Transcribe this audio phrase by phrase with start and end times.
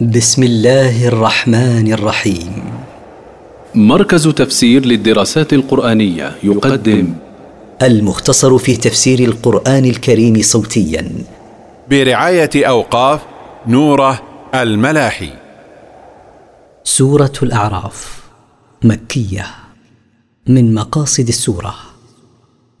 [0.00, 2.52] بسم الله الرحمن الرحيم
[3.74, 7.14] مركز تفسير للدراسات القرآنية يقدم
[7.82, 11.12] المختصر في تفسير القرآن الكريم صوتيا
[11.90, 13.20] برعاية أوقاف
[13.68, 14.22] نوره
[14.54, 15.30] الملاحي
[16.84, 18.22] سورة الأعراف
[18.84, 19.46] مكية
[20.48, 21.74] من مقاصد السورة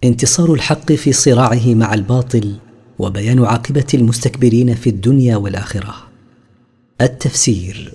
[0.04, 2.54] انتصار الحق في صراعه مع الباطل
[2.98, 5.94] وبيان عاقبة المستكبرين في الدنيا والآخرة
[7.02, 7.92] التفسير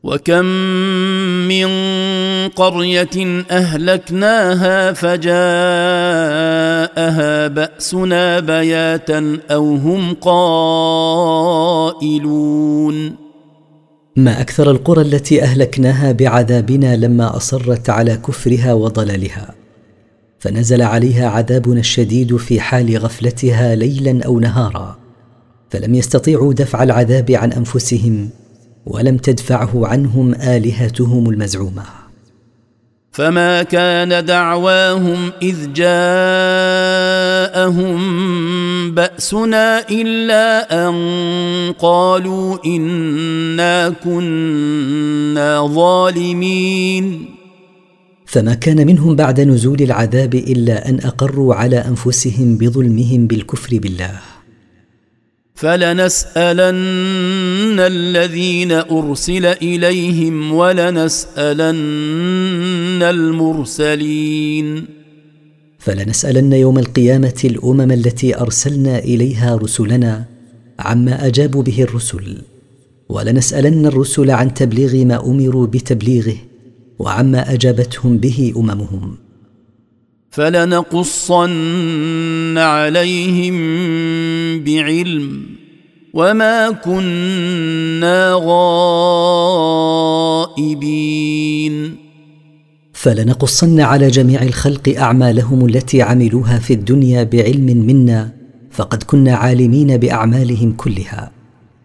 [0.02, 0.44] وكم
[1.48, 1.66] من
[2.48, 13.12] قريه اهلكناها فجاءها باسنا بياتا او هم قائلون
[14.16, 19.54] ما اكثر القرى التي اهلكناها بعذابنا لما اصرت على كفرها وضلالها
[20.38, 24.96] فنزل عليها عذابنا الشديد في حال غفلتها ليلا او نهارا
[25.70, 28.30] فلم يستطيعوا دفع العذاب عن انفسهم
[28.86, 31.82] ولم تدفعه عنهم الهتهم المزعومه
[33.12, 38.00] فما كان دعواهم اذ جاءهم
[38.94, 40.92] باسنا الا ان
[41.78, 47.26] قالوا انا كنا ظالمين
[48.26, 54.10] فما كان منهم بعد نزول العذاب الا ان اقروا على انفسهم بظلمهم بالكفر بالله
[55.60, 64.86] فلنسالن الذين ارسل اليهم ولنسالن المرسلين
[65.78, 70.24] فلنسالن يوم القيامه الامم التي ارسلنا اليها رسلنا
[70.78, 72.38] عما اجابوا به الرسل
[73.08, 76.36] ولنسالن الرسل عن تبليغ ما امروا بتبليغه
[76.98, 79.14] وعما اجابتهم به اممهم
[80.30, 83.54] فلنقصن عليهم
[84.64, 85.42] بعلم
[86.14, 88.34] وما كنا
[90.54, 91.96] غائبين
[92.92, 98.32] فلنقصن على جميع الخلق اعمالهم التي عملوها في الدنيا بعلم منا
[98.70, 101.30] فقد كنا عالمين باعمالهم كلها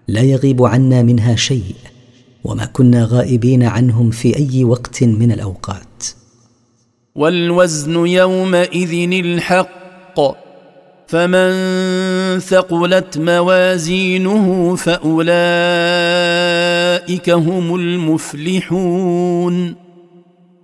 [0.07, 1.75] لا يغيب عنا منها شيء
[2.43, 5.94] وما كنا غائبين عنهم في اي وقت من الاوقات
[7.15, 10.19] والوزن يومئذ الحق
[11.07, 11.51] فمن
[12.39, 19.75] ثقلت موازينه فاولئك هم المفلحون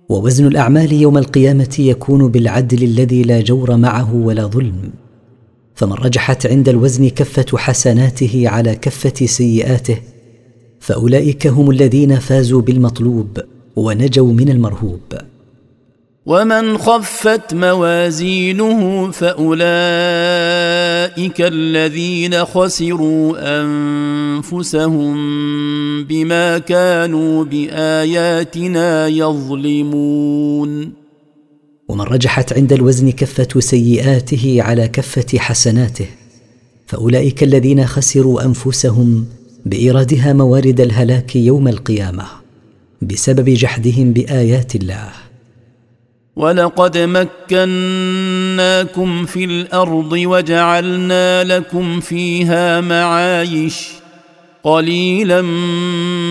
[0.08, 4.90] ووزن الاعمال يوم القيامه يكون بالعدل الذي لا جور معه ولا ظلم
[5.74, 9.98] فمن رجحت عند الوزن كفه حسناته على كفه سيئاته
[10.80, 13.38] فاولئك هم الذين فازوا بالمطلوب
[13.76, 15.00] ونجوا من المرهوب
[16.26, 19.40] ومن خفت موازينه فاولئك
[21.40, 25.14] الذين خسروا انفسهم
[26.04, 30.92] بما كانوا باياتنا يظلمون
[31.88, 36.06] ومن رجحت عند الوزن كفه سيئاته على كفه حسناته
[36.86, 39.26] فاولئك الذين خسروا انفسهم
[39.66, 42.24] بايرادها موارد الهلاك يوم القيامه
[43.02, 45.08] بسبب جحدهم بايات الله
[46.36, 53.88] ولقد مكناكم في الارض وجعلنا لكم فيها معايش
[54.64, 55.42] قليلا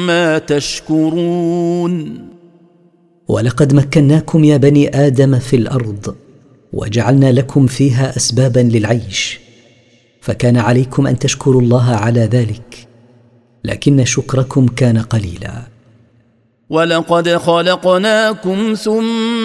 [0.07, 2.19] ما تشكرون
[3.27, 6.15] ولقد مكناكم يا بني ادم في الارض
[6.73, 9.39] وجعلنا لكم فيها اسبابا للعيش
[10.21, 12.87] فكان عليكم ان تشكروا الله على ذلك
[13.63, 15.61] لكن شكركم كان قليلا
[16.69, 19.41] ولقد خلقناكم ثم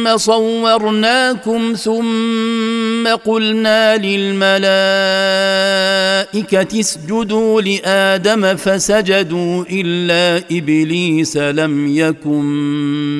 [0.00, 12.42] ثم صورناكم ثم قلنا للملائكه اسجدوا لادم فسجدوا الا ابليس لم يكن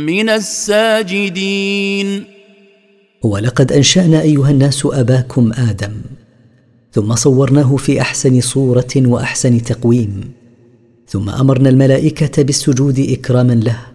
[0.07, 2.25] من الساجدين
[3.23, 5.93] ولقد انشانا ايها الناس اباكم ادم
[6.93, 10.21] ثم صورناه في احسن صوره واحسن تقويم
[11.09, 13.90] ثم امرنا الملائكه بالسجود اكراما له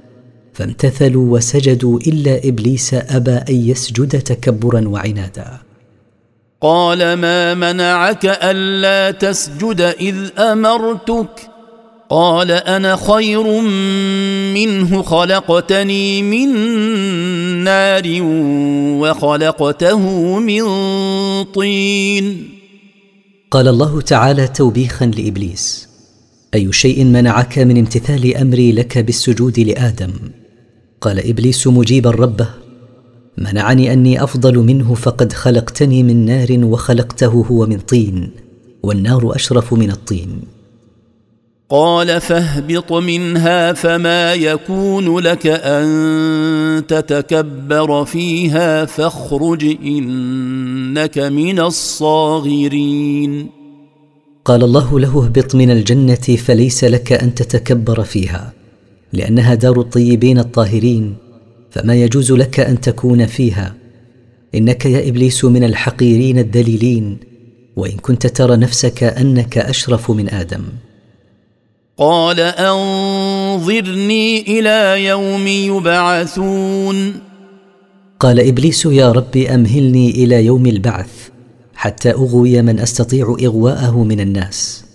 [0.56, 5.58] فامتثلوا وسجدوا الا ابليس ابى ان يسجد تكبرا وعنادا
[6.62, 11.42] قال ما منعك الا تسجد اذ امرتك
[12.10, 13.44] قال انا خير
[14.54, 16.48] منه خلقتني من
[17.64, 18.04] نار
[19.02, 20.00] وخلقته
[20.40, 20.64] من
[21.44, 22.50] طين
[23.52, 25.90] قال الله تعالى توبيخا لابليس
[26.54, 30.12] اي شيء منعك من امتثال امري لك بالسجود لادم
[31.06, 32.48] قال ابليس مجيبا ربه
[33.38, 38.30] منعني اني افضل منه فقد خلقتني من نار وخلقته هو من طين
[38.84, 40.40] والنار اشرف من الطين
[41.70, 53.50] قال فاهبط منها فما يكون لك ان تتكبر فيها فاخرج انك من الصاغرين
[54.46, 58.54] قال الله له اهبط من الجنه فليس لك ان تتكبر فيها
[59.16, 61.16] لانها دار الطيبين الطاهرين
[61.72, 63.76] فما يجوز لك ان تكون فيها
[64.56, 67.18] انك يا ابليس من الحقيرين الدليلين
[67.76, 70.62] وان كنت ترى نفسك انك اشرف من ادم
[71.98, 77.14] قال انظرني الى يوم يبعثون
[78.20, 81.10] قال ابليس يا رب امهلني الى يوم البعث
[81.76, 84.86] حتى اغوي من استطيع اغواءه من الناس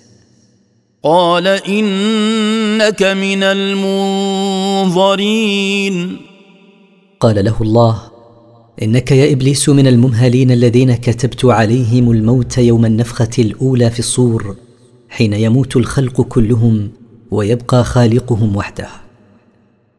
[1.02, 6.16] قال انك من المنظرين
[7.20, 8.02] قال له الله
[8.82, 14.56] انك يا ابليس من الممهلين الذين كتبت عليهم الموت يوم النفخه الاولى في الصور
[15.08, 16.90] حين يموت الخلق كلهم
[17.30, 18.88] ويبقى خالقهم وحده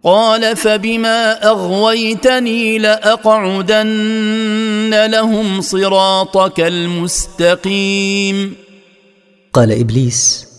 [0.04, 8.54] قال فبما اغويتني لاقعدن لهم صراطك المستقيم
[9.54, 10.51] قال ابليس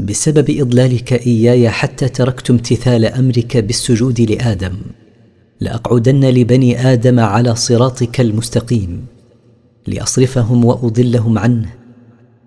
[0.00, 4.76] بسبب اضلالك اياي حتى تركت امتثال امرك بالسجود لادم
[5.60, 9.06] لاقعدن لبني ادم على صراطك المستقيم
[9.86, 11.68] لاصرفهم واضلهم عنه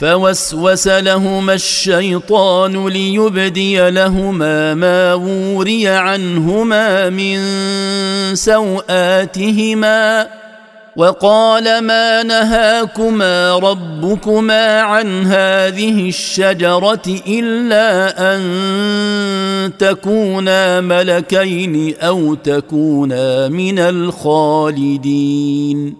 [0.00, 7.38] فوسوس لهما الشيطان ليبدي لهما ما وري عنهما من
[8.36, 10.26] سواتهما
[10.96, 25.94] وقال ما نهاكما ربكما عن هذه الشجره الا ان تكونا ملكين او تكونا من الخالدين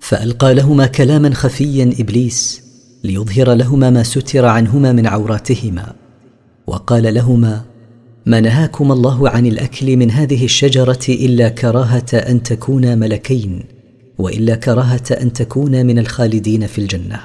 [0.00, 2.67] فالقى لهما كلاما خفيا ابليس
[3.04, 5.92] ليظهر لهما ما ستر عنهما من عوراتهما
[6.66, 7.64] وقال لهما
[8.26, 13.64] ما نهاكما الله عن الاكل من هذه الشجره الا كراهه ان تكونا ملكين
[14.18, 17.20] والا كراهه ان تكونا من الخالدين في الجنه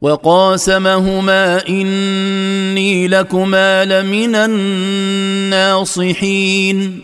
[0.00, 7.00] وقاسمهما اني لكما لمن الناصحين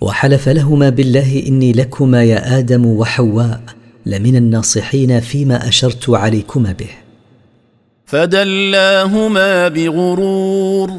[0.00, 3.62] وحلف لهما بالله اني لكما يا ادم وحواء
[4.06, 6.88] لمن الناصحين فيما اشرت عليكما به
[8.06, 10.92] فدلاهما بغرور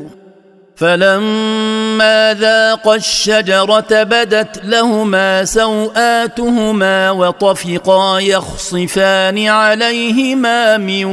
[0.75, 11.05] فلما ذاقا الشجره بدت لهما سواتهما وطفقا يخصفان عليهما من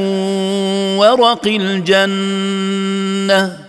[0.97, 3.62] ورق الجنه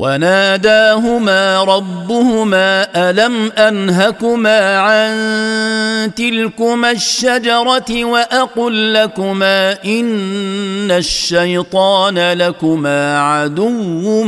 [0.00, 14.24] وناداهما ربهما الم انهكما عن تلكما الشجره واقل لكما ان الشيطان لكما عدو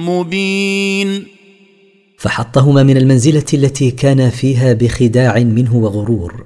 [0.00, 1.26] مبين
[2.18, 6.44] فحطهما من المنزله التي كانا فيها بخداع منه وغرور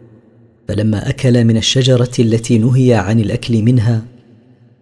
[0.69, 4.01] فلما اكلا من الشجره التي نهي عن الاكل منها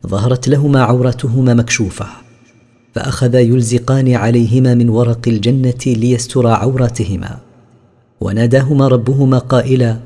[0.07, 2.22] ظهرت لهما عورتهما مكشوفه
[2.95, 7.39] فاخذا يلزقان عليهما من ورق الجنه ليسترا عوراتهما
[8.21, 9.99] وناداهما ربهما قائلا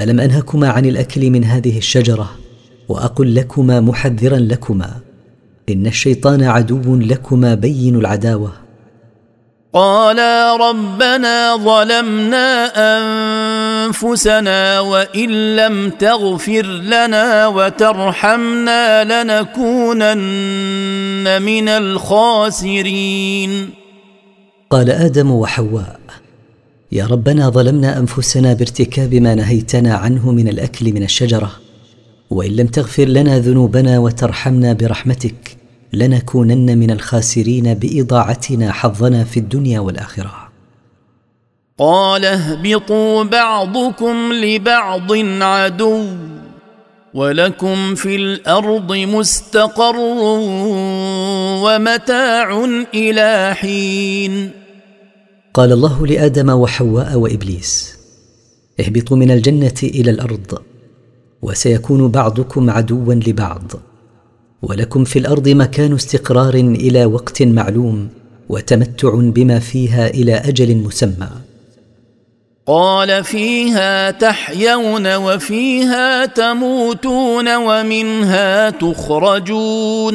[0.00, 2.30] الم انهكما عن الاكل من هذه الشجره
[2.88, 4.94] واقل لكما محذرا لكما
[5.68, 8.52] ان الشيطان عدو لكما بين العداوه
[9.74, 12.66] قالا ربنا ظلمنا
[13.86, 20.22] انفسنا وان لم تغفر لنا وترحمنا لنكونن
[21.42, 23.70] من الخاسرين
[24.70, 26.00] قال ادم وحواء
[26.92, 31.50] يا ربنا ظلمنا انفسنا بارتكاب ما نهيتنا عنه من الاكل من الشجره
[32.30, 35.53] وان لم تغفر لنا ذنوبنا وترحمنا برحمتك
[35.94, 40.32] لنكونن من الخاسرين باضاعتنا حظنا في الدنيا والاخره
[41.78, 46.04] قال اهبطوا بعضكم لبعض عدو
[47.14, 49.96] ولكم في الارض مستقر
[51.62, 54.50] ومتاع الى حين
[55.54, 57.98] قال الله لادم وحواء وابليس
[58.80, 60.58] اهبطوا من الجنه الى الارض
[61.42, 63.72] وسيكون بعضكم عدوا لبعض
[64.70, 68.08] ولكم في الارض مكان استقرار الى وقت معلوم
[68.48, 71.28] وتمتع بما فيها الى اجل مسمى
[72.66, 80.14] قال فيها تحيون وفيها تموتون ومنها تخرجون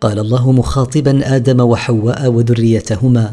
[0.00, 3.32] قال الله مخاطبا ادم وحواء وذريتهما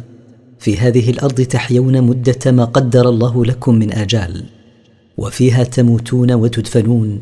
[0.60, 4.44] في هذه الارض تحيون مده ما قدر الله لكم من اجال
[5.18, 7.22] وفيها تموتون وتدفنون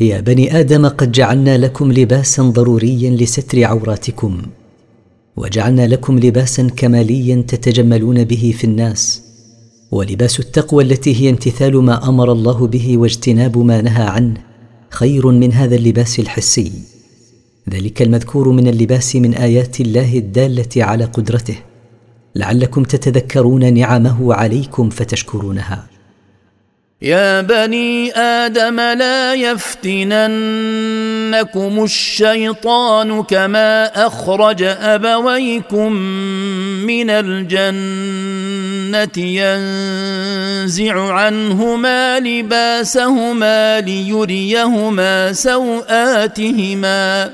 [0.00, 4.42] يا بني ادم قد جعلنا لكم لباسا ضروريا لستر عوراتكم
[5.36, 9.22] وجعلنا لكم لباسا كماليا تتجملون به في الناس
[9.92, 14.40] ولباس التقوى التي هي امتثال ما امر الله به واجتناب ما نهى عنه
[14.90, 16.72] خير من هذا اللباس الحسي
[17.70, 21.56] ذلك المذكور من اللباس من ايات الله الداله على قدرته
[22.36, 25.86] لعلكم تتذكرون نعمه عليكم فتشكرونها
[27.02, 35.92] يا بني ادم لا يفتننكم الشيطان كما اخرج ابويكم
[36.84, 47.30] من الجنه ينزع عنهما لباسهما ليريهما سواتهما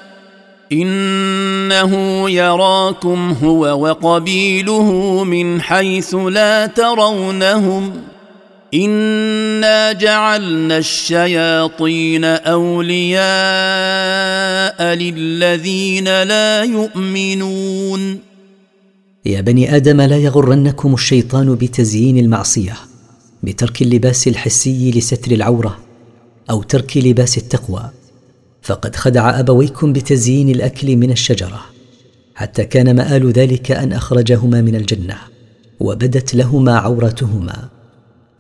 [0.73, 4.91] انه يراكم هو وقبيله
[5.25, 7.93] من حيث لا ترونهم
[8.75, 18.19] انا جعلنا الشياطين اولياء للذين لا يؤمنون
[19.27, 22.77] يا بني ادم لا يغرنكم الشيطان بتزيين المعصيه
[23.43, 25.79] بترك اللباس الحسي لستر العوره
[26.51, 27.91] او ترك لباس التقوى
[28.63, 31.61] فقد خدع ابويكم بتزيين الاكل من الشجره
[32.35, 35.17] حتى كان مال ذلك ان اخرجهما من الجنه
[35.81, 37.69] وبدت لهما عورتهما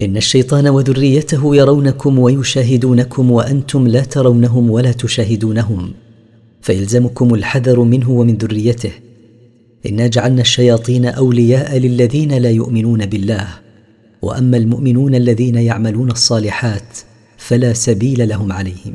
[0.03, 5.91] ان الشيطان وذريته يرونكم ويشاهدونكم وانتم لا ترونهم ولا تشاهدونهم
[6.63, 8.91] فيلزمكم الحذر منه ومن ذريته
[9.87, 13.47] انا جعلنا الشياطين اولياء للذين لا يؤمنون بالله
[14.23, 16.99] واما المؤمنون الذين يعملون الصالحات
[17.37, 18.95] فلا سبيل لهم عليهم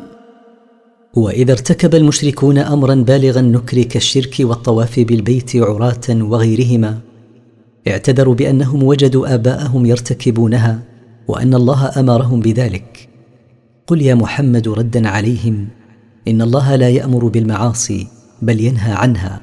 [1.13, 6.99] واذا ارتكب المشركون امرا بالغ النكر كالشرك والطواف بالبيت عراه وغيرهما
[7.87, 10.79] اعتذروا بانهم وجدوا اباءهم يرتكبونها
[11.27, 13.09] وان الله امرهم بذلك
[13.87, 15.67] قل يا محمد ردا عليهم
[16.27, 18.07] ان الله لا يامر بالمعاصي
[18.41, 19.41] بل ينهى عنها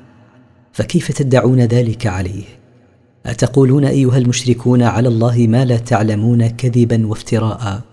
[0.73, 2.45] فكيف تدعون ذلك عليه
[3.27, 7.88] اتقولون ايها المشركون على الله ما لا تعلمون كذبا وافتراء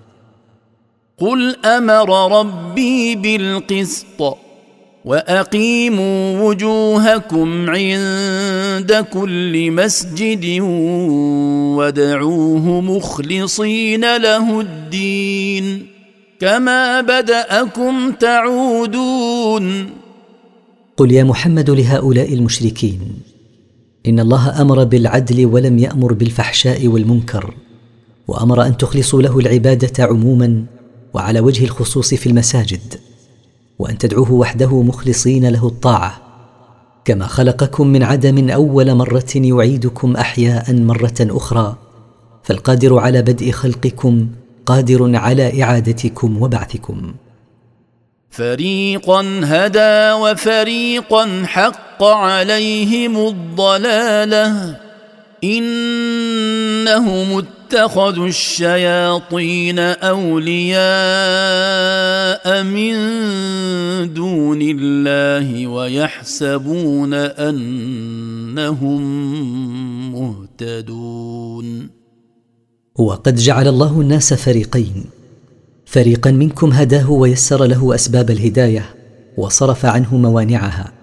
[1.18, 4.38] قل امر ربي بالقسط
[5.06, 10.60] واقيموا وجوهكم عند كل مسجد
[11.80, 15.88] وادعوه مخلصين له الدين
[16.40, 19.86] كما بداكم تعودون
[20.98, 23.00] قل يا محمد لهؤلاء المشركين
[24.08, 27.54] ان الله امر بالعدل ولم يامر بالفحشاء والمنكر
[28.28, 30.64] وامر ان تخلصوا له العباده عموما
[31.16, 33.00] وعلى وجه الخصوص في المساجد
[33.80, 36.22] وان تدعوه وحده مخلصين له الطاعه
[37.06, 41.76] كما خلقكم من عدم اول مره يعيدكم احياء مره اخرى
[42.44, 44.28] فالقادر على بدء خلقكم
[44.66, 47.14] قادر على اعادتكم وبعثكم
[48.30, 54.85] فريقا هدى وفريقا حق عليهم الضلاله
[55.46, 62.94] انهم اتخذوا الشياطين اولياء من
[64.14, 69.02] دون الله ويحسبون انهم
[70.14, 71.90] مهتدون
[72.96, 75.06] وقد جعل الله الناس فريقين
[75.86, 78.96] فريقا منكم هداه ويسر له اسباب الهدايه
[79.38, 80.95] وصرف عنه موانعها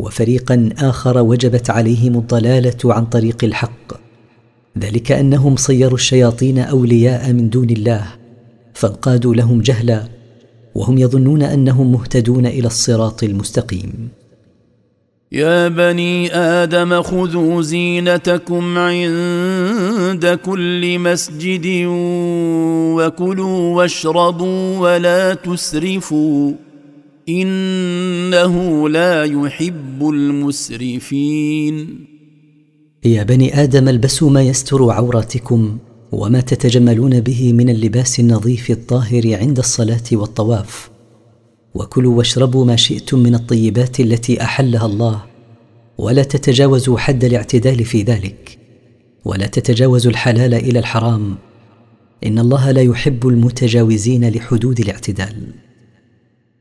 [0.00, 4.00] وفريقا اخر وجبت عليهم الضلاله عن طريق الحق
[4.78, 8.06] ذلك انهم صيروا الشياطين اولياء من دون الله
[8.74, 10.04] فانقادوا لهم جهلا
[10.74, 14.08] وهم يظنون انهم مهتدون الى الصراط المستقيم
[15.32, 21.84] يا بني ادم خذوا زينتكم عند كل مسجد
[22.96, 26.52] وكلوا واشربوا ولا تسرفوا
[27.28, 32.04] انه لا يحب المسرفين
[33.04, 35.78] يا بني ادم البسوا ما يستر عوراتكم
[36.12, 40.90] وما تتجملون به من اللباس النظيف الطاهر عند الصلاه والطواف
[41.74, 45.22] وكلوا واشربوا ما شئتم من الطيبات التي احلها الله
[45.98, 48.58] ولا تتجاوزوا حد الاعتدال في ذلك
[49.24, 51.34] ولا تتجاوزوا الحلال الى الحرام
[52.26, 55.34] ان الله لا يحب المتجاوزين لحدود الاعتدال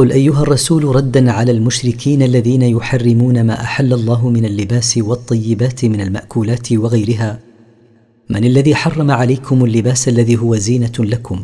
[0.00, 6.00] قل ايها الرسول ردا على المشركين الذين يحرمون ما احل الله من اللباس والطيبات من
[6.00, 7.38] الماكولات وغيرها
[8.30, 11.42] من الذي حرم عليكم اللباس الذي هو زينه لكم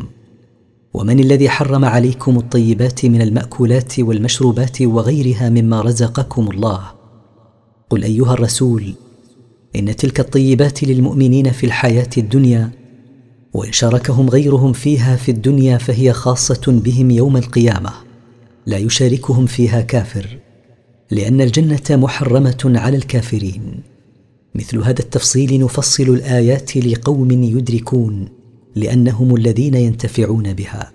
[0.95, 6.81] ومن الذي حرم عليكم الطيبات من الماكولات والمشروبات وغيرها مما رزقكم الله
[7.91, 8.95] قل ايها الرسول
[9.77, 12.71] ان تلك الطيبات للمؤمنين في الحياه الدنيا
[13.55, 18.06] وان شاركهم غيرهم فيها في الدنيا فهي خاصه بهم يوم القيامه
[18.67, 20.39] لا يشاركهم فيها كافر
[21.11, 23.81] لان الجنه محرمه على الكافرين
[24.55, 28.29] مثل هذا التفصيل نفصل الايات لقوم يدركون
[28.77, 30.93] لانهم الذين ينتفعون بها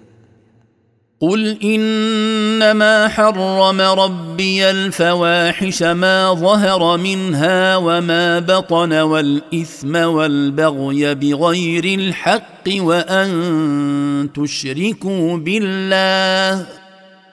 [1.19, 14.29] قل انما حرم ربي الفواحش ما ظهر منها وما بطن والاثم والبغي بغير الحق وان
[14.35, 16.80] تشركوا بالله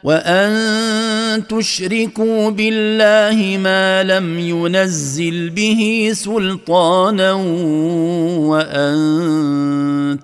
[0.04, 0.52] وان
[1.48, 7.32] تشركوا بالله ما لم ينزل به سلطانا
[8.38, 8.94] وان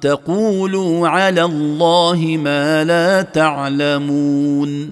[0.01, 4.91] تقولوا على الله ما لا تعلمون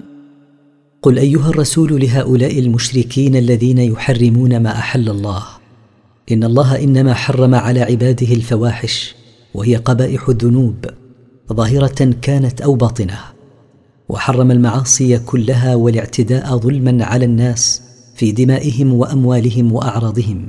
[1.01, 5.43] قل ايها الرسول لهؤلاء المشركين الذين يحرمون ما احل الله
[6.31, 9.15] ان الله انما حرم على عباده الفواحش
[9.53, 10.75] وهي قبائح الذنوب
[11.53, 13.32] ظاهره كانت او باطنه
[14.09, 17.81] وحرم المعاصي كلها والاعتداء ظلما على الناس
[18.15, 20.47] في دمائهم واموالهم واعراضهم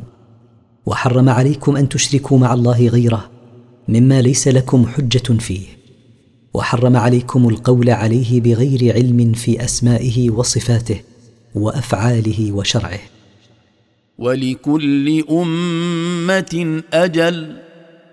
[0.86, 3.30] وحرم عليكم ان تشركوا مع الله غيره
[3.88, 5.60] مما ليس لكم حجه فيه
[6.54, 11.00] وحرم عليكم القول عليه بغير علم في اسمائه وصفاته
[11.54, 12.98] وافعاله وشرعه
[14.18, 17.63] ولكل امه اجل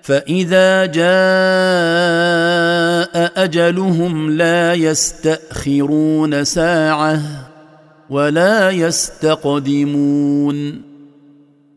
[0.01, 7.21] فاذا جاء اجلهم لا يستاخرون ساعه
[8.09, 10.81] ولا يستقدمون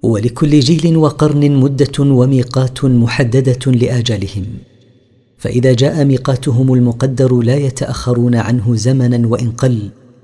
[0.02, 4.44] ولكل جيل وقرن مده وميقات محدده لاجلهم
[5.38, 9.78] فاذا جاء ميقاتهم المقدر لا يتاخرون عنه زمنا وان قل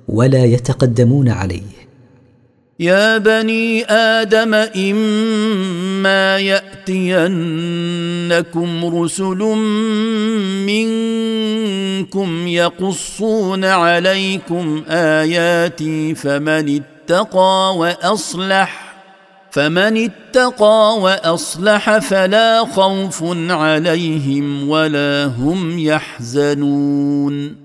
[0.09, 1.89] ولا يتقدمون عليه
[2.81, 9.37] يا بني ادم اما ياتينكم رسل
[10.66, 18.97] منكم يقصون عليكم اياتي فمن اتقى واصلح
[19.51, 27.57] فمن اتقى واصلح فلا خوف عليهم ولا هم يحزنون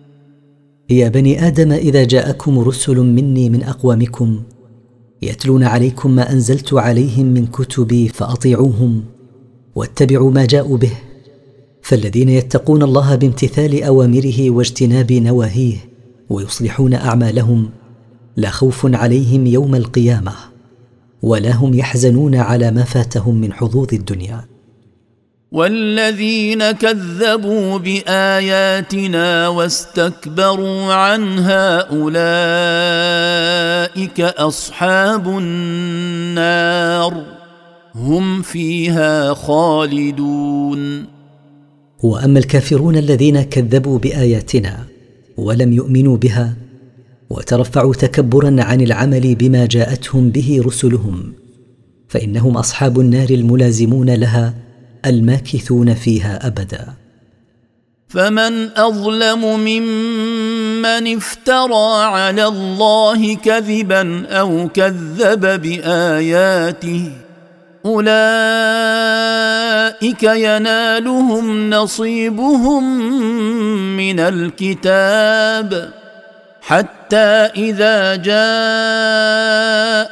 [0.89, 4.39] يا بني ادم اذا جاءكم رسل مني من اقوامكم
[5.21, 9.03] يتلون عليكم ما انزلت عليهم من كتبي فاطيعوهم
[9.75, 10.91] واتبعوا ما جاءوا به
[11.81, 15.77] فالذين يتقون الله بامتثال اوامره واجتناب نواهيه
[16.29, 17.69] ويصلحون اعمالهم
[18.37, 20.33] لا خوف عليهم يوم القيامه
[21.21, 24.43] ولا هم يحزنون على ما فاتهم من حظوظ الدنيا
[25.55, 37.23] والذين كذبوا باياتنا واستكبروا عنها اولئك اصحاب النار
[37.95, 41.05] هم فيها خالدون
[42.03, 44.83] واما الكافرون الذين كذبوا باياتنا
[45.37, 46.53] ولم يؤمنوا بها
[47.29, 51.33] وترفعوا تكبرا عن العمل بما جاءتهم به رسلهم
[52.07, 54.64] فانهم اصحاب النار الملازمون لها
[55.05, 56.85] الماكثون فيها ابدا
[58.07, 67.11] فمن اظلم ممن افترى على الله كذبا او كذب باياته
[67.85, 72.97] اولئك ينالهم نصيبهم
[73.97, 75.93] من الكتاب
[76.61, 78.15] حتى حتى اذا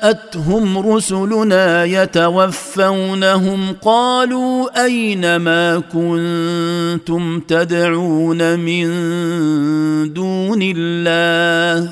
[0.03, 8.87] جاءتهم رسلنا يتوفونهم قالوا اين ما كنتم تدعون من
[10.13, 11.89] دون الله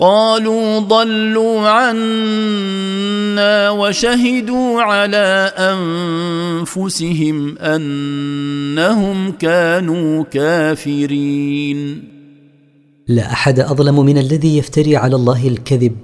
[0.00, 12.17] قالوا ضلوا عنا وشهدوا على انفسهم انهم كانوا كافرين
[13.08, 15.96] لا احد اظلم من الذي يفتري على الله الكذب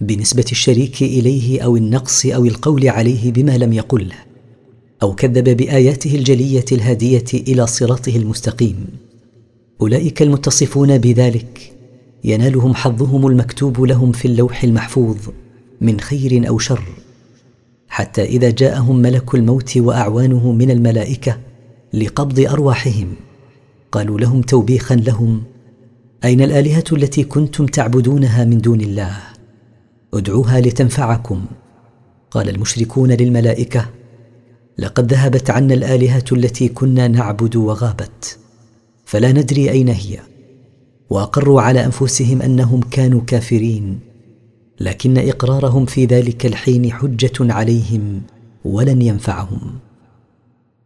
[0.00, 4.14] بنسبه الشريك اليه او النقص او القول عليه بما لم يقله
[5.02, 8.86] او كذب باياته الجليه الهاديه الى صراطه المستقيم
[9.80, 11.72] اولئك المتصفون بذلك
[12.24, 15.16] ينالهم حظهم المكتوب لهم في اللوح المحفوظ
[15.80, 16.82] من خير او شر
[17.88, 21.38] حتى اذا جاءهم ملك الموت واعوانه من الملائكه
[21.94, 23.08] لقبض ارواحهم
[23.92, 25.42] قالوا لهم توبيخا لهم
[26.24, 29.18] اين الالهه التي كنتم تعبدونها من دون الله
[30.14, 31.44] ادعوها لتنفعكم
[32.30, 33.86] قال المشركون للملائكه
[34.78, 38.38] لقد ذهبت عنا الالهه التي كنا نعبد وغابت
[39.04, 40.18] فلا ندري اين هي
[41.10, 44.00] واقروا على انفسهم انهم كانوا كافرين
[44.80, 48.22] لكن اقرارهم في ذلك الحين حجه عليهم
[48.64, 49.60] ولن ينفعهم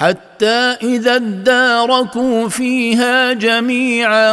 [0.00, 4.32] حتى اذا اداركوا فيها جميعا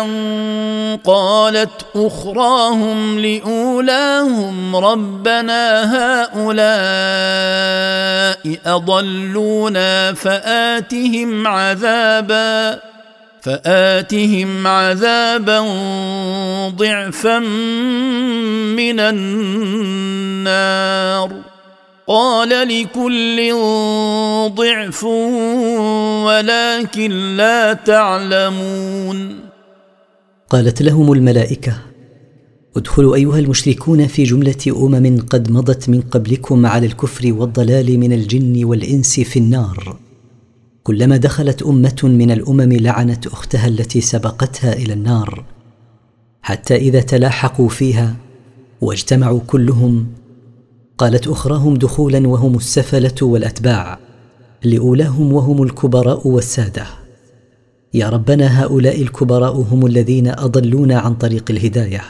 [1.03, 5.63] قالت اخراهم لاولاهم ربنا
[6.23, 6.67] هؤلاء
[8.75, 12.79] اضلونا فاتهم عذابا
[13.41, 15.59] فاتهم عذابا
[16.67, 17.39] ضعفا
[18.75, 21.31] من النار
[22.09, 23.51] قال لكل
[24.55, 25.03] ضعف
[26.25, 29.35] ولكن لا تعلمون
[30.49, 31.73] قالت لهم الملائكه
[32.77, 38.63] ادخلوا ايها المشركون في جمله امم قد مضت من قبلكم على الكفر والضلال من الجن
[38.65, 39.97] والانس في النار
[40.83, 45.43] كلما دخلت امه من الامم لعنت اختها التي سبقتها الى النار
[46.41, 48.15] حتى اذا تلاحقوا فيها
[48.81, 50.07] واجتمعوا كلهم
[50.97, 53.99] قالت اخراهم دخولا وهم السفله والاتباع
[54.63, 56.85] لاولاهم وهم الكبراء والساده
[57.93, 62.01] يا ربنا هؤلاء الكبراء هم الذين اضلونا عن طريق الهدايه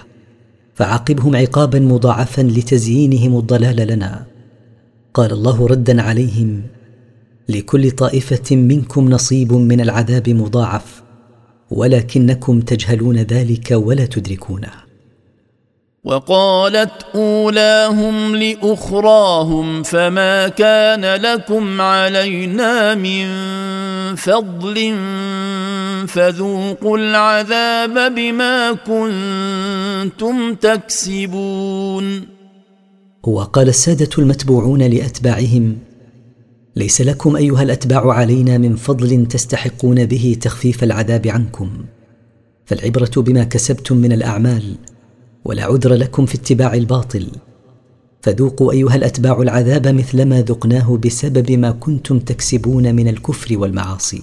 [0.75, 4.25] فعاقبهم عقابا مضاعفا لتزيينهم الضلال لنا
[5.13, 6.61] قال الله ردا عليهم
[7.49, 11.03] لكل طائفه منكم نصيب من العذاب مضاعف
[11.71, 14.86] ولكنكم تجهلون ذلك ولا تدركونه
[16.07, 23.25] وقالت اولاهم لاخراهم فما كان لكم علينا من
[24.15, 24.75] فضل
[26.07, 32.21] فذوقوا العذاب بما كنتم تكسبون
[33.23, 35.77] وقال الساده المتبوعون لاتباعهم
[36.75, 41.69] ليس لكم ايها الاتباع علينا من فضل تستحقون به تخفيف العذاب عنكم
[42.65, 44.63] فالعبره بما كسبتم من الاعمال
[45.45, 47.27] ولا عذر لكم في اتباع الباطل
[48.21, 54.21] فذوقوا ايها الاتباع العذاب مثلما ذقناه بسبب ما كنتم تكسبون من الكفر والمعاصي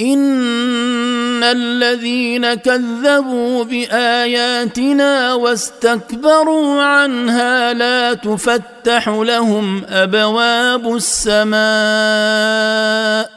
[0.00, 13.35] ان الذين كذبوا باياتنا واستكبروا عنها لا تفتح لهم ابواب السماء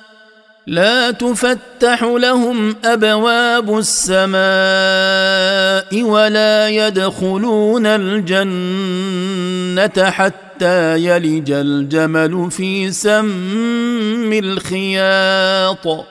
[0.69, 16.05] لا تفتح لهم ابواب السماء ولا يدخلون الجنه حتى يلج الجمل في سم الخياط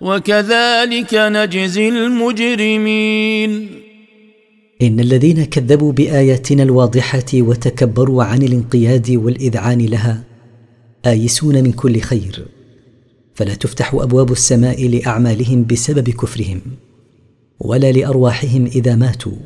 [0.00, 3.70] وكذلك نجزي المجرمين
[4.82, 10.20] ان الذين كذبوا باياتنا الواضحه وتكبروا عن الانقياد والاذعان لها
[11.06, 12.53] ايسون من كل خير
[13.34, 16.60] فلا تفتح ابواب السماء لاعمالهم بسبب كفرهم
[17.60, 19.36] ولا لارواحهم اذا ماتوا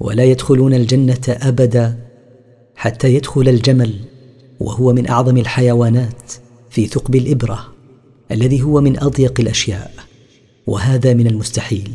[0.00, 1.96] ولا يدخلون الجنه ابدا
[2.76, 3.94] حتى يدخل الجمل
[4.60, 6.32] وهو من اعظم الحيوانات
[6.70, 7.72] في ثقب الابره
[8.32, 9.90] الذي هو من اضيق الاشياء
[10.66, 11.90] وهذا من المستحيل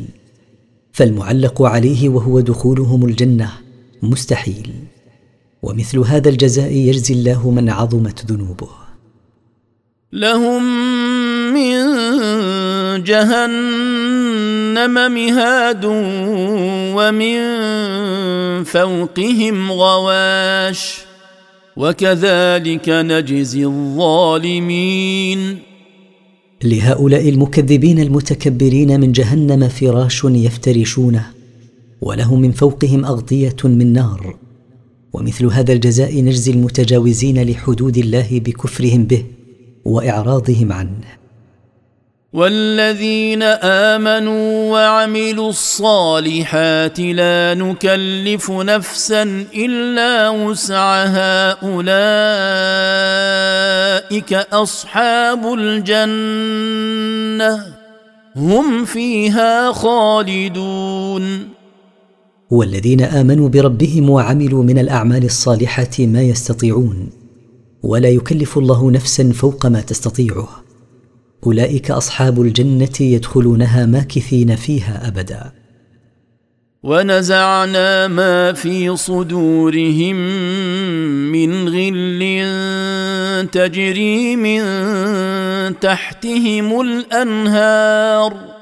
[0.92, 3.50] فالمعلق عليه وهو دخولهم الجنه
[4.02, 4.72] مستحيل
[5.62, 8.68] ومثل هذا الجزاء يجزي الله من عظمت ذنوبه
[10.12, 10.62] لهم
[13.04, 15.84] جهنم مهاد
[16.96, 17.34] ومن
[18.64, 20.98] فوقهم غواش
[21.76, 25.58] وكذلك نجزي الظالمين
[26.64, 31.26] لهؤلاء المكذبين المتكبرين من جهنم فراش يفترشونه
[32.00, 34.36] ولهم من فوقهم اغطيه من نار
[35.12, 39.24] ومثل هذا الجزاء نجزي المتجاوزين لحدود الله بكفرهم به
[39.84, 41.21] واعراضهم عنه
[42.34, 43.42] والذين
[43.92, 49.22] امنوا وعملوا الصالحات لا نكلف نفسا
[49.54, 57.64] الا وسعها اولئك اصحاب الجنه
[58.36, 61.48] هم فيها خالدون
[62.50, 67.10] والذين امنوا بربهم وعملوا من الاعمال الصالحه ما يستطيعون
[67.82, 70.61] ولا يكلف الله نفسا فوق ما تستطيعه
[71.46, 75.52] اولئك اصحاب الجنه يدخلونها ماكثين فيها ابدا
[76.82, 80.16] ونزعنا ما في صدورهم
[81.32, 82.22] من غل
[83.52, 84.62] تجري من
[85.80, 88.61] تحتهم الانهار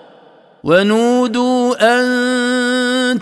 [0.63, 2.05] ونودوا ان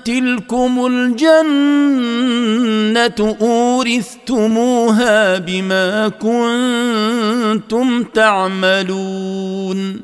[0.04, 10.00] تلكم الجنه اورثتموها بما كنتم تعملون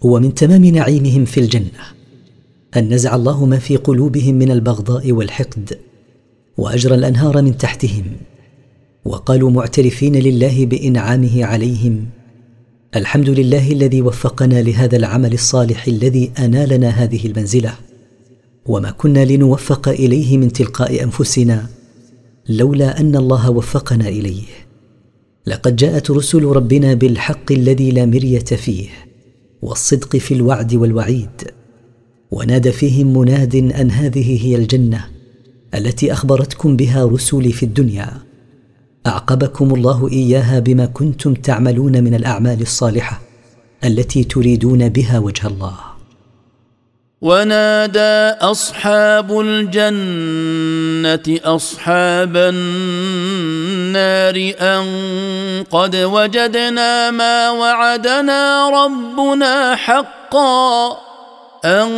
[0.00, 1.70] ومن تمام نعيمهم في الجنه
[2.76, 5.78] ان نزع الله ما في قلوبهم من البغضاء والحقد
[6.56, 8.04] واجرى الانهار من تحتهم
[9.04, 12.04] وقالوا معترفين لله بانعامه عليهم
[12.96, 17.74] الحمد لله الذي وفقنا لهذا العمل الصالح الذي انالنا هذه المنزله
[18.66, 21.66] وما كنا لنوفق اليه من تلقاء انفسنا
[22.48, 24.42] لولا ان الله وفقنا اليه
[25.46, 28.86] لقد جاءت رسل ربنا بالحق الذي لا مريه فيه
[29.62, 31.30] والصدق في الوعد والوعيد
[32.30, 35.04] ونادى فيهم مناد ان هذه هي الجنه
[35.74, 38.08] التي اخبرتكم بها رسلي في الدنيا
[39.06, 43.20] اعقبكم الله اياها بما كنتم تعملون من الاعمال الصالحه
[43.84, 45.74] التي تريدون بها وجه الله
[47.20, 54.84] ونادى اصحاب الجنه اصحاب النار ان
[55.70, 61.09] قد وجدنا ما وعدنا ربنا حقا
[61.64, 61.90] أن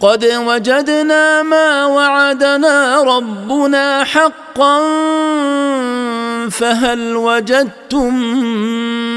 [0.00, 4.78] قد وجدنا ما وعدنا ربنا حقا
[6.50, 8.14] فهل وجدتم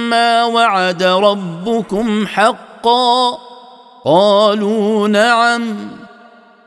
[0.09, 3.37] ما وعد ربكم حقا
[4.05, 5.75] قالوا نعم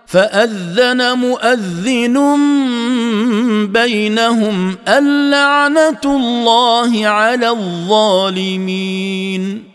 [0.07, 2.19] فاذن مؤذن
[3.73, 9.72] بينهم اللعنه الله على الظالمين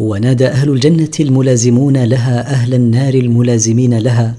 [0.00, 4.34] ونادى اهل الجنه الملازمون لها اهل النار الملازمين لها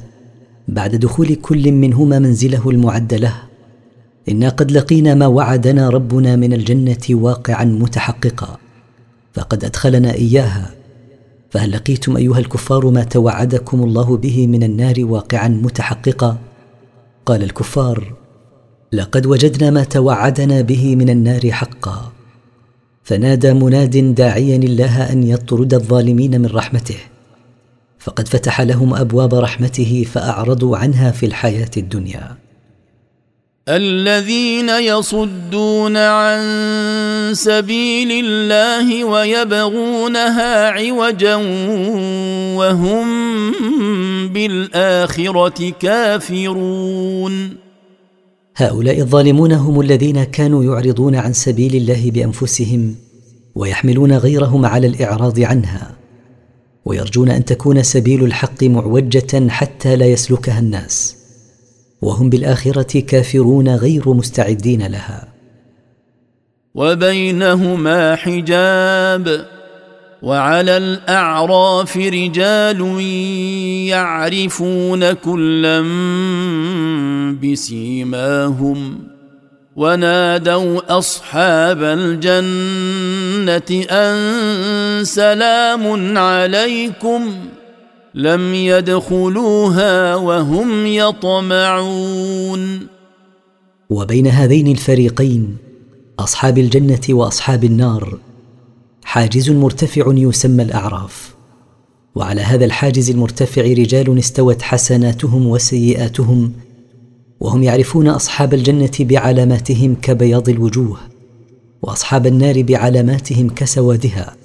[0.68, 3.34] بعد دخول كل منهما منزله المعد له
[4.30, 8.58] انا قد لقينا ما وعدنا ربنا من الجنه واقعا متحققا
[9.34, 10.70] فقد ادخلنا اياها
[11.50, 16.38] فهل لقيتم ايها الكفار ما توعدكم الله به من النار واقعا متحققا
[17.26, 18.14] قال الكفار
[18.94, 22.12] لقد وجدنا ما توعدنا به من النار حقا
[23.12, 26.96] فنادى مناد داعيا الله ان يطرد الظالمين من رحمته
[28.00, 32.38] فقد فتح لهم ابواب رحمته فاعرضوا عنها في الحياه الدنيا
[33.70, 36.40] الذين يصدون عن
[37.34, 41.36] سبيل الله ويبغونها عوجا
[42.56, 43.08] وهم
[44.30, 47.58] بالاخره كافرون
[48.62, 52.96] هؤلاء الظالمون هم الذين كانوا يعرضون عن سبيل الله بانفسهم
[53.56, 55.92] ويحملون غيرهم على الاعراض عنها
[56.86, 61.18] ويرجون ان تكون سبيل الحق معوجه حتى لا يسلكها الناس
[62.02, 65.28] وهم بالاخره كافرون غير مستعدين لها
[66.76, 69.46] وبينهما حجاب
[70.22, 73.02] وعلى الاعراف رجال
[73.88, 75.82] يعرفون كلا
[77.44, 79.00] بسيماهم
[79.76, 84.26] ونادوا اصحاب الجنه ان
[85.06, 87.22] سلام عليكم
[88.16, 92.88] لم يدخلوها وهم يطمعون
[93.90, 95.58] وبين هذين الفريقين
[96.20, 98.18] اصحاب الجنه واصحاب النار
[99.04, 101.36] حاجز مرتفع يسمى الاعراف
[102.16, 106.54] وعلى هذا الحاجز المرتفع رجال استوت حسناتهم وسيئاتهم
[107.40, 110.98] وهم يعرفون اصحاب الجنه بعلاماتهم كبياض الوجوه
[111.82, 114.36] واصحاب النار بعلاماتهم كسوادها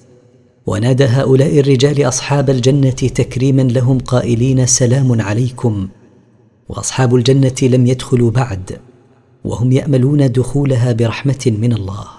[0.67, 5.89] ونادى هؤلاء الرجال اصحاب الجنه تكريما لهم قائلين سلام عليكم
[6.69, 8.79] واصحاب الجنه لم يدخلوا بعد
[9.45, 12.16] وهم ياملون دخولها برحمه من الله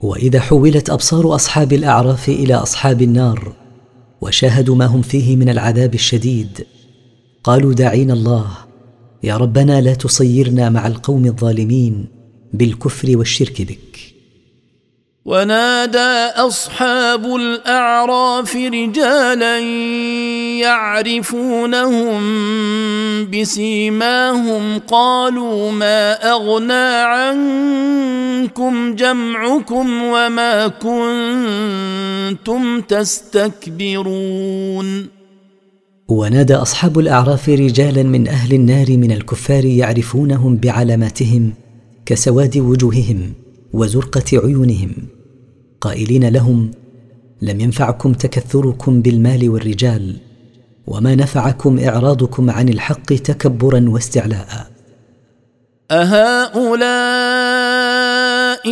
[0.00, 3.52] واذا حولت ابصار اصحاب الاعراف الى اصحاب النار
[4.20, 6.66] وشاهدوا ما هم فيه من العذاب الشديد
[7.44, 8.46] قالوا داعين الله
[9.22, 12.17] يا ربنا لا تصيرنا مع القوم الظالمين
[12.52, 13.78] بالكفر والشرك بك
[15.24, 19.58] ونادى اصحاب الاعراف رجالا
[20.58, 22.18] يعرفونهم
[23.30, 27.02] بسيماهم قالوا ما اغنى
[28.52, 35.06] عنكم جمعكم وما كنتم تستكبرون
[36.08, 41.52] ونادى اصحاب الاعراف رجالا من اهل النار من الكفار يعرفونهم بعلاماتهم
[42.08, 43.32] كسواد وجوههم
[43.72, 44.92] وزرقه عيونهم
[45.80, 46.70] قائلين لهم
[47.42, 50.16] لم ينفعكم تكثركم بالمال والرجال
[50.86, 54.46] وما نفعكم اعراضكم عن الحق تكبرا واستعلاء
[55.90, 56.88] اهؤلاء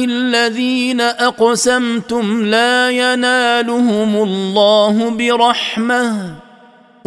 [0.04, 6.36] الذين اقسمتم لا ينالهم الله برحمه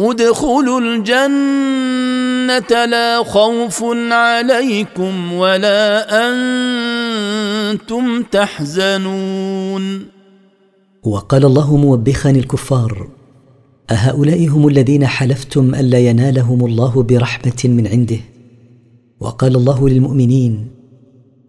[0.00, 2.19] ادخلوا الجنه
[2.58, 6.06] الجنه لا خوف عليكم ولا
[7.70, 10.02] انتم تحزنون
[11.02, 13.08] وقال الله موبخا الكفار
[13.90, 18.16] اهؤلاء هم الذين حلفتم الا ينالهم الله برحمه من عنده
[19.20, 20.66] وقال الله للمؤمنين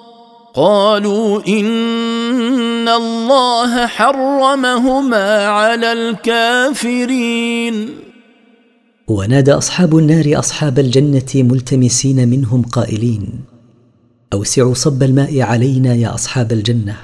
[0.61, 7.89] قالوا ان الله حرمهما على الكافرين
[9.07, 13.29] ونادى اصحاب النار اصحاب الجنه ملتمسين منهم قائلين
[14.33, 16.95] اوسعوا صب الماء علينا يا اصحاب الجنه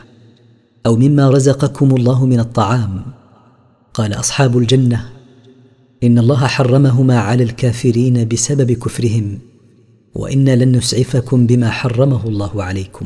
[0.86, 3.02] او مما رزقكم الله من الطعام
[3.94, 5.06] قال اصحاب الجنه
[6.04, 9.40] ان الله حرمهما على الكافرين بسبب كفرهم
[10.16, 13.06] وانا لن نسعفكم بما حرمه الله عليكم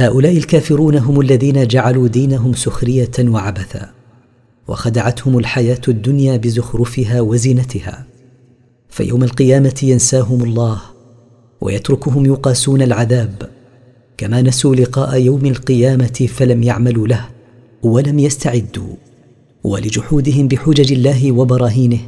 [0.00, 3.88] هؤلاء الكافرون هم الذين جعلوا دينهم سخريه وعبثا
[4.68, 8.04] وخدعتهم الحياه الدنيا بزخرفها وزينتها
[8.88, 10.80] فيوم القيامه ينساهم الله
[11.60, 13.48] ويتركهم يقاسون العذاب
[14.16, 17.26] كما نسوا لقاء يوم القيامه فلم يعملوا له
[17.82, 18.94] ولم يستعدوا
[19.64, 21.98] ولجحودهم بحجج الله وبراهينه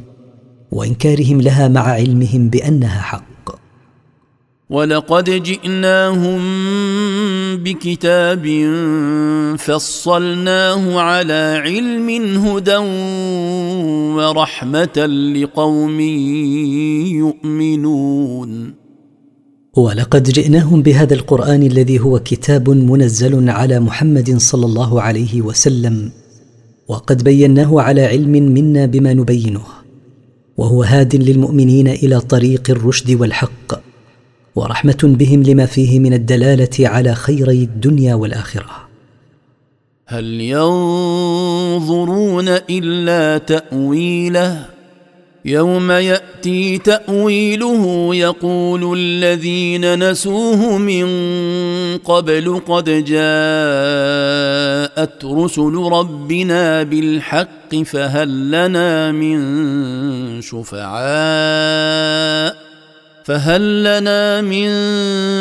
[0.71, 3.30] وانكارهم لها مع علمهم بانها حق
[4.71, 6.39] ولقد جئناهم
[7.57, 8.41] بكتاب
[9.57, 12.09] فصلناه على علم
[12.45, 12.75] هدى
[14.15, 15.05] ورحمه
[15.35, 15.99] لقوم
[17.19, 18.73] يؤمنون
[19.77, 26.11] ولقد جئناهم بهذا القران الذي هو كتاب منزل على محمد صلى الله عليه وسلم
[26.87, 29.61] وقد بيناه على علم منا بما نبينه
[30.57, 33.90] وهو هاد للمؤمنين الى طريق الرشد والحق
[34.55, 38.87] ورحمه بهم لما فيه من الدلاله على خيري الدنيا والاخره
[40.07, 44.65] هل ينظرون الا تاويله
[45.45, 51.05] يوم ياتي تاويله يقول الذين نسوه من
[51.97, 62.60] قبل قد جاءت رسل ربنا بالحق فهل لنا من شفعاء
[63.31, 63.63] فهل
[64.01, 64.67] لنا من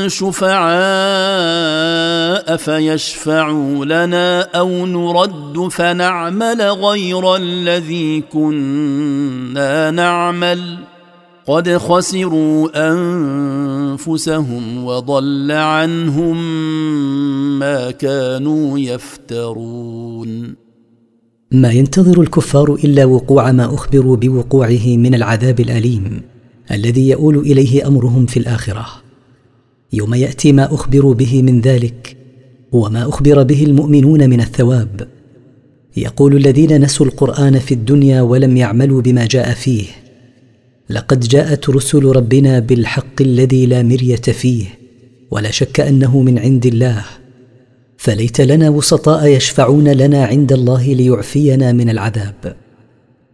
[0.08, 10.76] شفعاء فيشفعوا لنا او نرد فنعمل غير الذي كنا نعمل
[11.46, 16.38] قد خسروا انفسهم وضل عنهم
[17.58, 20.54] ما كانوا يفترون
[21.52, 26.29] ما ينتظر الكفار الا وقوع ما اخبروا بوقوعه من العذاب الاليم
[26.72, 28.86] الذي يؤول اليه امرهم في الاخره
[29.92, 32.16] يوم ياتي ما اخبروا به من ذلك
[32.72, 35.08] وما اخبر به المؤمنون من الثواب
[35.96, 39.84] يقول الذين نسوا القران في الدنيا ولم يعملوا بما جاء فيه
[40.90, 44.66] لقد جاءت رسل ربنا بالحق الذي لا مريه فيه
[45.30, 47.04] ولا شك انه من عند الله
[47.96, 52.56] فليت لنا وسطاء يشفعون لنا عند الله ليعفينا من العذاب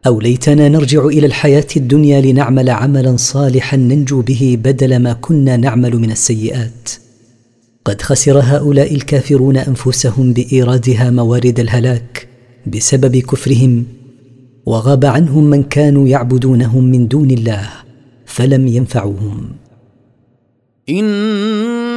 [0.07, 5.97] او ليتنا نرجع الى الحياه الدنيا لنعمل عملا صالحا ننجو به بدل ما كنا نعمل
[5.97, 6.91] من السيئات
[7.85, 12.29] قد خسر هؤلاء الكافرون انفسهم بايرادها موارد الهلاك
[12.67, 13.85] بسبب كفرهم
[14.67, 17.69] وغاب عنهم من كانوا يعبدونهم من دون الله
[18.27, 19.49] فلم ينفعوهم
[20.89, 21.05] إن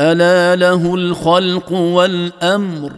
[0.00, 2.92] الا له الخلق والامر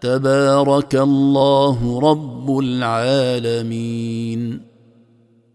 [0.00, 4.60] تبارك الله رب العالمين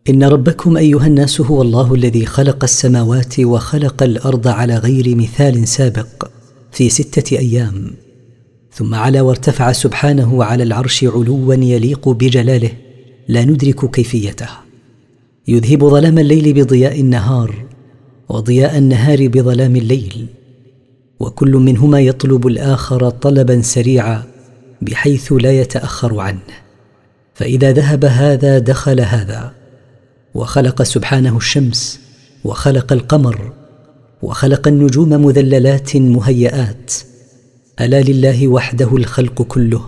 [0.09, 6.27] ان ربكم ايها الناس هو الله الذي خلق السماوات وخلق الارض على غير مثال سابق
[6.71, 7.91] في سته ايام
[8.71, 12.71] ثم علا وارتفع سبحانه على العرش علوا يليق بجلاله
[13.27, 14.47] لا ندرك كيفيته
[15.47, 17.65] يذهب ظلام الليل بضياء النهار
[18.29, 20.27] وضياء النهار بظلام الليل
[21.19, 24.23] وكل منهما يطلب الاخر طلبا سريعا
[24.81, 26.39] بحيث لا يتاخر عنه
[27.33, 29.53] فاذا ذهب هذا دخل هذا
[30.33, 31.99] وخلق سبحانه الشمس
[32.43, 33.51] وخلق القمر
[34.21, 36.93] وخلق النجوم مذللات مهيئات
[37.81, 39.85] الا لله وحده الخلق كله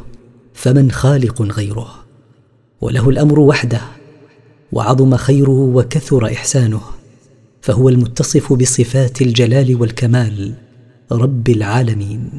[0.54, 1.90] فمن خالق غيره
[2.82, 3.82] وله الامر وحده
[4.72, 6.82] وعظم خيره وكثر احسانه
[7.62, 10.54] فهو المتصف بصفات الجلال والكمال
[11.12, 12.30] رب العالمين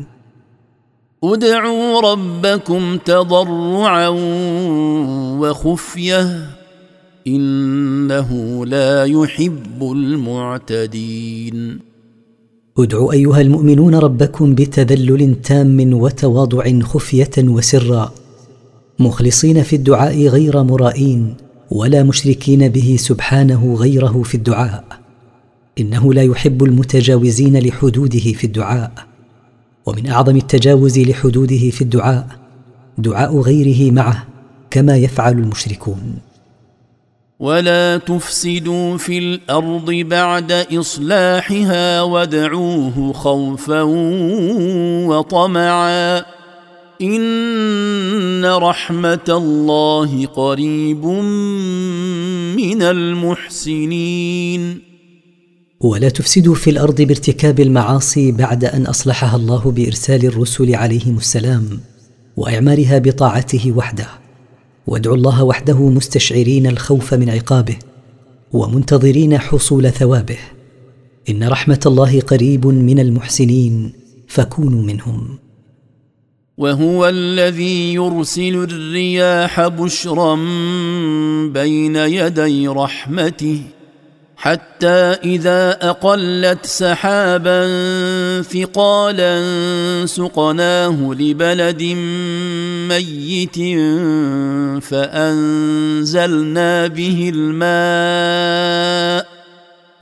[1.24, 4.08] ادعوا ربكم تضرعا
[5.40, 6.46] وخفيه
[7.26, 11.78] انه لا يحب المعتدين
[12.78, 18.12] ادعوا ايها المؤمنون ربكم بتذلل تام وتواضع خفيه وسرا
[18.98, 21.34] مخلصين في الدعاء غير مرائين
[21.70, 25.05] ولا مشركين به سبحانه غيره في الدعاء
[25.78, 28.92] انه لا يحب المتجاوزين لحدوده في الدعاء
[29.86, 32.26] ومن اعظم التجاوز لحدوده في الدعاء
[32.98, 34.26] دعاء غيره معه
[34.70, 36.18] كما يفعل المشركون
[37.40, 43.82] ولا تفسدوا في الارض بعد اصلاحها وادعوه خوفا
[45.08, 46.24] وطمعا
[47.02, 51.04] ان رحمه الله قريب
[52.56, 54.86] من المحسنين
[55.86, 61.80] ولا تفسدوا في الارض بارتكاب المعاصي بعد ان اصلحها الله بارسال الرسل عليهم السلام
[62.36, 64.06] واعمارها بطاعته وحده
[64.86, 67.76] وادعوا الله وحده مستشعرين الخوف من عقابه
[68.52, 70.38] ومنتظرين حصول ثوابه
[71.28, 73.92] ان رحمه الله قريب من المحسنين
[74.28, 75.38] فكونوا منهم
[76.58, 80.34] وهو الذي يرسل الرياح بشرا
[81.46, 83.58] بين يدي رحمته
[84.36, 87.60] حتى اذا اقلت سحابا
[88.42, 89.38] ثقالا
[90.06, 91.82] سقناه لبلد
[92.88, 93.56] ميت
[94.84, 99.26] فانزلنا به الماء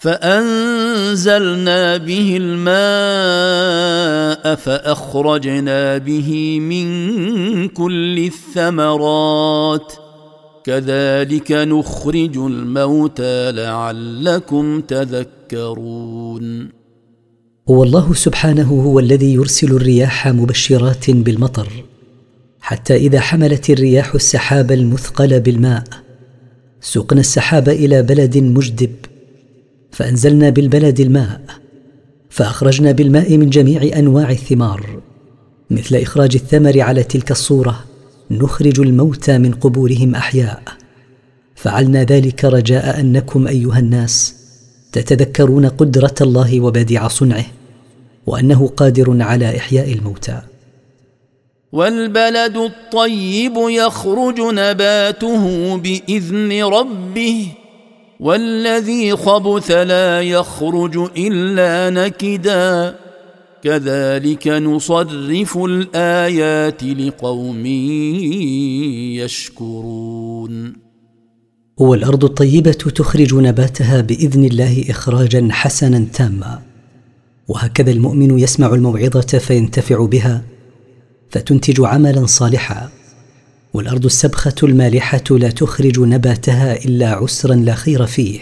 [0.01, 9.93] فانزلنا به الماء فاخرجنا به من كل الثمرات
[10.64, 16.68] كذلك نخرج الموتى لعلكم تذكرون
[17.70, 21.68] هو الله سبحانه هو الذي يرسل الرياح مبشرات بالمطر
[22.60, 25.82] حتى اذا حملت الرياح السحاب المثقل بالماء
[26.80, 28.92] سقنا السحاب الى بلد مجدب
[29.90, 31.40] فانزلنا بالبلد الماء
[32.30, 35.00] فاخرجنا بالماء من جميع انواع الثمار
[35.70, 37.84] مثل اخراج الثمر على تلك الصوره
[38.30, 40.62] نخرج الموتى من قبورهم احياء
[41.56, 44.34] فعلنا ذلك رجاء انكم ايها الناس
[44.92, 47.44] تتذكرون قدره الله وبديع صنعه
[48.26, 50.40] وانه قادر على احياء الموتى
[51.72, 57.48] والبلد الطيب يخرج نباته باذن ربه
[58.20, 62.94] والذي خبث لا يخرج الا نكدا
[63.64, 67.66] كذلك نصرف الايات لقوم
[70.06, 70.72] يشكرون
[71.78, 76.62] والارض الطيبه تخرج نباتها باذن الله اخراجا حسنا تاما
[77.48, 80.42] وهكذا المؤمن يسمع الموعظه فينتفع بها
[81.30, 82.88] فتنتج عملا صالحا
[83.74, 88.40] والارض السبخه المالحه لا تخرج نباتها الا عسرا لا خير فيه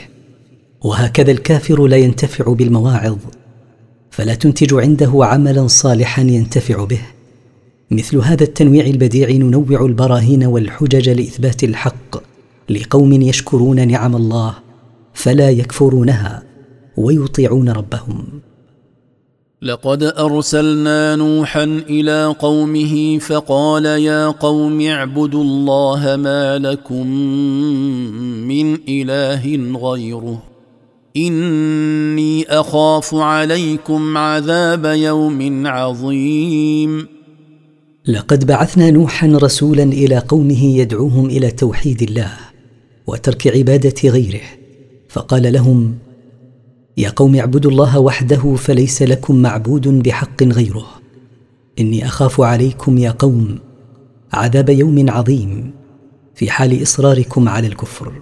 [0.85, 3.17] وهكذا الكافر لا ينتفع بالمواعظ
[4.13, 7.01] فلا تنتج عنده عملا صالحا ينتفع به
[7.91, 12.23] مثل هذا التنويع البديع ننوع البراهين والحجج لاثبات الحق
[12.71, 14.55] لقوم يشكرون نعم الله
[15.15, 16.43] فلا يكفرونها
[16.97, 18.25] ويطيعون ربهم
[19.63, 27.07] لقد ارسلنا نوحا الى قومه فقال يا قوم اعبدوا الله ما لكم
[28.49, 30.43] من اله غيره
[31.17, 37.07] اني اخاف عليكم عذاب يوم عظيم
[38.07, 42.31] لقد بعثنا نوحا رسولا الى قومه يدعوهم الى توحيد الله
[43.07, 44.41] وترك عباده غيره
[45.09, 45.95] فقال لهم
[46.97, 50.87] يا قوم اعبدوا الله وحده فليس لكم معبود بحق غيره
[51.79, 53.59] اني اخاف عليكم يا قوم
[54.33, 55.71] عذاب يوم عظيم
[56.35, 58.13] في حال اصراركم على الكفر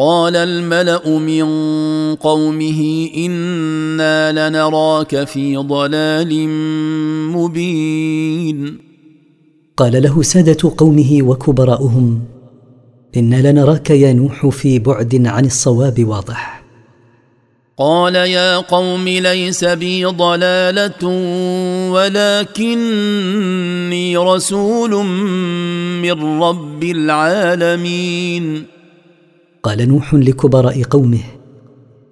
[0.00, 1.44] قال الملا من
[2.14, 6.48] قومه انا لنراك في ضلال
[7.32, 8.78] مبين
[9.76, 12.20] قال له ساده قومه وكبراؤهم
[13.16, 16.58] انا لنراك يا نوح في بعد عن الصواب واضح
[17.78, 21.04] قال يا قوم ليس بي ضلاله
[21.92, 24.90] ولكني رسول
[26.02, 28.66] من رب العالمين
[29.68, 31.20] قال نوح لكبراء قومه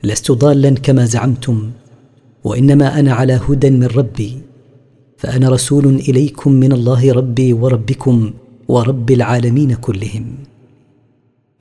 [0.05, 1.71] لست ضالا كما زعمتم
[2.45, 4.39] وانما انا على هدى من ربي
[5.19, 8.31] فانا رسول اليكم من الله ربي وربكم
[8.69, 10.37] ورب العالمين كلهم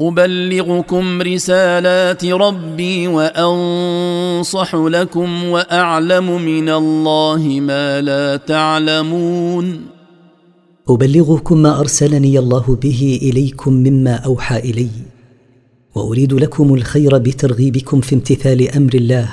[0.02, 9.82] ابلغكم رسالات ربي وانصح لكم واعلم من الله ما لا تعلمون
[10.90, 14.88] ابلغكم ما ارسلني الله به اليكم مما اوحى الي
[15.96, 19.30] واريد لكم الخير بترغيبكم في امتثال امر الله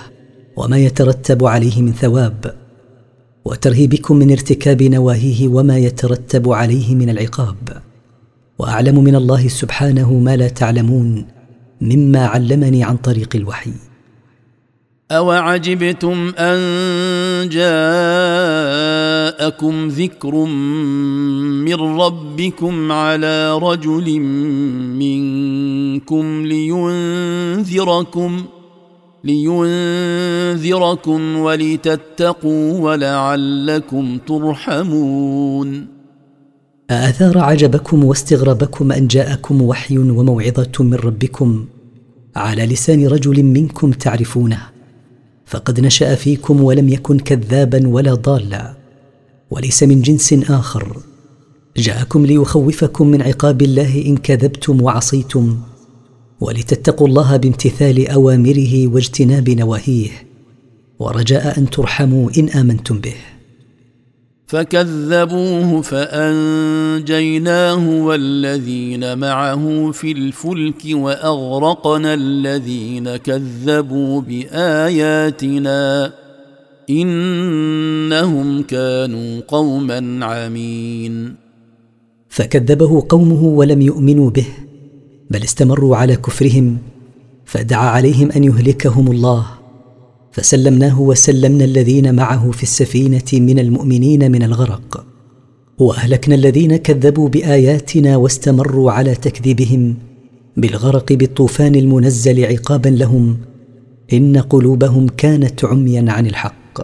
[0.56, 2.54] وما يترتب عليه من ثواب
[3.44, 7.56] وترهيبكم من ارتكاب نواهيه وما يترتب عليه من العقاب
[8.58, 11.26] واعلم من الله سبحانه ما لا تعلمون
[11.80, 13.72] مما علمني عن طريق الوحي
[15.16, 20.34] اوعجبتم ان جاءكم ذكر
[21.64, 24.20] من ربكم على رجل
[24.98, 28.42] منكم لينذركم
[29.24, 35.86] لينذركم ولتتقوا ولعلكم ترحمون
[36.90, 41.64] ااثار عجبكم واستغرابكم ان جاءكم وحي وموعظه من ربكم
[42.36, 44.71] على لسان رجل منكم تعرفونه
[45.52, 48.74] فقد نشا فيكم ولم يكن كذابا ولا ضالا
[49.50, 50.96] وليس من جنس اخر
[51.76, 55.56] جاءكم ليخوفكم من عقاب الله ان كذبتم وعصيتم
[56.40, 60.10] ولتتقوا الله بامتثال اوامره واجتناب نواهيه
[60.98, 63.14] ورجاء ان ترحموا ان امنتم به
[64.52, 76.12] فكذبوه فانجيناه والذين معه في الفلك واغرقنا الذين كذبوا باياتنا
[76.90, 81.34] انهم كانوا قوما عمين
[82.28, 84.46] فكذبه قومه ولم يؤمنوا به
[85.30, 86.78] بل استمروا على كفرهم
[87.44, 89.46] فدعا عليهم ان يهلكهم الله
[90.32, 95.04] فسلمناه وسلمنا الذين معه في السفينه من المؤمنين من الغرق
[95.78, 99.96] واهلكنا الذين كذبوا باياتنا واستمروا على تكذيبهم
[100.56, 103.36] بالغرق بالطوفان المنزل عقابا لهم
[104.12, 106.80] ان قلوبهم كانت عميا عن الحق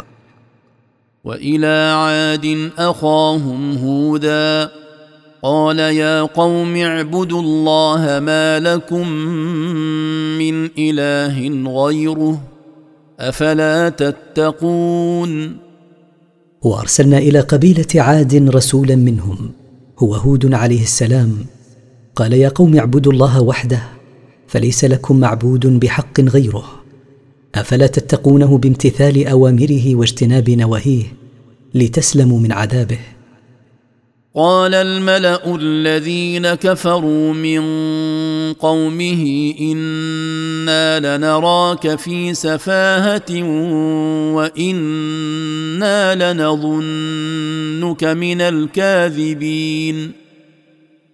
[1.25, 4.71] والى عاد اخاهم هودا
[5.43, 9.09] قال يا قوم اعبدوا الله ما لكم
[10.39, 12.41] من اله غيره
[13.21, 15.57] افلا تتقون
[16.63, 19.51] وارسلنا الى قبيله عاد رسولا منهم
[19.99, 21.37] هو هود عليه السلام
[22.15, 23.83] قال يا قوم اعبدوا الله وحده
[24.47, 26.65] فليس لكم معبود بحق غيره
[27.55, 31.05] افلا تتقونه بامتثال اوامره واجتناب نواهيه
[31.75, 32.99] لتسلموا من عذابه
[34.35, 37.61] قال الملا الذين كفروا من
[38.53, 43.43] قومه انا لنراك في سفاهه
[44.35, 44.63] وانا
[46.33, 50.13] لنظنك من الكاذبين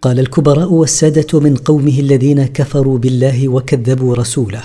[0.03, 4.63] قال الكبراء والساده من قومه الذين كفروا بالله وكذبوا رسوله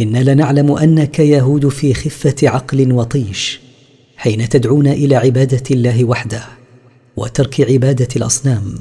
[0.00, 3.60] انا لنعلم انك يهود في خفه عقل وطيش
[4.16, 6.40] حين تدعونا الى عباده الله وحده
[7.16, 8.74] وترك عباده الاصنام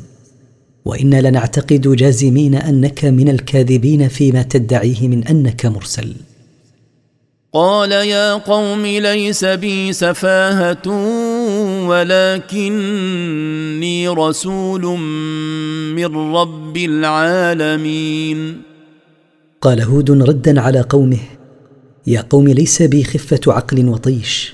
[0.86, 6.14] وانا لنعتقد جازمين انك من الكاذبين فيما تدعيه من انك مرسل
[7.54, 10.88] قال يا قوم ليس بي سفاهه
[11.88, 14.82] ولكني رسول
[15.96, 18.62] من رب العالمين
[19.62, 21.20] قال هود ردا على قومه
[22.08, 24.54] يا قوم ليس بي خفه عقل وطيش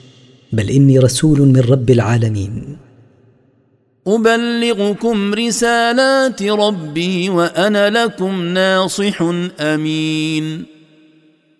[0.53, 2.77] بل اني رسول من رب العالمين
[4.16, 9.22] أبلغكم رسالات ربي وأنا لكم ناصح
[9.60, 10.66] أمين.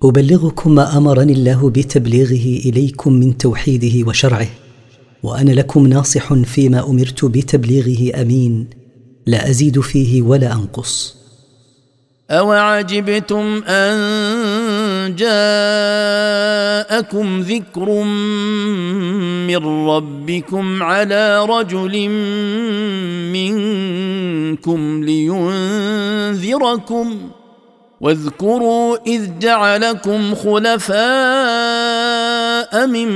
[0.04, 4.48] أبلغكم ما أمرني الله بتبليغه إليكم من توحيده وشرعه،
[5.24, 8.68] وأنا لكم ناصح فيما أمرت بتبليغه أمين،
[9.28, 11.20] لا أزيد فيه ولا أنقص.
[12.32, 14.00] أوعجبتم أن
[15.08, 18.04] جاءكم ذكر
[19.48, 22.10] من ربكم على رجل
[23.34, 27.18] منكم لينذركم
[28.02, 33.08] واذكروا اذ جعلكم خلفاء من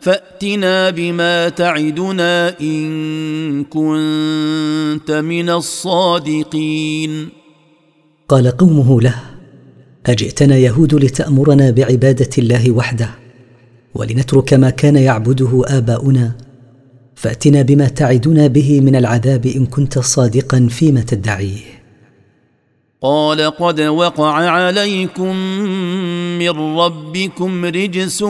[0.00, 7.28] فاتنا بما تعدنا ان كنت من الصادقين
[8.28, 9.14] قال قومه له
[10.06, 13.10] اجئتنا يهود لتامرنا بعباده الله وحده
[13.94, 16.32] ولنترك ما كان يعبده اباؤنا
[17.14, 21.75] فاتنا بما تعدنا به من العذاب ان كنت صادقا فيما تدعيه
[23.06, 25.36] قال قد وقع عليكم
[26.38, 28.22] من ربكم رجس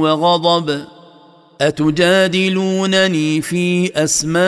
[0.00, 0.80] وغضب
[1.60, 4.40] اتجادلونني في اسماء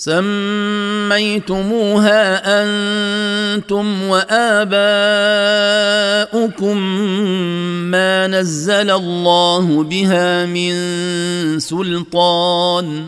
[0.00, 2.20] سميتموها
[2.62, 6.76] انتم واباؤكم
[7.90, 10.74] ما نزل الله بها من
[11.58, 13.06] سلطان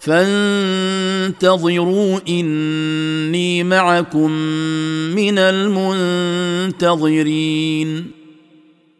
[0.00, 4.30] فانتظروا اني معكم
[5.14, 5.38] من
[6.58, 8.10] المنتظرين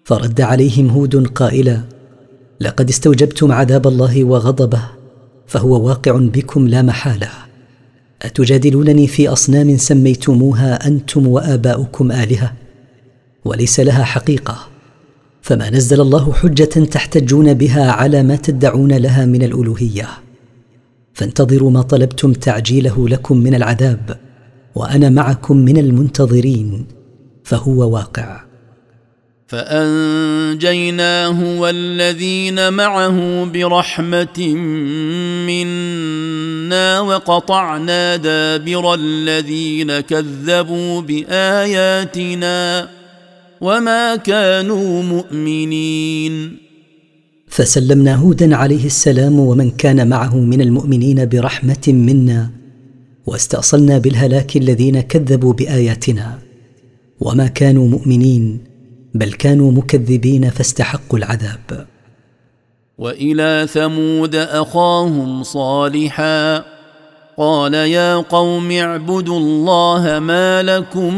[0.04, 1.80] فرد عليهم هود قائلا
[2.60, 4.99] لقد استوجبتم عذاب الله وغضبه
[5.50, 7.28] فهو واقع بكم لا محاله
[8.22, 12.52] اتجادلونني في اصنام سميتموها انتم واباؤكم الهه
[13.44, 14.58] وليس لها حقيقه
[15.42, 20.08] فما نزل الله حجه تحتجون بها على ما تدعون لها من الالوهيه
[21.14, 24.18] فانتظروا ما طلبتم تعجيله لكم من العذاب
[24.74, 26.86] وانا معكم من المنتظرين
[27.44, 28.44] فهو واقع
[29.50, 34.48] فانجيناه والذين معه برحمه
[35.46, 42.88] منا وقطعنا دابر الذين كذبوا باياتنا
[43.60, 46.56] وما كانوا مؤمنين
[47.48, 52.50] فسلمنا هودا عليه السلام ومن كان معه من المؤمنين برحمه منا
[53.26, 56.38] واستاصلنا بالهلاك الذين كذبوا باياتنا
[57.20, 58.69] وما كانوا مؤمنين
[59.14, 61.86] بل كانوا مكذبين فاستحقوا العذاب
[62.98, 66.64] والى ثمود اخاهم صالحا
[67.38, 71.14] قال يا قوم اعبدوا الله ما لكم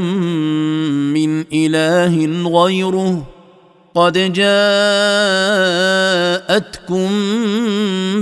[1.13, 3.27] من اله غيره
[3.95, 7.09] قد جاءتكم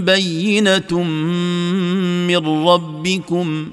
[0.04, 1.02] بينه
[2.32, 3.68] من ربكم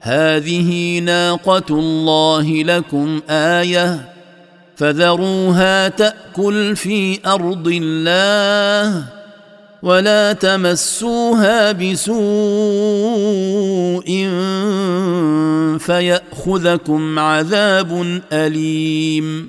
[0.00, 4.10] هذه ناقه الله لكم ايه
[4.80, 9.04] فذروها تاكل في ارض الله
[9.82, 12.16] ولا تمسوها بسوء
[15.78, 19.48] فياخذكم عذاب اليم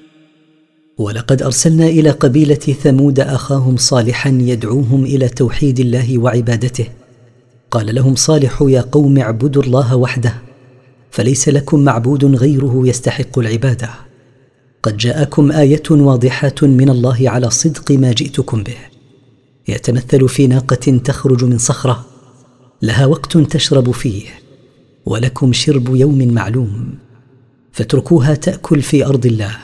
[0.98, 6.86] ولقد ارسلنا الى قبيله ثمود اخاهم صالحا يدعوهم الى توحيد الله وعبادته
[7.72, 10.34] قال لهم صالح يا قوم اعبدوا الله وحده
[11.12, 13.90] فليس لكم معبود غيره يستحق العباده
[14.84, 18.76] قد جاءكم ايه واضحه من الله على صدق ما جئتكم به
[19.68, 22.06] يتمثل في ناقه تخرج من صخره
[22.82, 24.26] لها وقت تشرب فيه
[25.06, 26.94] ولكم شرب يوم معلوم
[27.72, 29.56] فاتركوها تاكل في ارض الله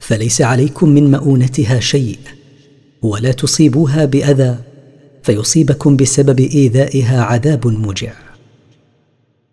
[0.00, 2.18] فليس عليكم من مؤونتها شيء
[3.02, 4.58] ولا تصيبوها باذى
[5.22, 8.12] فيصيبكم بسبب ايذائها عذاب موجع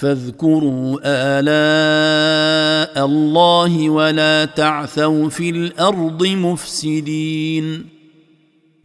[0.00, 7.84] فاذكروا آلاء الله ولا تعثوا في الأرض مفسدين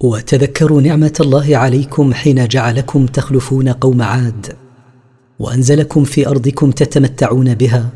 [0.03, 4.47] وتذكروا نعمة الله عليكم حين جعلكم تخلفون قوم عاد
[5.39, 7.89] وأنزلكم في أرضكم تتمتعون بها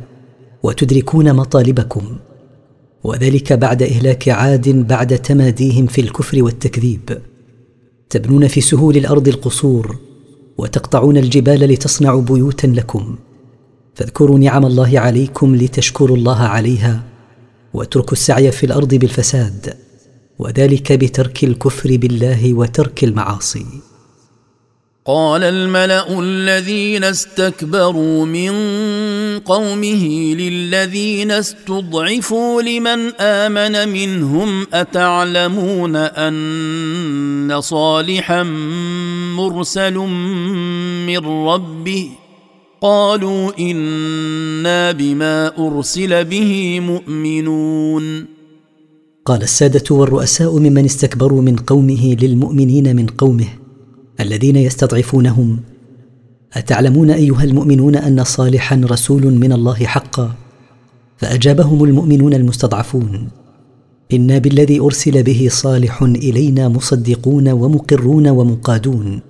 [0.63, 2.03] وتدركون مطالبكم
[3.03, 7.17] وذلك بعد إهلاك عاد بعد تماديهم في الكفر والتكذيب
[8.09, 10.08] تبنون في سهول الأرض القصور
[10.59, 13.15] وتقطعون الجبال لتصنعوا بيوتا لكم
[13.95, 17.03] فاذكروا نعم الله عليكم لتشكروا الله عليها
[17.73, 19.73] واتركوا السعي في الارض بالفساد
[20.39, 23.65] وذلك بترك الكفر بالله وترك المعاصي
[25.11, 28.51] قال الملا الذين استكبروا من
[29.39, 30.05] قومه
[30.35, 38.43] للذين استضعفوا لمن امن منهم اتعلمون ان صالحا
[39.37, 39.93] مرسل
[41.07, 42.09] من ربه
[42.81, 48.25] قالوا انا بما ارسل به مؤمنون
[49.25, 53.49] قال الساده والرؤساء ممن استكبروا من قومه للمؤمنين من قومه
[54.19, 55.59] الذين يستضعفونهم
[56.53, 60.33] اتعلمون ايها المؤمنون ان صالحا رسول من الله حقا
[61.17, 63.29] فاجابهم المؤمنون المستضعفون
[64.13, 69.21] انا بالذي ارسل به صالح الينا مصدقون ومقرون ومقادون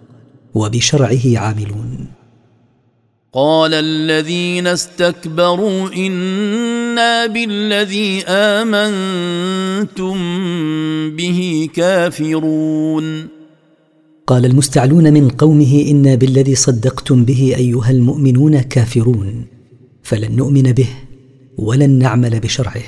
[0.54, 2.08] وبشرعه عاملون
[3.34, 10.16] قال الذين استكبروا انا بالذي امنتم
[11.18, 13.39] به كافرون
[14.30, 19.46] قال المستعلون من قومه انا بالذي صدقتم به ايها المؤمنون كافرون
[20.04, 20.88] فلن نؤمن به
[21.58, 22.82] ولن نعمل بشرعه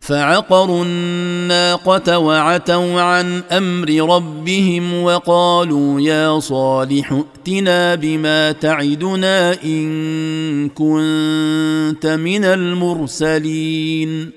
[0.00, 12.44] فعقروا الناقه وعتوا عن امر ربهم وقالوا يا صالح ائتنا بما تعدنا ان كنت من
[12.44, 14.30] المرسلين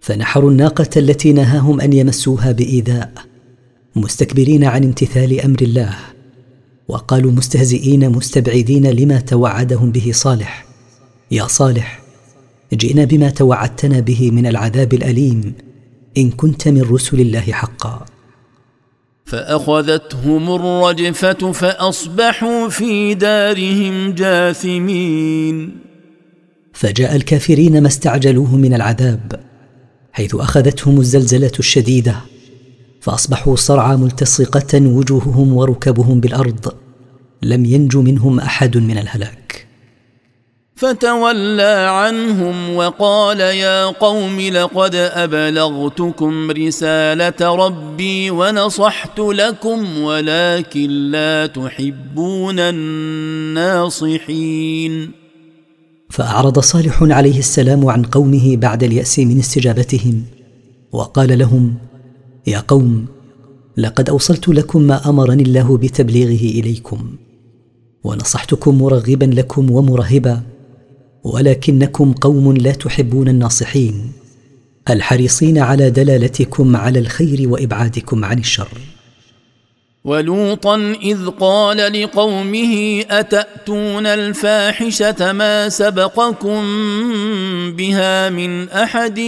[0.00, 3.27] فنحروا الناقه التي نهاهم ان يمسوها بايذاء
[3.96, 5.94] مستكبرين عن امتثال امر الله
[6.88, 10.64] وقالوا مستهزئين مستبعدين لما توعدهم به صالح
[11.30, 12.00] يا صالح
[12.72, 15.52] جئنا بما توعدتنا به من العذاب الاليم
[16.16, 18.04] ان كنت من رسل الله حقا
[19.26, 25.70] فاخذتهم الرجفه فاصبحوا في دارهم جاثمين
[26.72, 29.40] فجاء الكافرين ما استعجلوه من العذاب
[30.12, 32.16] حيث اخذتهم الزلزله الشديده
[33.00, 36.72] فاصبحوا صرعى ملتصقه وجوههم وركبهم بالارض
[37.42, 39.66] لم ينج منهم احد من الهلاك
[40.76, 55.10] فتولى عنهم وقال يا قوم لقد ابلغتكم رساله ربي ونصحت لكم ولكن لا تحبون الناصحين
[56.10, 60.22] فاعرض صالح عليه السلام عن قومه بعد الياس من استجابتهم
[60.92, 61.74] وقال لهم
[62.46, 63.06] يا قوم
[63.76, 67.10] لقد اوصلت لكم ما امرني الله بتبليغه اليكم
[68.04, 70.40] ونصحتكم مرغبا لكم ومرهبا
[71.24, 74.12] ولكنكم قوم لا تحبون الناصحين
[74.90, 78.68] الحريصين على دلالتكم على الخير وابعادكم عن الشر
[80.04, 86.62] ولوطا اذ قال لقومه اتاتون الفاحشه ما سبقكم
[87.76, 89.20] بها من احد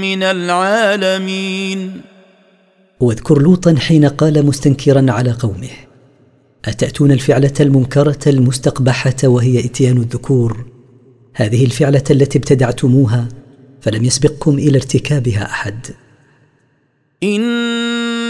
[0.00, 2.00] من العالمين
[3.00, 5.70] واذكر لوطا حين قال مستنكرا على قومه
[6.64, 10.64] اتاتون الفعله المنكره المستقبحه وهي اتيان الذكور
[11.34, 13.28] هذه الفعله التي ابتدعتموها
[13.80, 15.86] فلم يسبقكم الى ارتكابها احد
[17.22, 17.40] إن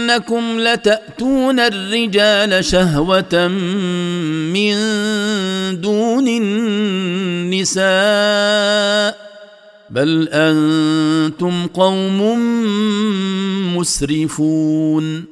[0.09, 3.47] انكم لتاتون الرجال شهوه
[4.53, 4.75] من
[5.81, 9.17] دون النساء
[9.89, 12.21] بل انتم قوم
[13.77, 15.23] مسرفون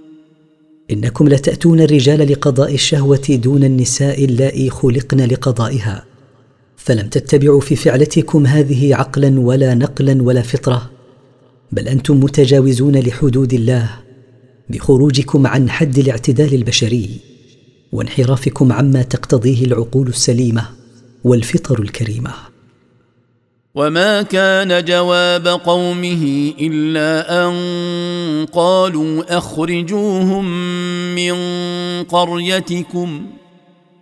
[0.92, 6.04] انكم لتاتون الرجال لقضاء الشهوه دون النساء اللائي خلقن لقضائها
[6.78, 10.90] فلم تتبعوا في فعلتكم هذه عقلا ولا نقلا ولا فطره
[11.72, 14.07] بل انتم متجاوزون لحدود الله
[14.70, 17.10] بخروجكم عن حد الاعتدال البشري
[17.92, 20.68] وانحرافكم عما تقتضيه العقول السليمه
[21.24, 22.34] والفطر الكريمه
[23.76, 27.54] وما كان جواب قومه الا ان
[28.54, 30.46] قالوا اخرجوهم
[31.16, 31.36] من
[32.04, 33.26] قريتكم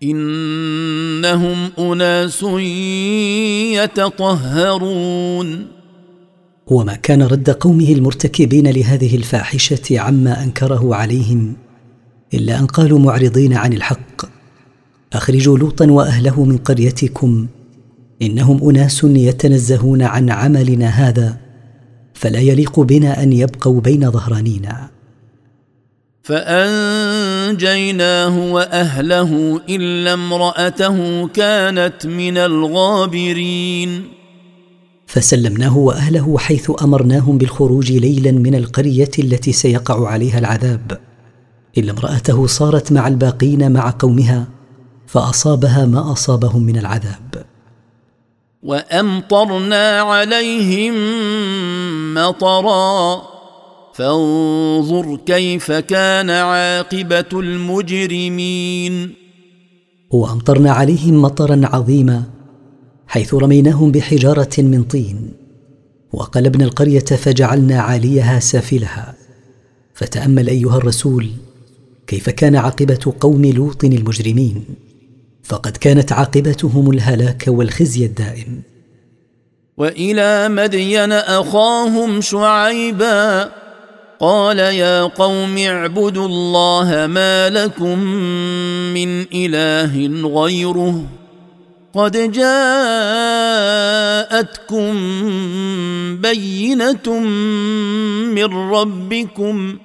[0.03, 2.43] انهم اناس
[4.13, 5.74] يتطهرون
[6.67, 11.53] وما كان رد قومه المرتكبين لهذه الفاحشه عما انكره عليهم
[12.33, 14.21] الا ان قالوا معرضين عن الحق
[15.13, 17.47] اخرجوا لوطا واهله من قريتكم
[18.21, 21.37] انهم اناس يتنزهون عن عملنا هذا
[22.13, 24.87] فلا يليق بنا ان يبقوا بين ظهرانينا
[26.23, 34.03] فانجيناه واهله الا امراته كانت من الغابرين
[35.07, 40.99] فسلمناه واهله حيث امرناهم بالخروج ليلا من القريه التي سيقع عليها العذاب
[41.77, 44.47] الا امراته صارت مع الباقين مع قومها
[45.07, 47.45] فاصابها ما اصابهم من العذاب
[48.63, 50.93] وامطرنا عليهم
[52.13, 53.21] مطرا
[53.93, 59.13] فانظر كيف كان عاقبه المجرمين
[60.11, 62.23] وامطرنا عليهم مطرا عظيما
[63.07, 65.31] حيث رميناهم بحجاره من طين
[66.13, 69.13] وقلبنا القريه فجعلنا عاليها سافلها
[69.93, 71.27] فتامل ايها الرسول
[72.07, 74.63] كيف كان عاقبه قوم لوط المجرمين
[75.43, 78.61] فقد كانت عاقبتهم الهلاك والخزي الدائم
[79.77, 83.49] والى مدين اخاهم شعيبا
[84.19, 87.99] قال يا قوم اعبدوا الله ما لكم
[88.93, 91.03] من اله غيره
[91.95, 94.91] قد جاءتكم
[96.21, 97.19] بينه
[98.33, 99.77] من ربكم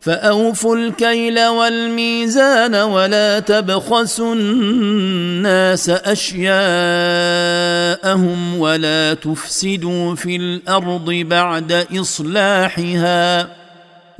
[0.00, 13.48] فاوفوا الكيل والميزان ولا تبخسوا الناس اشياءهم ولا تفسدوا في الارض بعد اصلاحها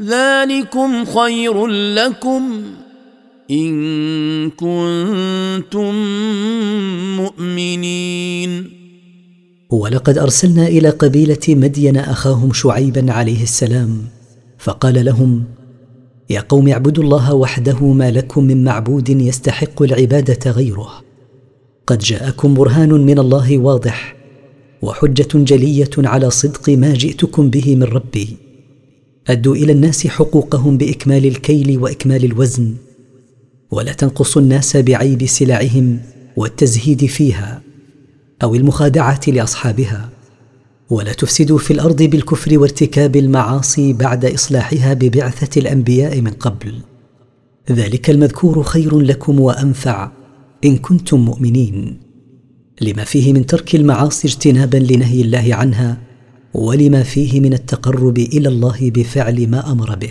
[0.05, 2.65] ذلكم خير لكم
[3.51, 5.95] ان كنتم
[7.17, 8.71] مؤمنين
[9.71, 13.99] ولقد ارسلنا الى قبيله مدين اخاهم شعيبا عليه السلام
[14.59, 15.45] فقال لهم
[16.31, 20.91] يا قوم اعبدوا الله وحده ما لكم من معبود يستحق العباده غيره
[21.87, 24.17] قد جاءكم برهان من الله واضح
[24.83, 28.37] وحجه جليه على صدق ما جئتكم به من ربي
[29.29, 32.75] ادوا الى الناس حقوقهم باكمال الكيل واكمال الوزن
[33.71, 35.99] ولا تنقص الناس بعيب سلعهم
[36.37, 37.63] والتزهيد فيها
[38.43, 40.09] او المخادعه لاصحابها
[40.91, 46.75] ولا تفسدوا في الارض بالكفر وارتكاب المعاصي بعد اصلاحها ببعثه الانبياء من قبل
[47.71, 50.11] ذلك المذكور خير لكم وانفع
[50.65, 51.99] ان كنتم مؤمنين
[52.81, 55.97] لما فيه من ترك المعاصي اجتنابا لنهي الله عنها
[56.55, 60.11] ولما فيه من التقرب الى الله بفعل ما امر به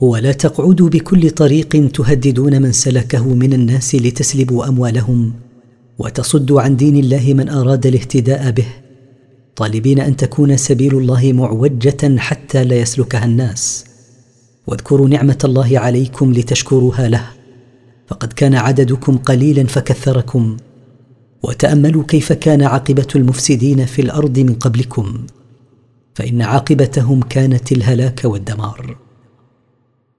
[0.00, 5.32] ولا تقعدوا بكل طريق تهددون من سلكه من الناس لتسلبوا اموالهم
[5.98, 8.64] وتصدوا عن دين الله من اراد الاهتداء به
[9.56, 13.84] طالبين ان تكون سبيل الله معوجه حتى لا يسلكها الناس
[14.66, 17.24] واذكروا نعمه الله عليكم لتشكروها له
[18.06, 20.56] فقد كان عددكم قليلا فكثركم
[21.42, 25.26] وتاملوا كيف كان عاقبه المفسدين في الارض من قبلكم
[26.14, 28.96] فان عاقبتهم كانت الهلاك والدمار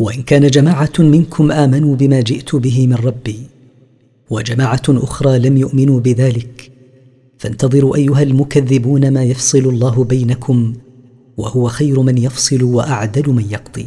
[0.00, 3.38] وان كان جماعه منكم امنوا بما جئت به من ربي
[4.30, 6.70] وجماعه اخرى لم يؤمنوا بذلك
[7.38, 10.74] فانتظروا ايها المكذبون ما يفصل الله بينكم
[11.36, 13.86] وهو خير من يفصل واعدل من يقضي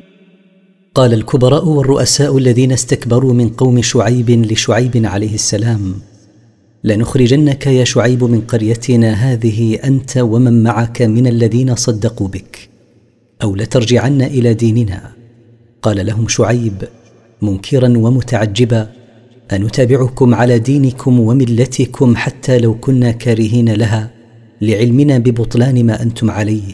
[0.95, 5.93] قال الكبراء والرؤساء الذين استكبروا من قوم شعيب لشعيب عليه السلام
[6.83, 12.69] لنخرجنك يا شعيب من قريتنا هذه انت ومن معك من الذين صدقوا بك
[13.43, 15.11] او لترجعن الى ديننا
[15.81, 16.73] قال لهم شعيب
[17.41, 18.89] منكرا ومتعجبا
[19.53, 24.11] انتابعكم على دينكم وملتكم حتى لو كنا كارهين لها
[24.61, 26.73] لعلمنا ببطلان ما انتم عليه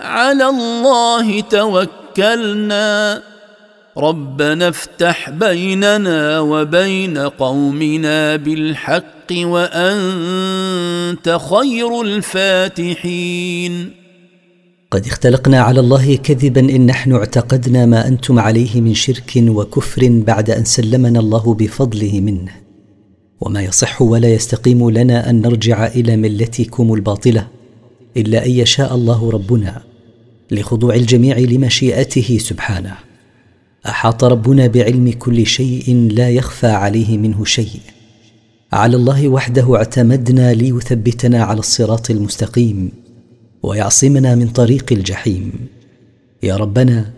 [0.00, 3.22] على الله توكلنا
[3.98, 13.90] ربنا افتح بيننا وبين قومنا بالحق وانت خير الفاتحين
[14.90, 20.50] قد اختلقنا على الله كذبا ان نحن اعتقدنا ما انتم عليه من شرك وكفر بعد
[20.50, 22.52] ان سلمنا الله بفضله منه
[23.40, 27.46] وما يصح ولا يستقيم لنا ان نرجع الى ملتكم الباطله
[28.16, 29.89] الا ان يشاء الله ربنا
[30.50, 32.94] لخضوع الجميع لمشيئته سبحانه
[33.86, 37.80] احاط ربنا بعلم كل شيء لا يخفى عليه منه شيء
[38.72, 42.90] على الله وحده اعتمدنا ليثبتنا على الصراط المستقيم
[43.62, 45.52] ويعصمنا من طريق الجحيم
[46.42, 47.10] يا ربنا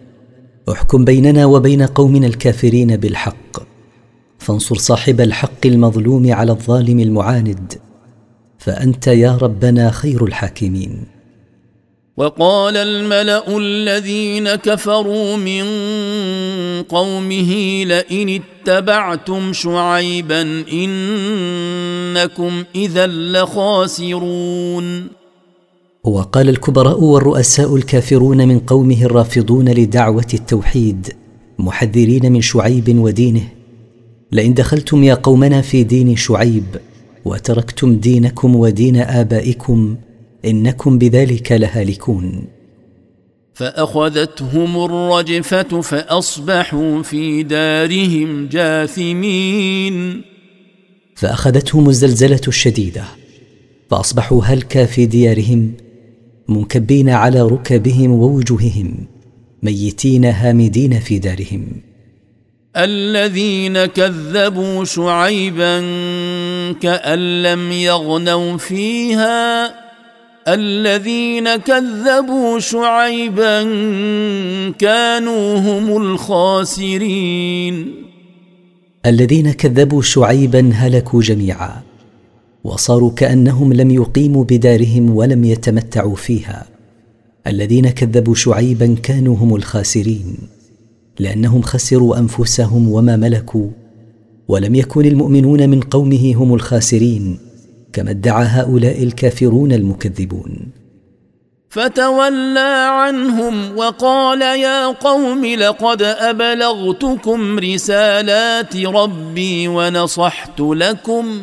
[0.72, 3.68] احكم بيننا وبين قومنا الكافرين بالحق
[4.38, 7.74] فانصر صاحب الحق المظلوم على الظالم المعاند
[8.58, 11.04] فانت يا ربنا خير الحاكمين
[12.16, 15.62] وقال الملا الذين كفروا من
[16.82, 17.52] قومه
[17.84, 20.42] لئن اتبعتم شعيبا
[20.72, 25.06] انكم اذا لخاسرون
[26.04, 31.08] وقال الكبراء والرؤساء الكافرون من قومه الرافضون لدعوه التوحيد
[31.58, 33.48] محذرين من شعيب ودينه
[34.32, 36.64] لئن دخلتم يا قومنا في دين شعيب
[37.24, 39.96] وتركتم دينكم ودين ابائكم
[40.44, 42.44] انكم بذلك لهالكون
[43.54, 50.22] فاخذتهم الرجفه فاصبحوا في دارهم جاثمين
[51.14, 53.02] فاخذتهم الزلزله الشديده
[53.90, 55.72] فاصبحوا هلكا في ديارهم
[56.48, 58.94] منكبين على ركبهم ووجوههم
[59.62, 61.66] ميتين هامدين في دارهم
[62.76, 65.78] الذين كذبوا شعيبا
[66.82, 69.74] كان لم يغنوا فيها
[70.48, 73.62] الذين كذبوا شعيبا
[74.78, 77.94] كانوا هم الخاسرين
[79.06, 81.82] الذين كذبوا شعيبا هلكوا جميعا
[82.64, 86.66] وصاروا كانهم لم يقيموا بدارهم ولم يتمتعوا فيها
[87.46, 90.36] الذين كذبوا شعيبا كانوا هم الخاسرين
[91.20, 93.66] لانهم خسروا انفسهم وما ملكوا
[94.48, 97.38] ولم يكن المؤمنون من قومه هم الخاسرين
[97.92, 100.58] كما ادعى هؤلاء الكافرون المكذبون
[101.70, 111.38] فتولى عنهم وقال يا قوم لقد ابلغتكم رسالات ربي ونصحت لكم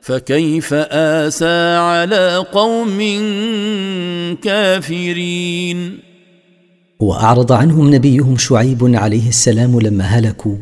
[0.00, 2.98] فكيف اسى على قوم
[4.42, 5.98] كافرين
[7.00, 10.56] واعرض عنهم نبيهم شعيب عليه السلام لما هلكوا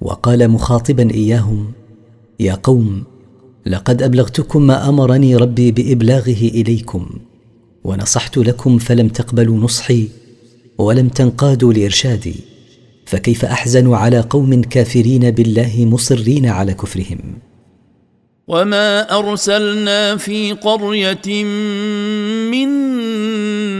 [0.00, 1.72] وقال مخاطبا اياهم
[2.40, 3.11] يا قوم
[3.66, 7.08] لقد ابلغتكم ما امرني ربي بابلاغه اليكم
[7.84, 10.08] ونصحت لكم فلم تقبلوا نصحي
[10.78, 12.34] ولم تنقادوا لارشادي
[13.06, 17.18] فكيف احزن على قوم كافرين بالله مصرين على كفرهم
[18.52, 21.44] وما ارسلنا في قريه
[22.52, 22.68] من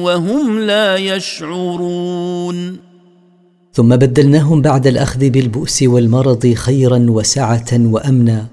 [0.03, 2.77] وهم لا يشعرون
[3.73, 8.45] ثم بدلناهم بعد الاخذ بالبؤس والمرض خيرا وسعه وامنا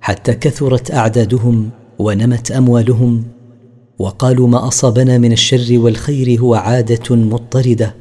[0.00, 3.35] حتى كثرت اعدادهم ونمت اموالهم
[3.98, 7.94] وقالوا ما اصابنا من الشر والخير هو عاده مضطرده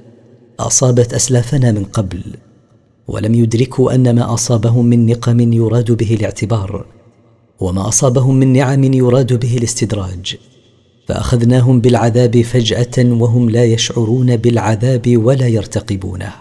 [0.59, 2.21] اصابت اسلافنا من قبل
[3.07, 6.85] ولم يدركوا ان ما اصابهم من نقم يراد به الاعتبار
[7.59, 10.35] وما اصابهم من نعم يراد به الاستدراج
[11.07, 16.31] فاخذناهم بالعذاب فجاه وهم لا يشعرون بالعذاب ولا يرتقبونه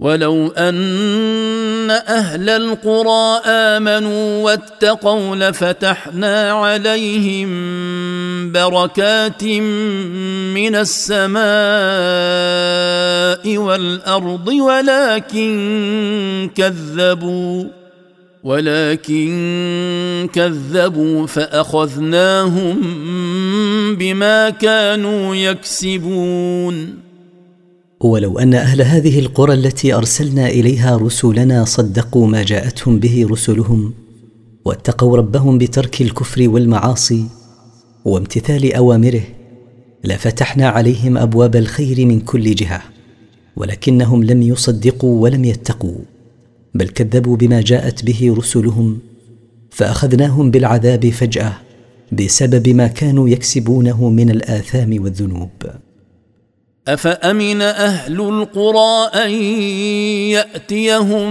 [0.00, 7.48] ولو ان اهل القرى امنوا واتقوا لفتحنا عليهم
[8.48, 9.44] بركات
[10.54, 11.40] من السماء
[13.56, 15.50] والارض ولكن
[16.54, 17.64] كذبوا
[18.44, 22.76] ولكن كذبوا فاخذناهم
[23.96, 26.94] بما كانوا يكسبون
[28.00, 33.94] ولو ان اهل هذه القرى التي ارسلنا اليها رسلنا صدقوا ما جاءتهم به رسلهم
[34.64, 37.26] واتقوا ربهم بترك الكفر والمعاصي
[38.04, 39.22] وامتثال اوامره
[40.04, 42.82] لفتحنا عليهم ابواب الخير من كل جهه
[43.56, 45.98] ولكنهم لم يصدقوا ولم يتقوا
[46.74, 48.98] بل كذبوا بما جاءت به رسلهم
[49.70, 51.52] فاخذناهم بالعذاب فجاه
[52.12, 55.48] بسبب ما كانوا يكسبونه من الاثام والذنوب
[56.94, 59.30] افامن اهل القرى ان
[60.30, 61.30] ياتيهم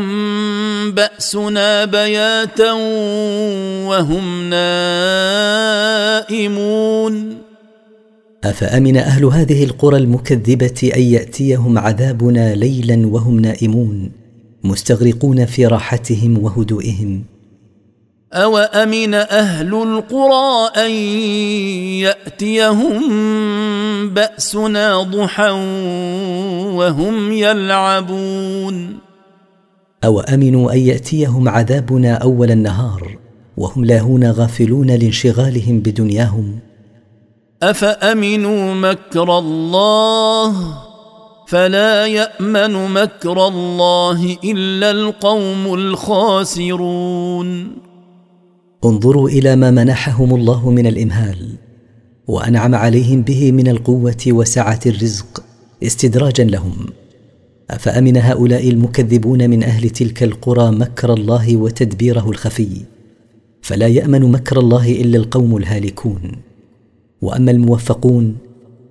[0.91, 2.71] باسنا بياتا
[3.87, 7.37] وهم نائمون
[8.43, 14.11] افامن اهل هذه القرى المكذبه ان ياتيهم عذابنا ليلا وهم نائمون
[14.63, 17.23] مستغرقون في راحتهم وهدوئهم
[18.33, 20.91] أوأمن أهل القرى أن
[22.05, 22.99] يأتيهم
[24.09, 25.49] بأسنا ضحى
[26.75, 28.97] وهم يلعبون
[30.05, 33.17] أوأمنوا أن يأتيهم عذابنا أول النهار
[33.57, 36.59] وهم لاهون غافلون لانشغالهم بدنياهم
[37.63, 40.53] أفأمنوا مكر الله
[41.47, 47.88] فلا يأمن مكر الله إلا القوم الخاسرون
[48.85, 51.47] انظروا الى ما منحهم الله من الامهال
[52.27, 55.43] وانعم عليهم به من القوه وسعه الرزق
[55.83, 56.73] استدراجا لهم
[57.69, 62.69] افامن هؤلاء المكذبون من اهل تلك القرى مكر الله وتدبيره الخفي
[63.61, 66.21] فلا يامن مكر الله الا القوم الهالكون
[67.21, 68.35] واما الموفقون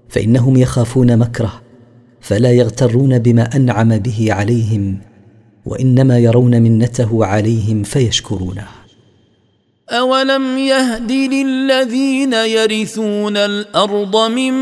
[0.08, 1.60] فانهم يخافون مكره
[2.20, 4.98] فلا يغترون بما انعم به عليهم
[5.66, 8.64] وانما يرون منته عليهم فيشكرونه
[9.90, 14.52] أولم يهد للذين يرثون الأرض من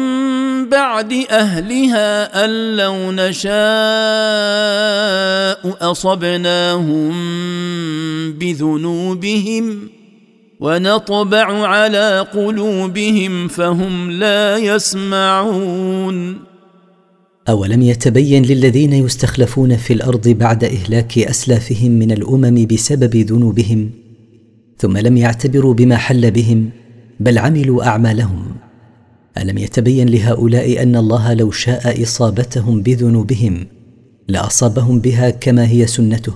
[0.69, 7.13] بعد أهلها أن لو نشاء أصبناهم
[8.33, 9.89] بذنوبهم
[10.61, 16.39] ونطبع على قلوبهم فهم لا يسمعون
[17.49, 23.91] أولم يتبين للذين يستخلفون في الأرض بعد إهلاك أسلافهم من الأمم بسبب ذنوبهم
[24.79, 26.71] ثم لم يعتبروا بما حل بهم
[27.21, 28.47] بل عملوا اعمالهم
[29.39, 33.67] الم يتبين لهؤلاء ان الله لو شاء اصابتهم بذنوبهم
[34.29, 36.33] لاصابهم بها كما هي سنته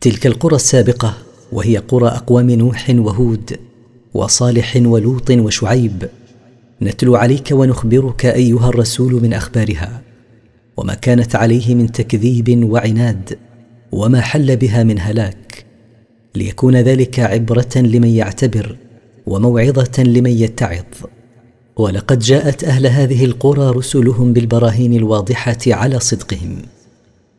[0.00, 1.14] تلك القرى السابقه
[1.52, 3.56] وهي قرى اقوام نوح وهود
[4.14, 6.04] وصالح ولوط وشعيب
[6.82, 10.00] نتلو عليك ونخبرك ايها الرسول من اخبارها
[10.76, 13.38] وما كانت عليه من تكذيب وعناد
[13.92, 15.64] وما حل بها من هلاك
[16.34, 18.76] ليكون ذلك عبره لمن يعتبر
[19.26, 20.84] وموعظه لمن يتعظ
[21.76, 26.56] ولقد جاءت اهل هذه القرى رسلهم بالبراهين الواضحه على صدقهم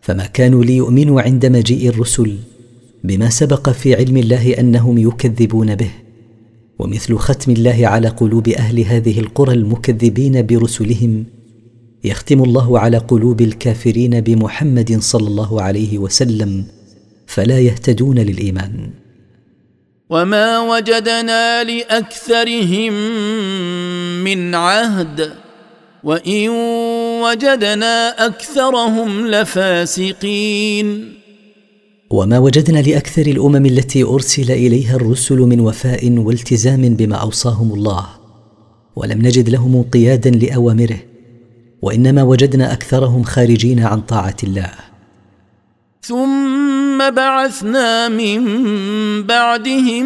[0.01, 2.37] فما كانوا ليؤمنوا عند مجيء الرسل
[3.03, 5.89] بما سبق في علم الله انهم يكذبون به
[6.79, 11.25] ومثل ختم الله على قلوب اهل هذه القرى المكذبين برسلهم
[12.03, 16.65] يختم الله على قلوب الكافرين بمحمد صلى الله عليه وسلم
[17.27, 18.89] فلا يهتدون للايمان
[20.09, 22.93] وما وجدنا لاكثرهم
[24.23, 25.33] من عهد
[26.03, 26.49] وان
[27.23, 31.19] وجدنا اكثرهم لفاسقين
[32.14, 38.06] وما وجدنا لاكثر الامم التي ارسل اليها الرسل من وفاء والتزام بما اوصاهم الله
[38.95, 40.99] ولم نجد لهم انقيادا لاوامره
[41.81, 44.69] وانما وجدنا اكثرهم خارجين عن طاعه الله
[46.02, 48.44] ثم بعثنا من
[49.23, 50.06] بعدهم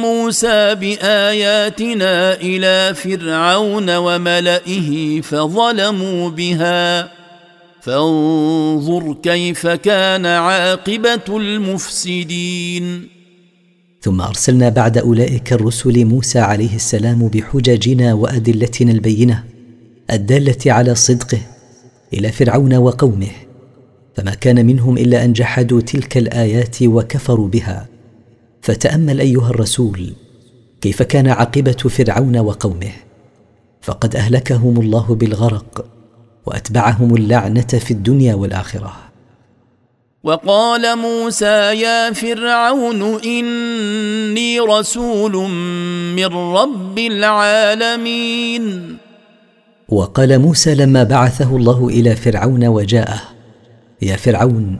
[0.00, 7.10] موسى باياتنا الى فرعون وملئه فظلموا بها
[7.82, 13.08] فانظر كيف كان عاقبه المفسدين
[14.00, 19.44] ثم ارسلنا بعد اولئك الرسل موسى عليه السلام بحججنا وادلتنا البينه
[20.12, 21.38] الداله على صدقه
[22.14, 23.30] الى فرعون وقومه
[24.14, 27.88] فما كان منهم الا ان جحدوا تلك الايات وكفروا بها
[28.60, 30.12] فتامل ايها الرسول
[30.80, 32.92] كيف كان عاقبه فرعون وقومه
[33.80, 35.86] فقد اهلكهم الله بالغرق
[36.46, 38.96] واتبعهم اللعنه في الدنيا والاخره
[40.24, 45.32] وقال موسى يا فرعون اني رسول
[46.16, 46.24] من
[46.54, 48.96] رب العالمين
[49.88, 53.20] وقال موسى لما بعثه الله الى فرعون وجاءه
[54.02, 54.76] يا فرعون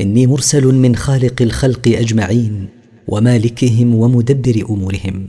[0.00, 2.68] اني مرسل من خالق الخلق اجمعين
[3.08, 5.28] ومالكهم ومدبر امورهم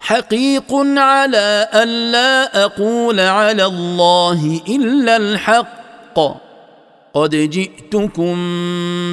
[0.00, 6.18] حقيق على ألا أقول على الله إلا الحق
[7.14, 8.34] قد جئتكم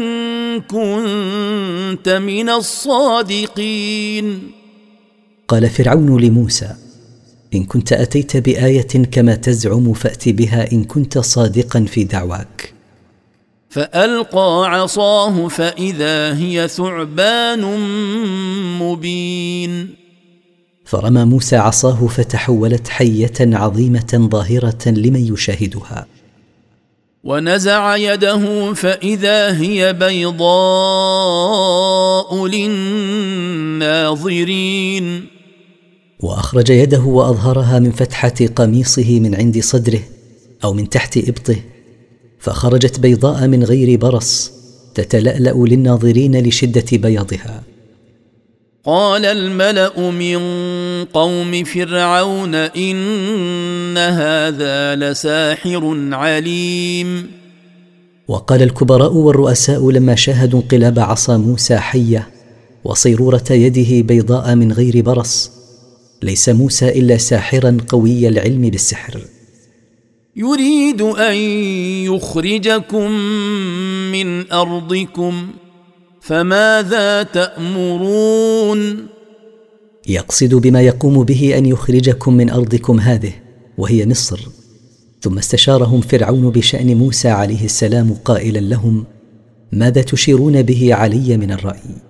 [0.60, 4.50] كنت من الصادقين
[5.48, 6.70] قال فرعون لموسى
[7.54, 8.82] ان كنت اتيت بايه
[9.12, 12.75] كما تزعم فات بها ان كنت صادقا في دعواك
[13.76, 17.64] فالقى عصاه فاذا هي ثعبان
[18.78, 19.94] مبين
[20.84, 26.06] فرمى موسى عصاه فتحولت حيه عظيمه ظاهره لمن يشاهدها
[27.24, 35.26] ونزع يده فاذا هي بيضاء للناظرين
[36.20, 40.00] واخرج يده واظهرها من فتحه قميصه من عند صدره
[40.64, 41.56] او من تحت ابطه
[42.46, 44.52] فخرجت بيضاء من غير برص
[44.94, 47.62] تتلالا للناظرين لشده بياضها
[48.84, 50.38] قال الملا من
[51.04, 57.26] قوم فرعون ان هذا لساحر عليم
[58.28, 62.28] وقال الكبراء والرؤساء لما شاهدوا انقلاب عصا موسى حيه
[62.84, 65.50] وصيروره يده بيضاء من غير برص
[66.22, 69.20] ليس موسى الا ساحرا قوي العلم بالسحر
[70.36, 71.34] يريد ان
[72.14, 73.10] يخرجكم
[74.12, 75.48] من ارضكم
[76.20, 79.06] فماذا تامرون
[80.08, 83.32] يقصد بما يقوم به ان يخرجكم من ارضكم هذه
[83.78, 84.40] وهي مصر
[85.20, 89.04] ثم استشارهم فرعون بشان موسى عليه السلام قائلا لهم
[89.72, 92.05] ماذا تشيرون به علي من الراي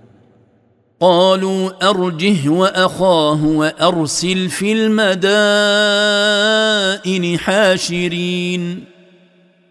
[1.01, 8.85] قالوا ارجه واخاه وارسل في المدائن حاشرين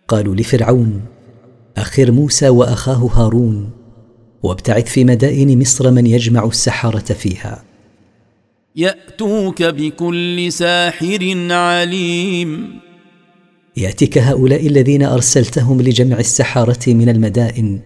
[0.08, 1.02] قالوا لفرعون
[1.78, 3.70] اخر موسى واخاه هارون
[4.44, 7.64] وابتعث في مدائن مصر من يجمع السحره فيها
[8.76, 12.76] ياتوك بكل ساحر عليم
[13.78, 17.80] ياتيك هؤلاء الذين ارسلتهم لجمع السحره من المدائن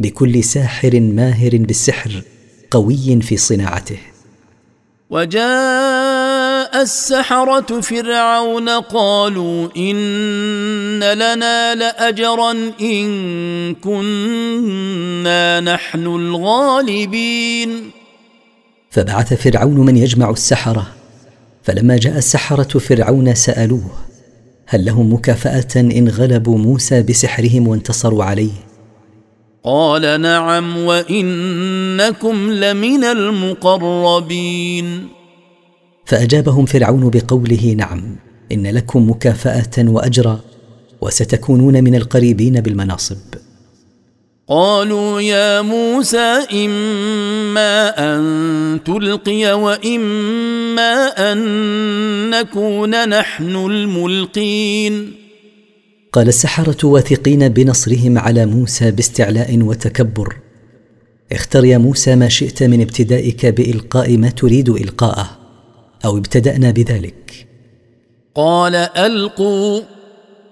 [0.00, 2.22] بكل ساحر ماهر بالسحر
[2.70, 3.98] قوي في صناعته
[5.10, 13.06] وجاء السحرة فرعون قالوا إن لنا لأجرا إن
[13.74, 17.90] كنا نحن الغالبين
[18.90, 20.86] فبعث فرعون من يجمع السحرة
[21.62, 23.90] فلما جاء السحرة فرعون سألوه
[24.66, 28.52] هل لهم مكافأة إن غلبوا موسى بسحرهم وانتصروا عليه
[29.68, 35.08] قال نعم وانكم لمن المقربين
[36.04, 38.16] فاجابهم فرعون بقوله نعم
[38.52, 40.40] ان لكم مكافاه واجرا
[41.00, 43.16] وستكونون من القريبين بالمناصب
[44.48, 50.92] قالوا يا موسى اما ان تلقي واما
[51.32, 51.38] ان
[52.30, 55.25] نكون نحن الملقين
[56.12, 60.36] قال السحره واثقين بنصرهم على موسى باستعلاء وتكبر
[61.32, 65.38] اختر يا موسى ما شئت من ابتدائك بالقاء ما تريد القاءه
[66.04, 67.46] او ابتدانا بذلك
[68.34, 69.80] قال القوا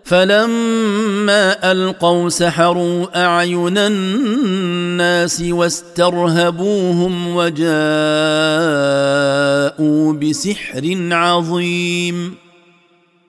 [0.04, 12.34] فلما القوا سحروا اعين الناس واسترهبوهم وجاءوا بسحر عظيم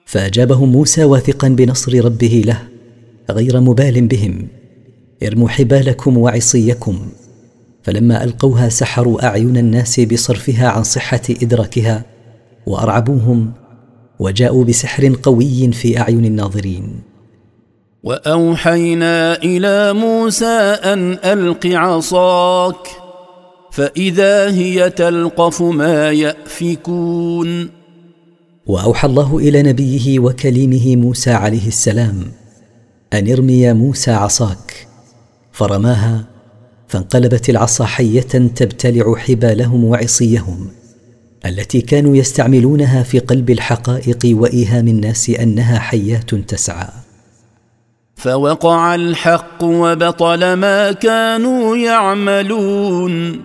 [0.06, 2.62] فاجابهم موسى واثقا بنصر ربه له
[3.30, 4.48] غير مبال بهم
[5.22, 6.98] ارموا حبالكم وعصيكم
[7.82, 12.02] فلما القوها سحروا اعين الناس بصرفها عن صحه ادراكها
[12.66, 13.52] وارعبوهم
[14.18, 17.00] وجاءوا بسحر قوي في اعين الناظرين
[18.02, 20.46] واوحينا الى موسى
[20.84, 22.86] ان الق عصاك
[23.70, 27.75] فاذا هي تلقف ما يافكون
[28.66, 32.22] واوحى الله الى نبيه وكليمه موسى عليه السلام
[33.12, 34.88] ان ارمي موسى عصاك
[35.52, 36.24] فرماها
[36.88, 40.68] فانقلبت العصا حيه تبتلع حبالهم وعصيهم
[41.46, 46.18] التي كانوا يستعملونها في قلب الحقائق وايهام الناس انها حياه
[46.48, 46.88] تسعى
[48.16, 53.42] فوقع الحق وبطل ما كانوا يعملون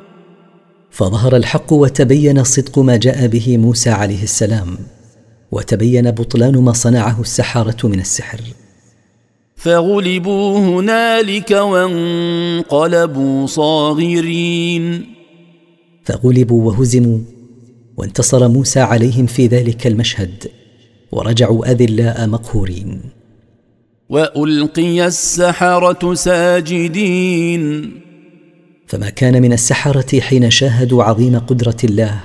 [0.92, 4.78] فظهر الحق وتبين صدق ما جاء به موسى عليه السلام
[5.52, 8.42] وتبين بطلان ما صنعه السحره من السحر
[9.56, 15.06] فغلبوا هنالك وانقلبوا صاغرين
[16.04, 17.20] فغلبوا وهزموا
[17.98, 20.48] وانتصر موسى عليهم في ذلك المشهد
[21.12, 23.02] ورجعوا اذلاء مقهورين
[24.10, 27.92] والقي السحره ساجدين
[28.88, 32.20] فما كان من السحره حين شاهدوا عظيم قدره الله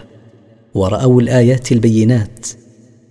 [0.75, 2.47] وراوا الايات البينات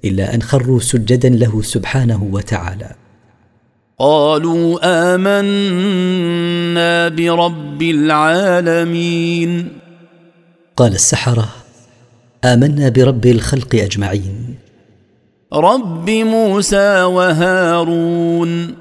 [0.05, 2.91] الا ان خروا سجدا له سبحانه وتعالى
[3.99, 4.79] قالوا
[5.15, 9.67] امنا برب العالمين
[10.75, 11.49] قال السحره
[12.45, 14.55] امنا برب الخلق اجمعين
[15.53, 18.73] رب موسى وهارون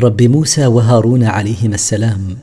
[0.00, 2.36] رب موسى وهارون عليهما السلام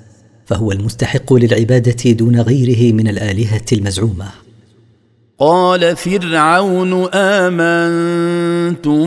[0.46, 4.26] فهو المستحق للعباده دون غيره من الالهه المزعومه
[5.40, 9.06] قال فرعون امنتم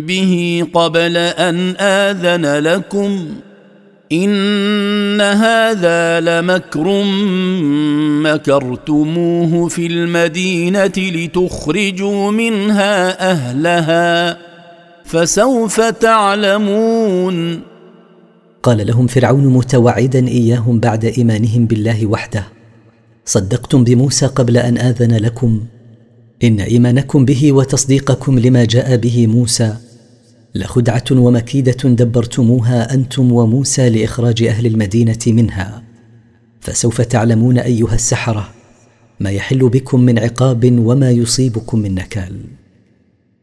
[0.00, 3.18] به قبل ان اذن لكم
[4.12, 7.02] ان هذا لمكر
[8.30, 14.38] مكرتموه في المدينه لتخرجوا منها اهلها
[15.04, 17.60] فسوف تعلمون
[18.62, 22.55] قال لهم فرعون متوعدا اياهم بعد ايمانهم بالله وحده
[23.28, 25.60] صدقتم بموسى قبل ان اذن لكم
[26.44, 29.76] ان ايمانكم به وتصديقكم لما جاء به موسى
[30.54, 35.82] لخدعه ومكيده دبرتموها انتم وموسى لاخراج اهل المدينه منها
[36.60, 38.48] فسوف تعلمون ايها السحره
[39.20, 42.32] ما يحل بكم من عقاب وما يصيبكم من نكال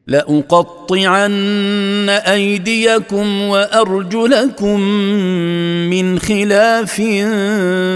[0.08, 4.80] لأقطعن أيديكم وأرجلكم
[5.90, 6.94] من خلاف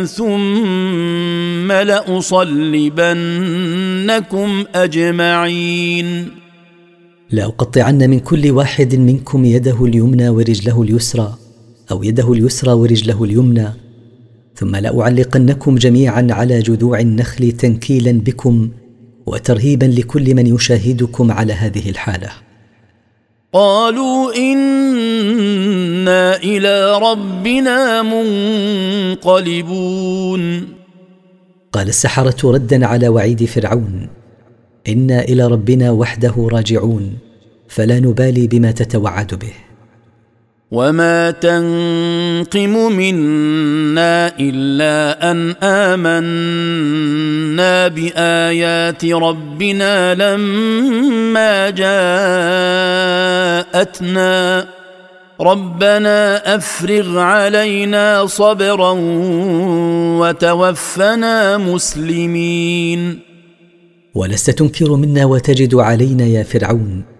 [0.10, 6.28] ثم لأصلبنكم أجمعين
[7.32, 11.36] لأقطعن من كل واحد منكم يده اليمنى ورجله اليسرى
[11.92, 13.68] أو يده اليسرى ورجله اليمنى
[14.56, 18.70] ثم لأعلقنكم جميعا على جذوع النخل تنكيلا بكم
[19.28, 22.30] وترهيبا لكل من يشاهدكم على هذه الحاله
[23.54, 30.68] قالوا انا الى ربنا منقلبون
[31.72, 34.08] قال السحره ردا على وعيد فرعون
[34.90, 37.14] انا الى ربنا وحده راجعون
[37.68, 39.67] فلا نبالي بما تتوعد به
[40.72, 51.70] وما تنقم منا الا ان امنا بايات ربنا لما
[53.76, 54.66] جاءتنا
[55.42, 58.96] ربنا افرغ علينا صبرا
[60.20, 63.20] وتوفنا مسلمين
[64.16, 67.17] ولست تنكر منا وتجد علينا يا فرعون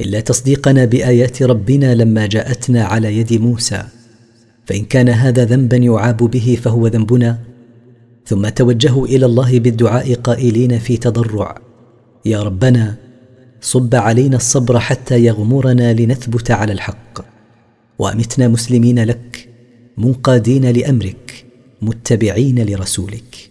[0.00, 3.82] الا تصديقنا بايات ربنا لما جاءتنا على يد موسى
[4.66, 7.38] فان كان هذا ذنبا يعاب به فهو ذنبنا
[8.26, 11.58] ثم توجهوا الى الله بالدعاء قائلين في تضرع
[12.26, 12.94] يا ربنا
[13.60, 17.24] صب علينا الصبر حتى يغمرنا لنثبت على الحق
[17.98, 19.48] وامتنا مسلمين لك
[19.98, 21.44] منقادين لامرك
[21.82, 23.50] متبعين لرسولك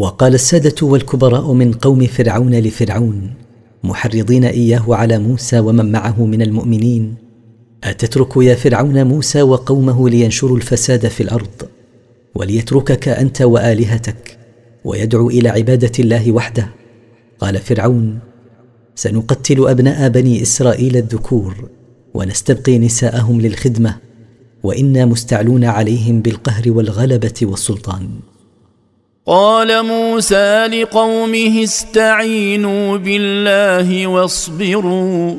[0.00, 3.30] وقال الساده والكبراء من قوم فرعون لفرعون
[3.84, 7.14] محرضين اياه على موسى ومن معه من المؤمنين
[7.84, 11.68] اتترك يا فرعون موسى وقومه لينشروا الفساد في الارض
[12.34, 14.38] وليتركك انت والهتك
[14.84, 16.66] ويدعو الى عباده الله وحده
[17.40, 18.18] قال فرعون
[18.94, 21.68] سنقتل ابناء بني اسرائيل الذكور
[22.14, 23.96] ونستبقي نساءهم للخدمه
[24.62, 28.08] وانا مستعلون عليهم بالقهر والغلبه والسلطان
[29.26, 35.34] قال موسى لقومه استعينوا بالله واصبروا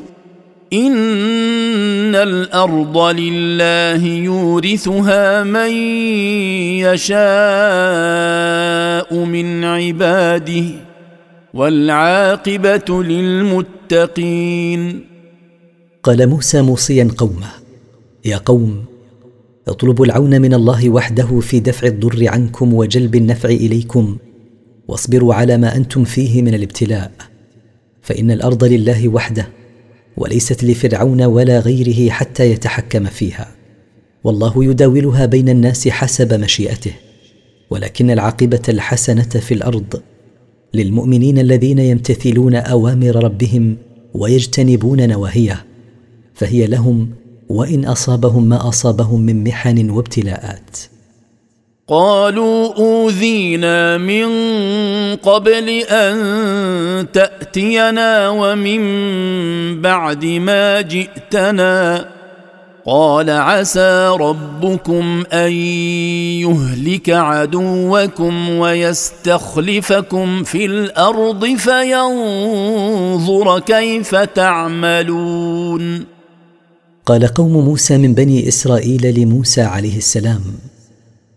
[0.72, 5.70] ان الارض لله يورثها من
[6.80, 10.64] يشاء من عباده
[11.54, 15.06] والعاقبه للمتقين
[16.02, 17.48] قال موسى موصيا قومه
[18.24, 18.91] يا قوم
[19.68, 24.16] اطلبوا العون من الله وحده في دفع الضر عنكم وجلب النفع اليكم
[24.88, 27.12] واصبروا على ما انتم فيه من الابتلاء
[28.02, 29.48] فان الارض لله وحده
[30.16, 33.48] وليست لفرعون ولا غيره حتى يتحكم فيها
[34.24, 36.92] والله يداولها بين الناس حسب مشيئته
[37.70, 40.02] ولكن العاقبه الحسنه في الارض
[40.74, 43.76] للمؤمنين الذين يمتثلون اوامر ربهم
[44.14, 45.64] ويجتنبون نواهيه
[46.34, 47.10] فهي لهم
[47.52, 50.76] وان اصابهم ما اصابهم من محن وابتلاءات
[51.88, 54.26] قالوا اوذينا من
[55.16, 62.08] قبل ان تاتينا ومن بعد ما جئتنا
[62.86, 65.52] قال عسى ربكم ان
[66.42, 76.11] يهلك عدوكم ويستخلفكم في الارض فينظر كيف تعملون
[77.06, 80.40] قال قوم موسى من بني اسرائيل لموسى عليه السلام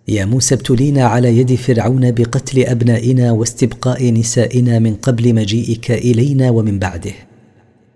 [0.08, 6.80] يا موسى ابتلينا على يد فرعون بقتل ابنائنا واستبقاء نسائنا من قبل مجيئك الينا ومن
[6.80, 7.12] بعده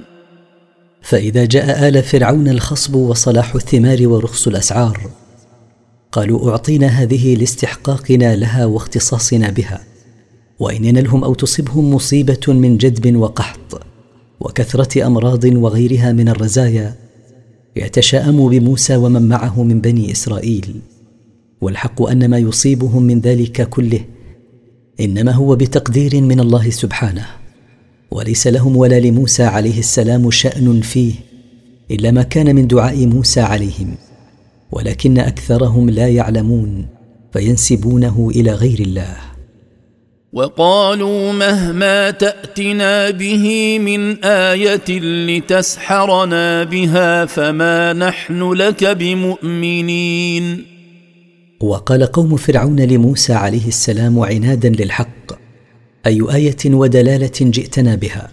[1.03, 5.01] فاذا جاء ال فرعون الخصب وصلاح الثمار ورخص الاسعار
[6.13, 9.81] قالوا اعطينا هذه لاستحقاقنا لها واختصاصنا بها
[10.59, 13.83] وان ينلهم او تصبهم مصيبه من جدب وقحط
[14.41, 16.95] وكثره امراض وغيرها من الرزايا
[17.77, 20.75] يتشاءم بموسى ومن معه من بني اسرائيل
[21.61, 24.01] والحق ان ما يصيبهم من ذلك كله
[25.01, 27.27] انما هو بتقدير من الله سبحانه
[28.11, 31.15] وليس لهم ولا لموسى عليه السلام شان فيه
[31.91, 33.95] الا ما كان من دعاء موسى عليهم
[34.73, 36.87] ولكن اكثرهم لا يعلمون
[37.33, 39.17] فينسبونه الى غير الله
[40.33, 50.65] وقالوا مهما تاتنا به من ايه لتسحرنا بها فما نحن لك بمؤمنين
[51.61, 55.33] وقال قوم فرعون لموسى عليه السلام عنادا للحق
[56.07, 58.33] اي ايه ودلاله جئتنا بها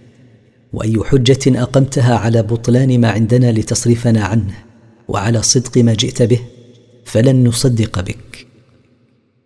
[0.73, 4.53] واي حجه اقمتها على بطلان ما عندنا لتصرفنا عنه
[5.07, 6.39] وعلى صدق ما جئت به
[7.05, 8.46] فلن نصدق بك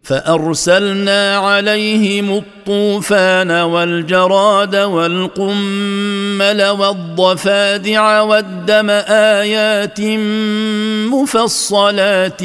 [0.04, 10.02] فارسلنا عليهم الطوفان والجراد والقمل والضفادع والدم ايات
[11.12, 12.42] مفصلات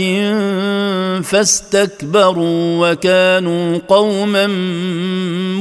[1.25, 4.47] فاستكبروا وكانوا قوما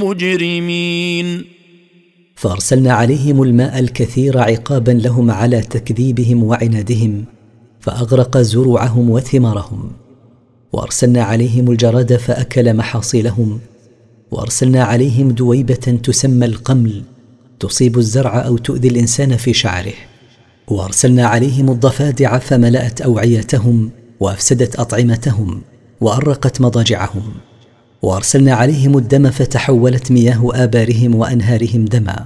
[0.06, 1.46] مجرمين
[2.36, 7.26] فارسلنا عليهم الماء الكثير عقابا لهم على تكذيبهم وعنادهم
[7.80, 9.92] فاغرق زروعهم وثمارهم
[10.76, 13.60] وارسلنا عليهم الجراد فاكل محاصيلهم
[14.32, 17.04] وارسلنا عليهم دويبه تسمى القمل
[17.60, 19.94] تصيب الزرع او تؤذي الانسان في شعره
[20.68, 23.90] وارسلنا عليهم الضفادع فملات اوعيتهم
[24.20, 25.62] وافسدت اطعمتهم
[26.02, 27.24] وارقت مضاجعهم
[28.02, 32.26] وارسلنا عليهم الدم فتحولت مياه ابارهم وانهارهم دما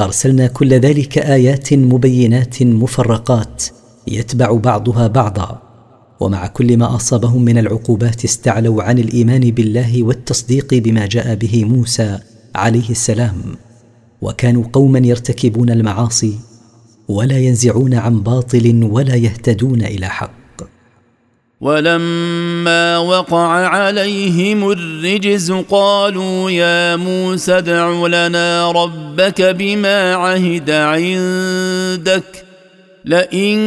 [0.00, 3.64] ارسلنا كل ذلك ايات مبينات مفرقات
[4.06, 5.61] يتبع بعضها بعضا
[6.22, 12.18] ومع كل ما اصابهم من العقوبات استعلوا عن الايمان بالله والتصديق بما جاء به موسى
[12.54, 13.34] عليه السلام
[14.22, 16.34] وكانوا قوما يرتكبون المعاصي
[17.08, 20.32] ولا ينزعون عن باطل ولا يهتدون الى حق
[21.60, 32.44] ولما وقع عليهم الرجز قالوا يا موسى ادع لنا ربك بما عهد عندك
[33.04, 33.58] لئن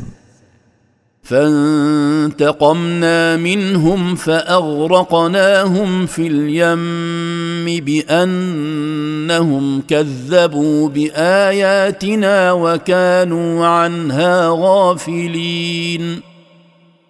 [1.26, 16.19] فانتقمنا منهم فاغرقناهم في اليم بانهم كذبوا باياتنا وكانوا عنها غافلين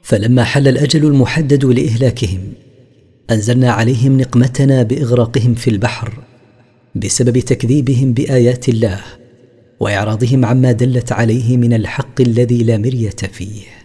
[0.02, 2.42] فلما حل الاجل المحدد لاهلاكهم
[3.32, 6.14] انزلنا عليهم نقمتنا باغراقهم في البحر
[6.96, 9.00] بسبب تكذيبهم بايات الله
[9.80, 13.85] واعراضهم عما دلت عليه من الحق الذي لا مريه فيه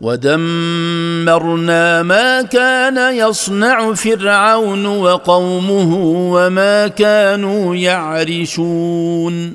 [0.00, 5.94] ودمرنا ما كان يصنع فرعون وقومه
[6.32, 9.52] وما كانوا يعرشون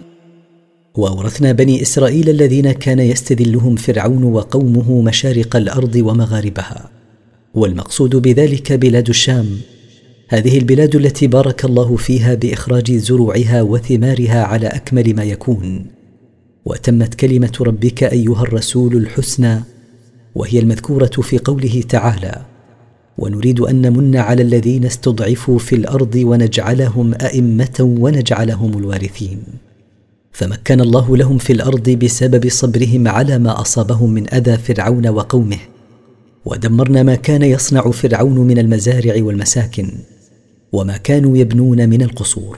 [0.96, 6.90] واورثنا بني اسرائيل الذين كان يستذلهم فرعون وقومه مشارق الارض ومغاربها
[7.54, 9.48] والمقصود بذلك بلاد الشام
[10.30, 15.86] هذه البلاد التي بارك الله فيها باخراج زروعها وثمارها على اكمل ما يكون
[16.66, 19.60] وتمت كلمه ربك ايها الرسول الحسنى
[20.36, 22.42] وهي المذكوره في قوله تعالى
[23.18, 29.44] ونريد ان نمن على الذين استضعفوا في الارض ونجعلهم ائمه ونجعلهم الوارثين
[30.32, 35.58] فمكن الله لهم في الارض بسبب صبرهم على ما اصابهم من اذى فرعون وقومه
[36.46, 39.90] ودمرنا ما كان يصنع فرعون من المزارع والمساكن
[40.72, 42.58] وما كانوا يبنون من القصور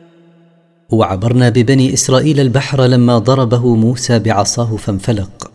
[0.91, 5.51] وعبرنا ببني اسرائيل البحر لما ضربه موسى بعصاه فانفلق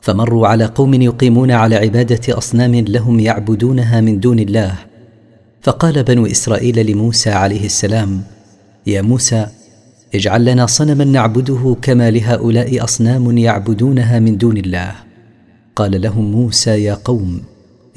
[0.00, 4.74] فمروا على قوم يقيمون على عباده اصنام لهم يعبدونها من دون الله
[5.62, 8.22] فقال بنو اسرائيل لموسى عليه السلام
[8.86, 9.46] يا موسى
[10.14, 14.92] اجعل لنا صنما نعبده كما لهؤلاء اصنام يعبدونها من دون الله
[15.76, 17.42] قال لهم موسى يا قوم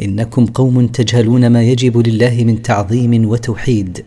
[0.01, 4.05] انكم قوم تجهلون ما يجب لله من تعظيم وتوحيد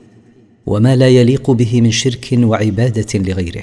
[0.70, 3.62] وما لا يليق به من شرك وعباده لغيره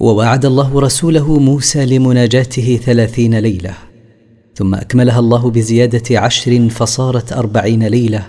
[0.00, 3.74] ووعد الله رسوله موسى لمناجاته ثلاثين ليله
[4.54, 8.26] ثم اكملها الله بزياده عشر فصارت اربعين ليله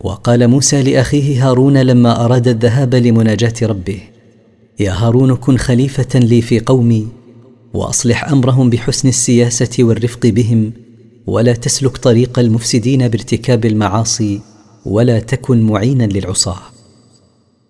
[0.00, 3.98] وقال موسى لاخيه هارون لما اراد الذهاب لمناجاه ربه
[4.80, 7.06] يا هارون كن خليفه لي في قومي
[7.74, 10.72] واصلح امرهم بحسن السياسه والرفق بهم
[11.26, 14.40] ولا تسلك طريق المفسدين بارتكاب المعاصي
[14.86, 16.58] ولا تكن معينا للعصاه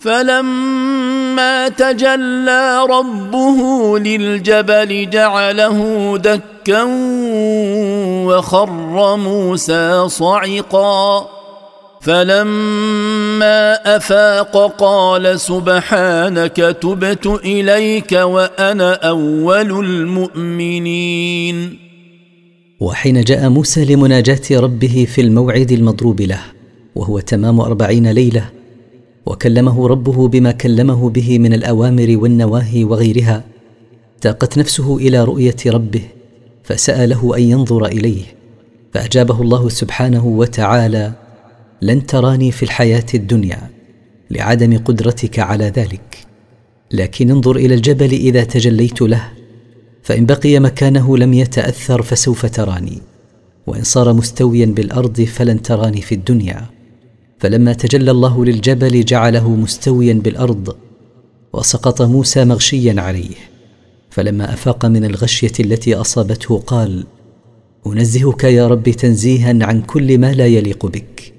[0.00, 3.58] فلما تجلى ربه
[3.98, 6.84] للجبل جعله دكا
[8.26, 11.26] وخر موسى صعقا
[12.00, 21.78] فلما افاق قال سبحانك تبت اليك وانا اول المؤمنين
[22.80, 26.40] وحين جاء موسى لمناجاه ربه في الموعد المضروب له
[26.94, 28.50] وهو تمام اربعين ليله
[29.28, 33.44] وكلمه ربه بما كلمه به من الاوامر والنواهي وغيرها
[34.20, 36.02] تاقت نفسه الى رؤيه ربه
[36.62, 38.22] فساله ان ينظر اليه
[38.94, 41.12] فاجابه الله سبحانه وتعالى
[41.82, 43.70] لن تراني في الحياه الدنيا
[44.30, 46.16] لعدم قدرتك على ذلك
[46.92, 49.28] لكن انظر الى الجبل اذا تجليت له
[50.02, 52.98] فان بقي مكانه لم يتاثر فسوف تراني
[53.66, 56.64] وان صار مستويا بالارض فلن تراني في الدنيا
[57.38, 60.76] فلما تجلى الله للجبل جعله مستويا بالارض
[61.52, 63.34] وسقط موسى مغشيا عليه
[64.10, 67.04] فلما افاق من الغشيه التي اصابته قال
[67.86, 71.32] انزهك يا رب تنزيها عن كل ما لا يليق بك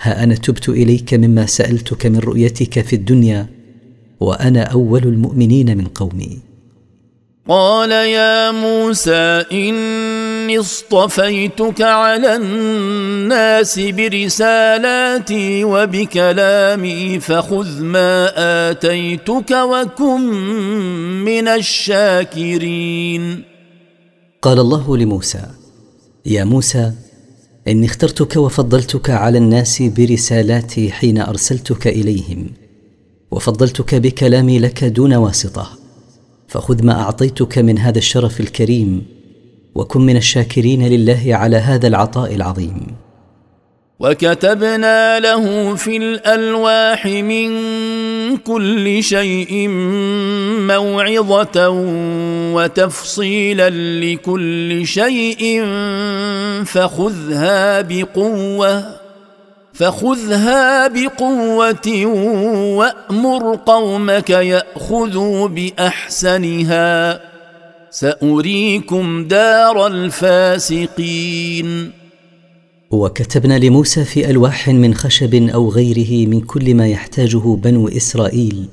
[0.00, 3.46] ها انا تبت اليك مما سالتك من رؤيتك في الدنيا
[4.20, 6.38] وانا اول المؤمنين من قومي
[7.48, 9.74] قال يا موسى ان
[10.48, 18.30] إني اصطفيتك على الناس برسالاتي وبكلامي فخذ ما
[18.70, 20.20] آتيتك وكن
[21.24, 23.42] من الشاكرين.
[24.42, 25.42] قال الله لموسى:
[26.26, 26.92] يا موسى
[27.68, 32.48] إني اخترتك وفضلتك على الناس برسالاتي حين أرسلتك إليهم،
[33.30, 35.68] وفضلتك بكلامي لك دون واسطة،
[36.48, 39.17] فخذ ما أعطيتك من هذا الشرف الكريم
[39.78, 42.86] وكن من الشاكرين لله على هذا العطاء العظيم
[44.00, 47.48] وكتبنا له في الالواح من
[48.36, 49.68] كل شيء
[50.66, 51.68] موعظه
[52.54, 55.62] وتفصيلا لكل شيء
[56.64, 58.84] فخذها بقوه
[59.72, 62.06] فخذها بقوه
[62.76, 67.27] وامر قومك ياخذوا باحسنها
[67.98, 71.92] ساريكم دار الفاسقين
[72.90, 78.68] وكتبنا لموسى في الواح من خشب او غيره من كل ما يحتاجه بنو اسرائيل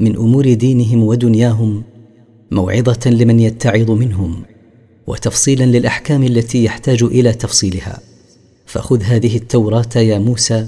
[0.00, 1.82] من امور دينهم ودنياهم
[2.50, 4.42] موعظه لمن يتعظ منهم
[5.06, 7.98] وتفصيلا للاحكام التي يحتاج الى تفصيلها
[8.66, 10.66] فخذ هذه التوراه يا موسى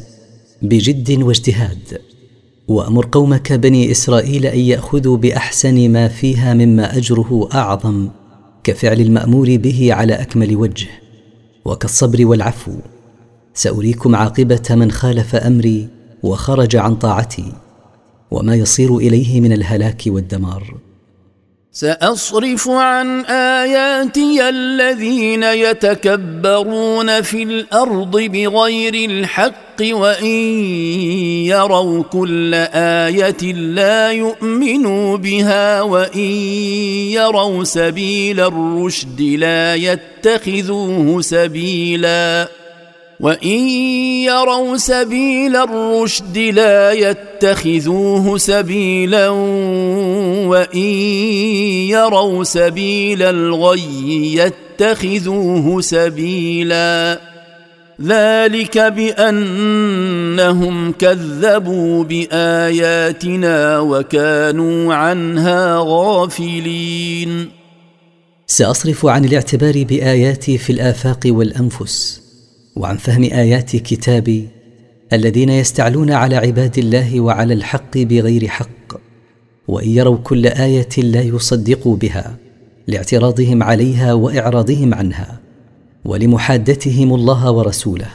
[0.63, 1.99] بجد واجتهاد
[2.73, 8.09] وامر قومك بني اسرائيل ان ياخذوا باحسن ما فيها مما اجره اعظم
[8.65, 10.89] كفعل المامور به على اكمل وجه
[11.65, 12.73] وكالصبر والعفو
[13.55, 15.89] ساريكم عاقبه من خالف امري
[16.23, 17.53] وخرج عن طاعتي
[18.31, 20.75] وما يصير اليه من الهلاك والدمار
[21.73, 30.25] ساصرف عن اياتي الذين يتكبرون في الارض بغير الحق الحق وان
[31.47, 36.21] يروا كل ايه لا يؤمنوا بها وان
[37.11, 42.49] يروا سبيل الرشد لا يتخذوه سبيلا
[43.21, 43.59] وان
[44.27, 50.79] يروا سبيل الرشد لا يتخذوه سبيلا وان
[51.89, 54.35] يروا سبيل الغي
[54.81, 57.32] يتخذوه سبيلا
[58.05, 67.49] ذلك بانهم كذبوا باياتنا وكانوا عنها غافلين
[68.47, 72.23] ساصرف عن الاعتبار باياتي في الافاق والانفس
[72.77, 74.49] وعن فهم ايات كتابي
[75.13, 78.71] الذين يستعلون على عباد الله وعلى الحق بغير حق
[79.69, 82.37] وان يروا كل ايه لا يصدقوا بها
[82.89, 85.42] لاعتراضهم عليها واعراضهم عنها
[86.05, 88.07] ولمحادتهم الله ورسوله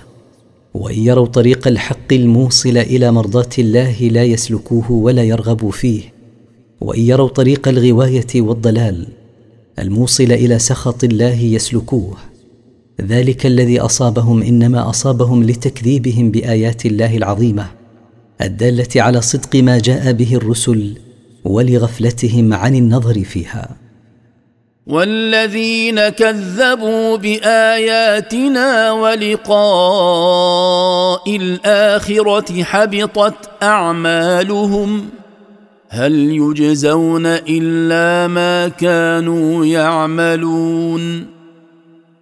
[0.73, 6.01] وان يروا طريق الحق الموصل الى مرضاه الله لا يسلكوه ولا يرغبوا فيه
[6.81, 9.07] وان يروا طريق الغوايه والضلال
[9.80, 12.18] الموصل الى سخط الله يسلكوه
[13.01, 17.65] ذلك الذي اصابهم انما اصابهم لتكذيبهم بايات الله العظيمه
[18.41, 20.97] الداله على صدق ما جاء به الرسل
[21.45, 23.86] ولغفلتهم عن النظر فيها
[24.89, 35.05] والذين كذبوا باياتنا ولقاء الاخره حبطت اعمالهم
[35.89, 41.26] هل يجزون الا ما كانوا يعملون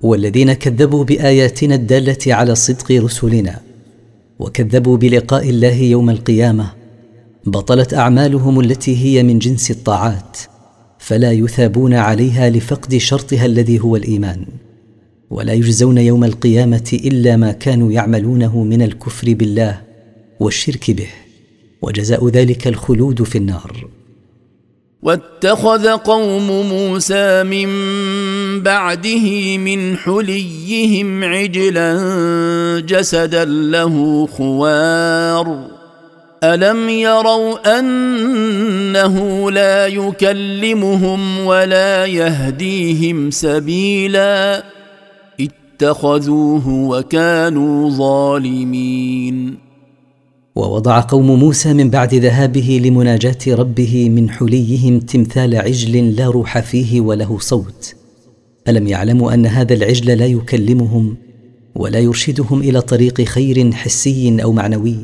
[0.02, 3.60] والذين كذبوا باياتنا الداله على صدق رسلنا
[4.40, 6.70] وكذبوا بلقاء الله يوم القيامه
[7.46, 10.38] بطلت اعمالهم التي هي من جنس الطاعات
[11.08, 14.46] فلا يثابون عليها لفقد شرطها الذي هو الايمان
[15.30, 19.82] ولا يجزون يوم القيامه الا ما كانوا يعملونه من الكفر بالله
[20.40, 21.08] والشرك به
[21.82, 23.88] وجزاء ذلك الخلود في النار
[25.04, 27.68] واتخذ قوم موسى من
[28.64, 32.00] بعده من حليهم عجلا
[32.80, 35.75] جسدا له خوار
[36.44, 44.64] الم يروا انه لا يكلمهم ولا يهديهم سبيلا
[45.42, 49.58] اتخذوه وكانوا ظالمين
[50.56, 57.02] ووضع قوم موسى من بعد ذهابه لمناجاه ربه من حليهم تمثال عجل لا روح فيه
[57.02, 57.94] وله صوت
[58.68, 61.18] الم يعلموا ان هذا العجل لا يكلمهم
[61.76, 64.96] ولا يرشدهم الى طريق خير حسي او معنوي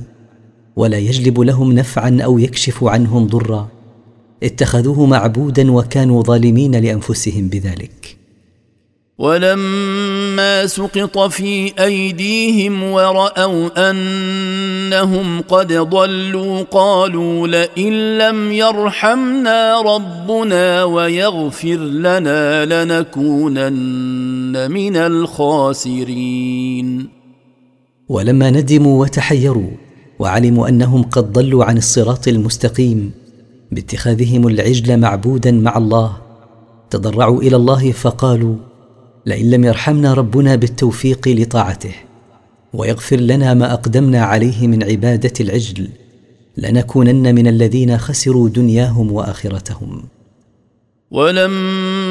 [0.75, 3.67] ولا يجلب لهم نفعا او يكشف عنهم ضرا
[4.43, 8.17] اتخذوه معبودا وكانوا ظالمين لانفسهم بذلك
[9.17, 22.65] ولما سقط في ايديهم وراوا انهم قد ضلوا قالوا لئن لم يرحمنا ربنا ويغفر لنا
[22.85, 27.07] لنكونن من الخاسرين
[28.09, 29.69] ولما ندموا وتحيروا
[30.21, 33.11] وعلموا انهم قد ضلوا عن الصراط المستقيم
[33.71, 36.17] باتخاذهم العجل معبودا مع الله
[36.89, 38.55] تضرعوا الى الله فقالوا
[39.25, 41.93] لئن لم يرحمنا ربنا بالتوفيق لطاعته
[42.73, 45.89] ويغفر لنا ما اقدمنا عليه من عباده العجل
[46.57, 50.03] لنكونن من الذين خسروا دنياهم واخرتهم
[51.11, 52.10] ولما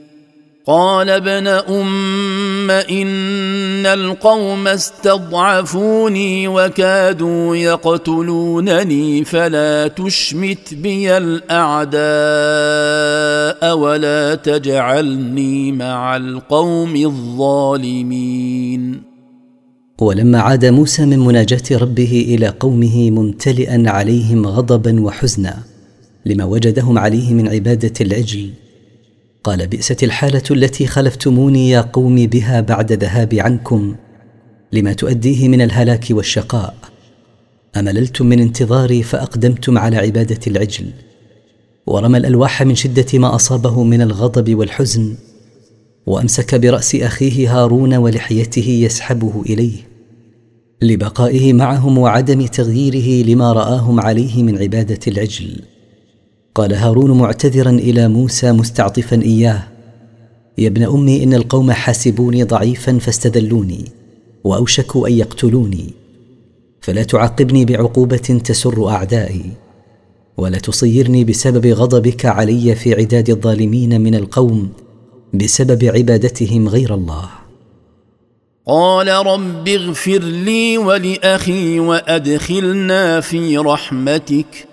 [0.65, 16.17] قال ابن ام ان القوم استضعفوني وكادوا يقتلونني فلا تشمت بي الاعداء ولا تجعلني مع
[16.17, 19.01] القوم الظالمين
[20.01, 25.57] ولما عاد موسى من مناجاه ربه الى قومه ممتلئا عليهم غضبا وحزنا
[26.25, 28.49] لما وجدهم عليه من عباده العجل
[29.43, 33.95] قال بئست الحاله التي خلفتموني يا قومي بها بعد ذهابي عنكم
[34.73, 36.75] لما تؤديه من الهلاك والشقاء
[37.77, 40.85] امللتم من انتظاري فاقدمتم على عباده العجل
[41.87, 45.15] ورمى الالواح من شده ما اصابه من الغضب والحزن
[46.05, 49.77] وامسك براس اخيه هارون ولحيته يسحبه اليه
[50.81, 55.59] لبقائه معهم وعدم تغييره لما راهم عليه من عباده العجل
[56.55, 59.63] قال هارون معتذرا الى موسى مستعطفا اياه
[60.57, 63.85] يا ابن امي ان القوم حاسبوني ضعيفا فاستذلوني
[64.43, 65.93] واوشكوا ان يقتلوني
[66.81, 69.45] فلا تعاقبني بعقوبه تسر اعدائي
[70.37, 74.69] ولا تصيرني بسبب غضبك علي في عداد الظالمين من القوم
[75.33, 77.29] بسبب عبادتهم غير الله
[78.67, 84.67] قال رب اغفر لي ولاخي وادخلنا في رحمتك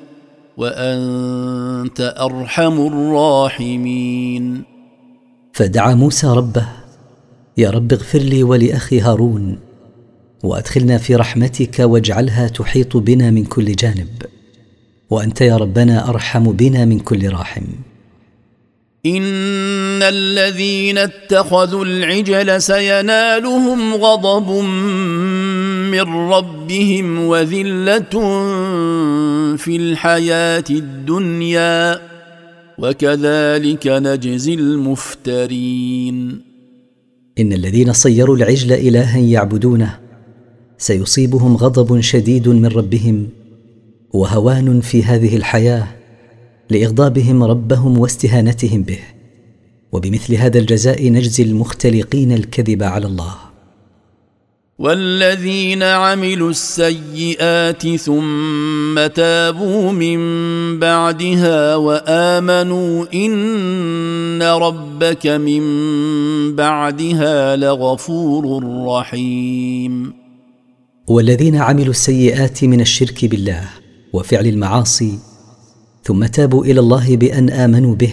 [0.59, 4.63] وانت ارحم الراحمين
[5.53, 6.69] فدعا موسى ربه
[7.57, 9.59] يا رب اغفر لي ولاخي هارون
[10.43, 14.23] وادخلنا في رحمتك واجعلها تحيط بنا من كل جانب
[15.11, 17.63] وانت يا ربنا ارحم بنا من كل راحم
[19.07, 24.51] ان الذين اتخذوا العجل سينالهم غضب
[25.93, 28.05] من ربهم وذله
[29.57, 32.01] في الحياه الدنيا
[32.79, 36.43] وكذلك نجزي المفترين
[37.39, 39.99] ان الذين صيروا العجل الها يعبدونه
[40.79, 43.29] سيصيبهم غضب شديد من ربهم
[44.13, 45.89] وهوان في هذه الحياه
[46.71, 48.99] لاغضابهم ربهم واستهانتهم به
[49.93, 53.35] وبمثل هذا الجزاء نجزي المختلقين الكذب على الله
[54.79, 60.19] والذين عملوا السيئات ثم تابوا من
[60.81, 65.63] بعدها وامنوا ان ربك من
[66.57, 70.13] بعدها لغفور رحيم
[71.09, 73.69] والذين عملوا السيئات من الشرك بالله
[74.13, 75.19] وفعل المعاصي
[76.09, 78.13] ثم تابوا الى الله بان امنوا به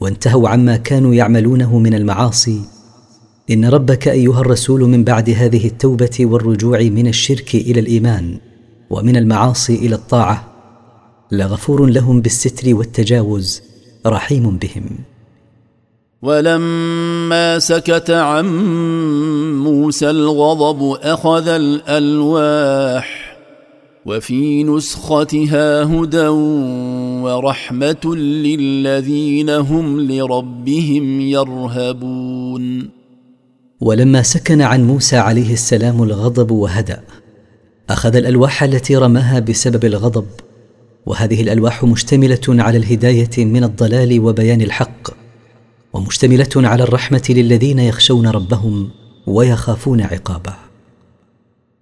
[0.00, 2.60] وانتهوا عما كانوا يعملونه من المعاصي
[3.50, 8.38] ان ربك ايها الرسول من بعد هذه التوبه والرجوع من الشرك الى الايمان
[8.90, 10.52] ومن المعاصي الى الطاعه
[11.32, 13.62] لغفور لهم بالستر والتجاوز
[14.06, 14.84] رحيم بهم
[16.22, 18.44] ولما سكت عن
[19.58, 23.23] موسى الغضب اخذ الالواح
[24.06, 26.26] وفي نسختها هدى
[27.22, 32.88] ورحمه للذين هم لربهم يرهبون
[33.80, 37.00] ولما سكن عن موسى عليه السلام الغضب وهدا
[37.90, 40.26] اخذ الالواح التي رماها بسبب الغضب
[41.06, 45.08] وهذه الالواح مشتمله على الهدايه من الضلال وبيان الحق
[45.92, 48.90] ومشتمله على الرحمه للذين يخشون ربهم
[49.26, 50.63] ويخافون عقابه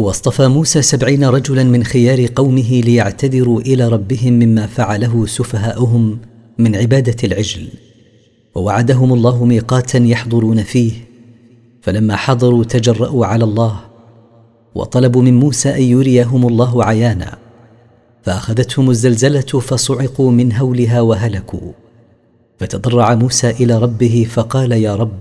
[0.00, 6.18] واصطفى موسى سبعين رجلا من خيار قومه ليعتذروا الى ربهم مما فعله سفهاؤهم
[6.58, 7.68] من عباده العجل
[8.54, 10.92] ووعدهم الله ميقاتا يحضرون فيه
[11.82, 13.80] فلما حضروا تجرأوا على الله
[14.74, 17.38] وطلبوا من موسى ان يريهم الله عيانا
[18.22, 21.72] فاخذتهم الزلزله فصعقوا من هولها وهلكوا
[22.58, 25.18] فتضرع موسى الى ربه فقال يا رب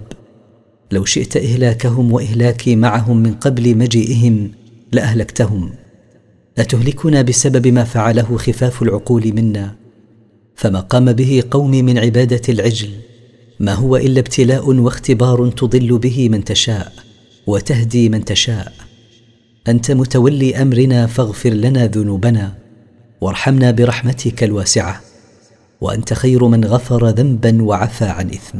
[0.92, 4.52] لو شئت اهلاكهم واهلاكي معهم من قبل مجيئهم
[4.92, 5.70] لاهلكتهم
[6.58, 9.76] اتهلكنا بسبب ما فعله خفاف العقول منا
[10.56, 12.90] فما قام به قومي من عباده العجل
[13.60, 16.94] ما هو الا ابتلاء واختبار تضل به من تشاء
[17.48, 18.74] وتهدي من تشاء
[19.68, 22.54] انت متولي امرنا فاغفر لنا ذنوبنا
[23.22, 25.02] وارحمنا برحمتك الواسعه
[25.82, 28.60] وانت خير من غفر ذنبا وعفى عن اثم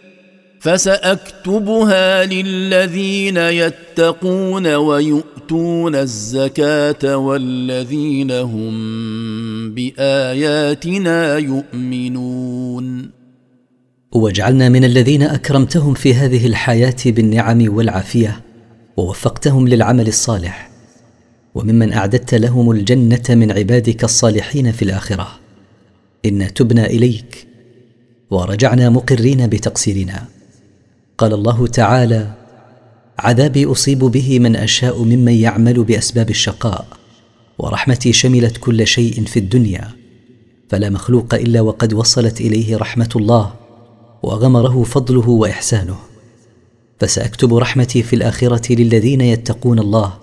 [0.61, 13.09] فساكتبها للذين يتقون ويؤتون الزكاه والذين هم باياتنا يؤمنون
[14.11, 18.41] واجعلنا من الذين اكرمتهم في هذه الحياه بالنعم والعافيه
[18.97, 20.69] ووفقتهم للعمل الصالح
[21.55, 25.27] وممن اعددت لهم الجنه من عبادك الصالحين في الاخره
[26.25, 27.47] انا تبنا اليك
[28.31, 30.23] ورجعنا مقرين بتقصيرنا
[31.21, 32.33] قال الله تعالى
[33.19, 36.85] عذابي اصيب به من اشاء ممن يعمل باسباب الشقاء
[37.59, 39.87] ورحمتي شملت كل شيء في الدنيا
[40.69, 43.53] فلا مخلوق الا وقد وصلت اليه رحمه الله
[44.23, 45.95] وغمره فضله واحسانه
[46.99, 50.13] فساكتب رحمتي في الاخره للذين يتقون الله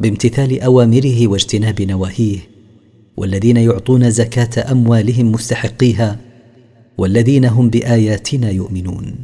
[0.00, 2.38] بامتثال اوامره واجتناب نواهيه
[3.16, 6.18] والذين يعطون زكاه اموالهم مستحقيها
[6.98, 9.14] والذين هم باياتنا يؤمنون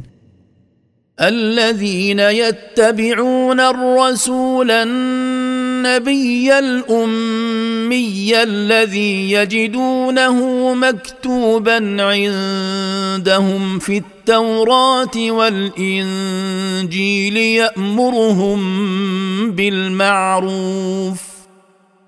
[1.21, 21.28] الذين يتبعون الرسول النبي الامي الذي يجدونه مكتوبا عندهم في التوراه والانجيل يامرهم بالمعروف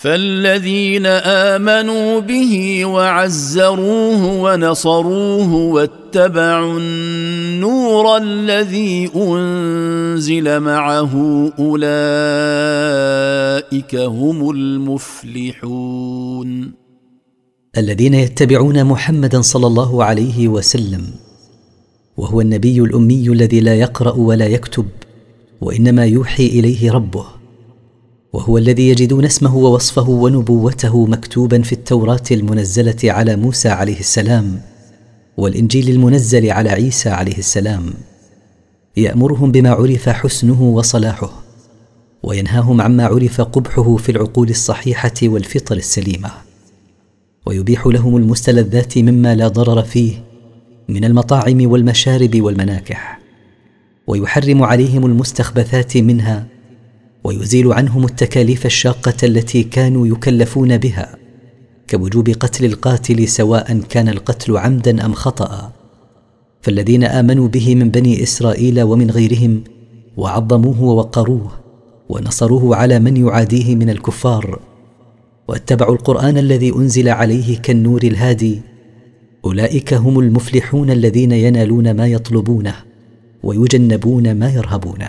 [0.00, 11.10] فالذين امنوا به وعزروه ونصروه واتبعوا النور الذي انزل معه
[11.58, 16.72] اولئك هم المفلحون
[17.78, 21.02] الذين يتبعون محمدا صلى الله عليه وسلم
[22.16, 24.86] وهو النبي الامي الذي لا يقرا ولا يكتب
[25.60, 27.39] وانما يوحي اليه ربه
[28.32, 34.60] وهو الذي يجدون اسمه ووصفه ونبوته مكتوبا في التوراه المنزله على موسى عليه السلام
[35.36, 37.90] والانجيل المنزل على عيسى عليه السلام
[38.96, 41.30] يامرهم بما عرف حسنه وصلاحه
[42.22, 46.30] وينهاهم عما عرف قبحه في العقول الصحيحه والفطر السليمه
[47.46, 50.22] ويبيح لهم المستلذات مما لا ضرر فيه
[50.88, 53.20] من المطاعم والمشارب والمناكح
[54.06, 56.46] ويحرم عليهم المستخبثات منها
[57.24, 61.14] ويزيل عنهم التكاليف الشاقه التي كانوا يكلفون بها
[61.90, 65.72] كوجوب قتل القاتل سواء كان القتل عمدا ام خطا
[66.62, 69.64] فالذين امنوا به من بني اسرائيل ومن غيرهم
[70.16, 71.50] وعظموه ووقروه
[72.08, 74.58] ونصروه على من يعاديه من الكفار
[75.48, 78.60] واتبعوا القران الذي انزل عليه كالنور الهادي
[79.44, 82.74] اولئك هم المفلحون الذين ينالون ما يطلبونه
[83.42, 85.08] ويجنبون ما يرهبونه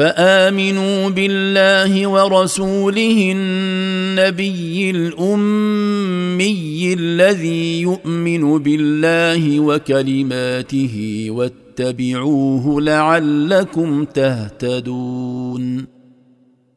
[0.00, 15.84] فامنوا بالله ورسوله النبي الامي الذي يؤمن بالله وكلماته واتبعوه لعلكم تهتدون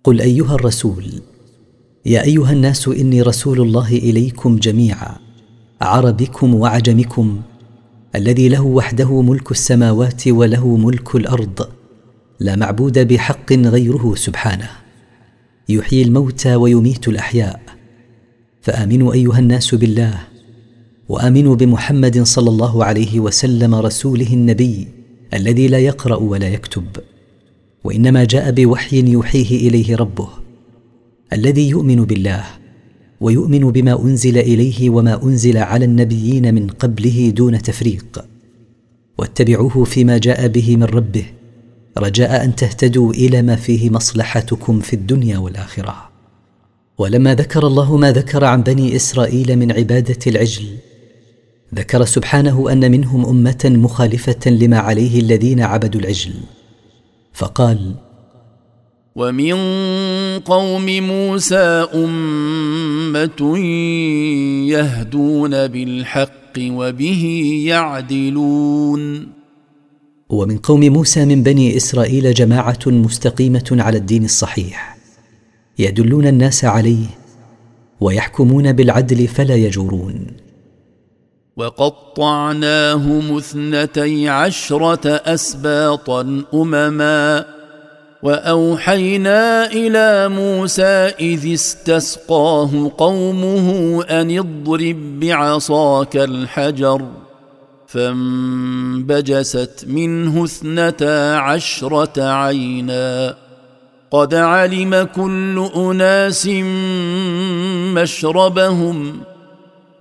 [0.04, 1.04] قل ايها الرسول
[2.06, 5.16] يا ايها الناس اني رسول الله اليكم جميعا
[5.82, 7.42] عربكم وعجمكم
[8.16, 11.70] الذي له وحده ملك السماوات وله ملك الارض
[12.40, 14.70] لا معبود بحق غيره سبحانه
[15.70, 17.60] يحيي الموتى ويميت الاحياء
[18.62, 20.18] فامنوا ايها الناس بالله
[21.10, 24.88] وامنوا بمحمد صلى الله عليه وسلم رسوله النبي
[25.34, 26.86] الذي لا يقرا ولا يكتب
[27.84, 30.30] وانما جاء بوحي يوحيه اليه ربه
[31.34, 32.44] الذي يؤمن بالله
[33.22, 38.26] ويؤمن بما انزل اليه وما انزل على النبيين من قبله دون تفريق
[39.18, 41.26] واتبعوه فيما جاء به من ربه
[41.98, 46.10] رجاء ان تهتدوا الى ما فيه مصلحتكم في الدنيا والاخره
[46.98, 50.78] ولما ذكر الله ما ذكر عن بني اسرائيل من عباده العجل
[51.76, 56.34] ذكر سبحانه ان منهم امه مخالفه لما عليه الذين عبدوا العجل
[57.34, 57.96] فقال
[59.16, 59.54] ومن
[60.40, 63.58] قوم موسى امه
[64.70, 69.28] يهدون بالحق وبه يعدلون
[70.34, 74.98] ومن قوم موسى من بني اسرائيل جماعه مستقيمه على الدين الصحيح
[75.80, 77.06] يدلون الناس عليه
[78.02, 80.28] ويحكمون بالعدل فلا يجورون
[81.58, 87.46] وقطعناهم اثنتي عشره اسباطا امما
[88.24, 97.02] واوحينا الى موسى اذ استسقاه قومه ان اضرب بعصاك الحجر
[97.94, 103.36] فانبجست منه اثنتا عشره عينا
[104.12, 106.46] قد علم كل اناس
[107.96, 109.14] مشربهم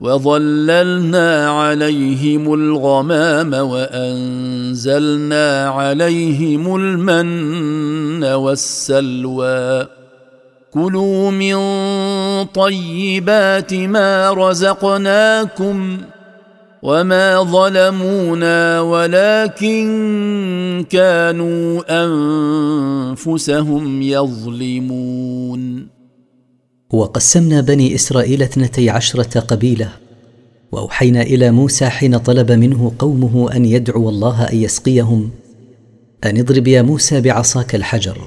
[0.00, 9.86] وظللنا عليهم الغمام وانزلنا عليهم المن والسلوى
[10.72, 11.56] كلوا من
[12.44, 15.98] طيبات ما رزقناكم
[16.82, 19.84] وما ظلمونا ولكن
[20.90, 25.86] كانوا انفسهم يظلمون
[26.92, 29.88] وقسمنا بني اسرائيل اثنتي عشره قبيله
[30.72, 35.30] واوحينا الى موسى حين طلب منه قومه ان يدعو الله ان يسقيهم
[36.24, 38.18] ان اضرب يا موسى بعصاك الحجر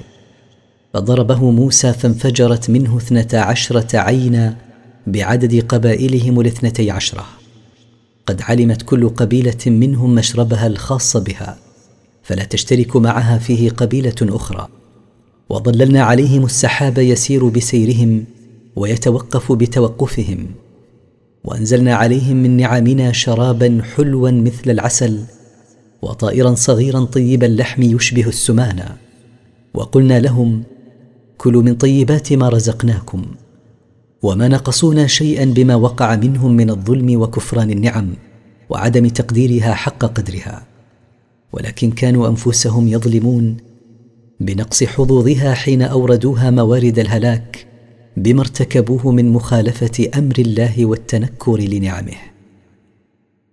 [0.94, 4.56] فضربه موسى فانفجرت منه اثنتا عشره عينا
[5.06, 7.24] بعدد قبائلهم الاثنتي عشره
[8.26, 11.56] قد علمت كل قبيله منهم مشربها الخاص بها
[12.22, 14.68] فلا تشترك معها فيه قبيله اخرى
[15.50, 18.24] وظللنا عليهم السحاب يسير بسيرهم
[18.76, 20.46] ويتوقف بتوقفهم
[21.44, 25.20] وانزلنا عليهم من نعمنا شرابا حلوا مثل العسل
[26.02, 28.96] وطائرا صغيرا طيب اللحم يشبه السمانه
[29.74, 30.62] وقلنا لهم
[31.38, 33.22] كلوا من طيبات ما رزقناكم
[34.26, 38.08] وما نقصونا شيئا بما وقع منهم من الظلم وكفران النعم
[38.70, 40.62] وعدم تقديرها حق قدرها
[41.52, 43.56] ولكن كانوا انفسهم يظلمون
[44.40, 47.66] بنقص حظوظها حين اوردوها موارد الهلاك
[48.16, 52.35] بما ارتكبوه من مخالفه امر الله والتنكر لنعمه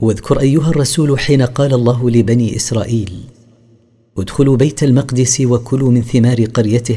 [0.00, 3.12] واذكر ايها الرسول حين قال الله لبني اسرائيل
[4.18, 6.96] ادخلوا بيت المقدس وكلوا من ثمار قريته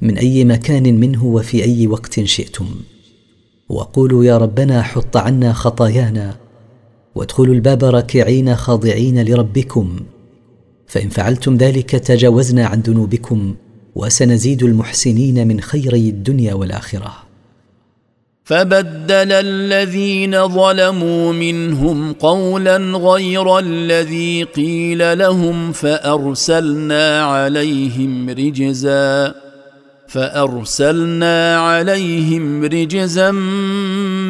[0.00, 2.66] من اي مكان منه وفي اي وقت شئتم
[3.68, 6.36] وقولوا يا ربنا حط عنا خطايانا
[7.14, 9.96] وادخلوا الباب راكعين خاضعين لربكم
[10.86, 13.54] فان فعلتم ذلك تجاوزنا عن ذنوبكم
[13.94, 17.31] وسنزيد المحسنين من خيري الدنيا والاخره
[18.44, 29.34] فبدل الذين ظلموا منهم قولا غير الذي قيل لهم فارسلنا عليهم رجزا
[30.08, 33.30] فارسلنا عليهم رجزا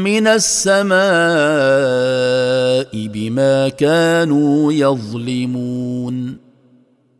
[0.04, 6.36] من السماء بما كانوا يظلمون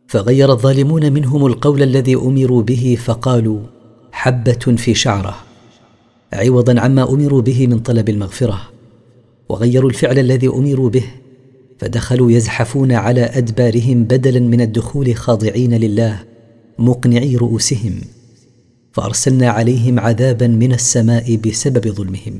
[0.07, 3.59] فغير الظالمون منهم القول الذي امروا به فقالوا
[4.11, 5.35] حبه في شعره
[6.33, 8.61] عوضا عما امروا به من طلب المغفره
[9.49, 11.03] وغيروا الفعل الذي امروا به
[11.77, 16.23] فدخلوا يزحفون على ادبارهم بدلا من الدخول خاضعين لله
[16.79, 18.01] مقنعي رؤوسهم
[18.91, 22.39] فارسلنا عليهم عذابا من السماء بسبب ظلمهم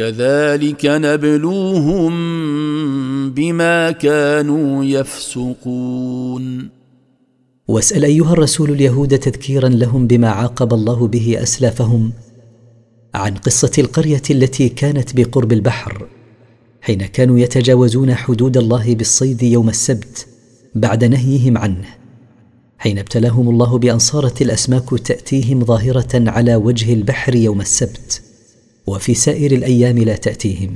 [0.00, 2.10] كذلك نبلوهم
[3.30, 6.68] بما كانوا يفسقون
[7.68, 12.12] واسال ايها الرسول اليهود تذكيرا لهم بما عاقب الله به اسلافهم
[13.14, 16.06] عن قصه القريه التي كانت بقرب البحر
[16.80, 20.26] حين كانوا يتجاوزون حدود الله بالصيد يوم السبت
[20.74, 21.84] بعد نهيهم عنه
[22.78, 28.22] حين ابتلاهم الله بان صارت الاسماك تاتيهم ظاهره على وجه البحر يوم السبت
[28.90, 30.74] وفي سائر الايام لا تاتيهم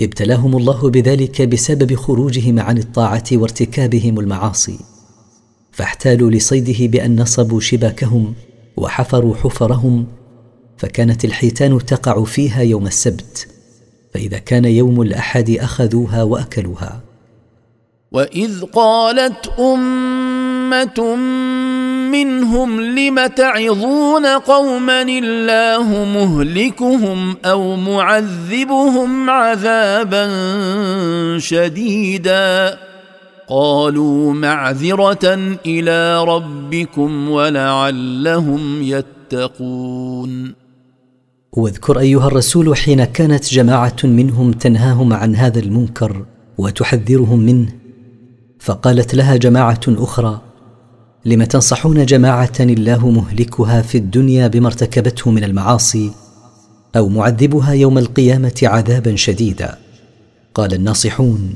[0.00, 4.78] ابتلاهم الله بذلك بسبب خروجهم عن الطاعه وارتكابهم المعاصي
[5.72, 8.34] فاحتالوا لصيده بان نصبوا شباكهم
[8.76, 10.06] وحفروا حفرهم
[10.76, 13.48] فكانت الحيتان تقع فيها يوم السبت
[14.14, 17.00] فاذا كان يوم الاحد اخذوها واكلوها
[18.12, 21.14] واذ قالت امه
[22.24, 30.28] منهم لم تعظون قوما الله مهلكهم او معذبهم عذابا
[31.38, 32.78] شديدا
[33.50, 40.54] قالوا معذره الى ربكم ولعلهم يتقون
[41.52, 46.24] واذكر ايها الرسول حين كانت جماعه منهم تنهاهم عن هذا المنكر
[46.58, 47.68] وتحذرهم منه
[48.60, 50.40] فقالت لها جماعه اخرى
[51.24, 56.10] لم تنصحون جماعه الله مهلكها في الدنيا بما ارتكبته من المعاصي
[56.96, 59.78] او معذبها يوم القيامه عذابا شديدا
[60.54, 61.54] قال الناصحون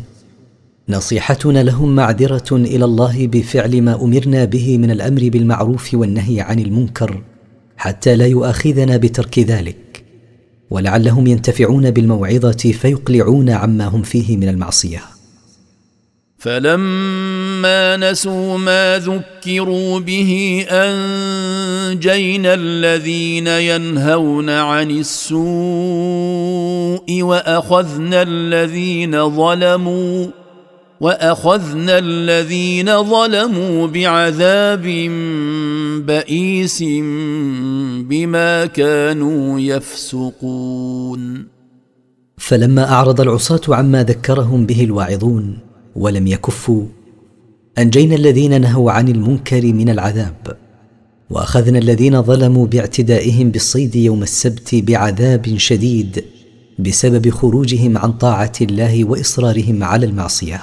[0.89, 7.23] نصيحتنا لهم معذره الى الله بفعل ما امرنا به من الامر بالمعروف والنهي عن المنكر
[7.77, 10.05] حتى لا يؤاخذنا بترك ذلك
[10.71, 15.03] ولعلهم ينتفعون بالموعظه فيقلعون عما هم فيه من المعصيه
[16.43, 30.27] فلما نسوا ما ذكروا به انجينا الذين ينهون عن السوء واخذنا الذين ظلموا
[31.01, 34.83] واخذنا الذين ظلموا بعذاب
[36.07, 36.83] بئيس
[38.11, 41.45] بما كانوا يفسقون
[42.39, 46.85] فلما اعرض العصاه عما ذكرهم به الواعظون ولم يكفوا
[47.79, 50.57] انجينا الذين نهوا عن المنكر من العذاب
[51.31, 56.25] واخذنا الذين ظلموا باعتدائهم بالصيد يوم السبت بعذاب شديد
[56.79, 60.61] بسبب خروجهم عن طاعه الله واصرارهم على المعصيه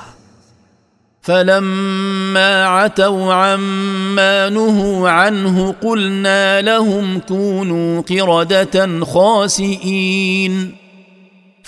[1.21, 10.71] فلما عتوا عما نهوا عنه قلنا لهم كونوا قرده خاسئين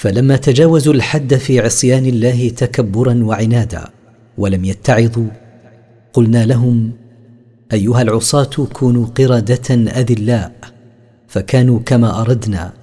[0.02, 3.88] فلما تجاوزوا الحد في عصيان الله تكبرا وعنادا
[4.38, 5.28] ولم يتعظوا
[6.14, 6.92] قلنا لهم
[7.74, 10.52] ايها العصاه كونوا قرده اذلاء
[11.28, 12.74] فكانوا كما اردنا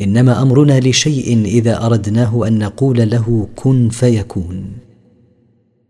[0.00, 4.72] انما امرنا لشيء اذا اردناه ان نقول له كن فيكون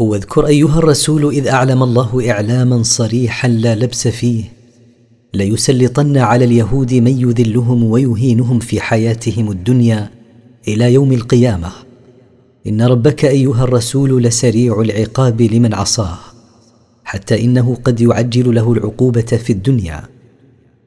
[0.00, 4.44] واذكر ايها الرسول اذ اعلم الله اعلاما صريحا لا لبس فيه
[5.34, 10.10] ليسلطن على اليهود من يذلهم ويهينهم في حياتهم الدنيا
[10.68, 11.68] الى يوم القيامه
[12.66, 16.18] ان ربك ايها الرسول لسريع العقاب لمن عصاه
[17.04, 20.02] حتى انه قد يعجل له العقوبه في الدنيا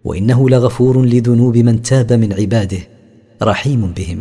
[0.04, 2.78] وانه لغفور لذنوب من تاب من عباده
[3.44, 4.20] رحيم بهم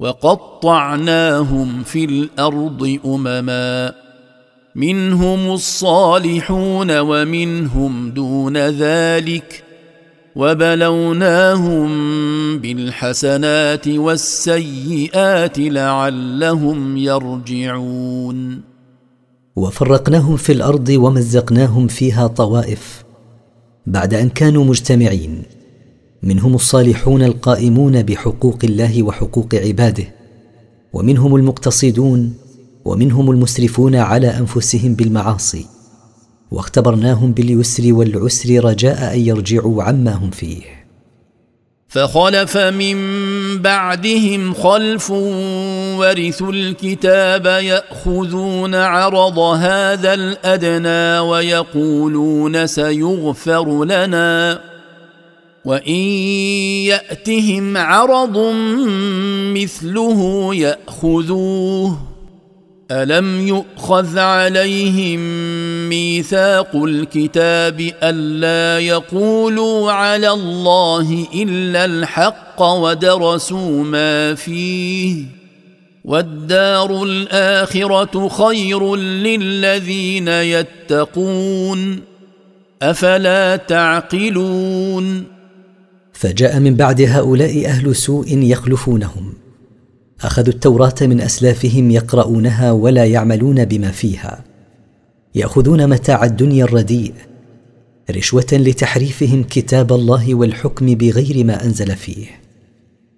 [0.00, 3.92] وقطعناهم في الارض امما
[4.74, 9.64] منهم الصالحون ومنهم دون ذلك
[10.36, 11.88] وبلوناهم
[12.58, 18.60] بالحسنات والسيئات لعلهم يرجعون
[19.56, 23.04] وفرقناهم في الارض ومزقناهم فيها طوائف
[23.86, 25.42] بعد ان كانوا مجتمعين
[26.22, 30.04] منهم الصالحون القائمون بحقوق الله وحقوق عباده
[30.92, 32.34] ومنهم المقتصدون
[32.84, 35.66] ومنهم المسرفون على انفسهم بالمعاصي
[36.50, 40.62] واختبرناهم باليسر والعسر رجاء ان يرجعوا عما هم فيه
[41.88, 42.96] فخلف من
[43.62, 45.10] بعدهم خلف
[45.98, 54.60] ورثوا الكتاب ياخذون عرض هذا الادنى ويقولون سيغفر لنا
[55.64, 55.92] وان
[56.86, 58.38] ياتهم عرض
[59.54, 61.98] مثله ياخذوه
[62.90, 65.20] الم يؤخذ عليهم
[65.88, 75.24] ميثاق الكتاب الا يقولوا على الله الا الحق ودرسوا ما فيه
[76.04, 82.00] والدار الاخره خير للذين يتقون
[82.82, 85.37] افلا تعقلون
[86.20, 89.32] فجاء من بعد هؤلاء اهل سوء يخلفونهم
[90.22, 94.44] اخذوا التوراه من اسلافهم يقرؤونها ولا يعملون بما فيها
[95.34, 97.12] ياخذون متاع الدنيا الرديء
[98.16, 102.26] رشوه لتحريفهم كتاب الله والحكم بغير ما انزل فيه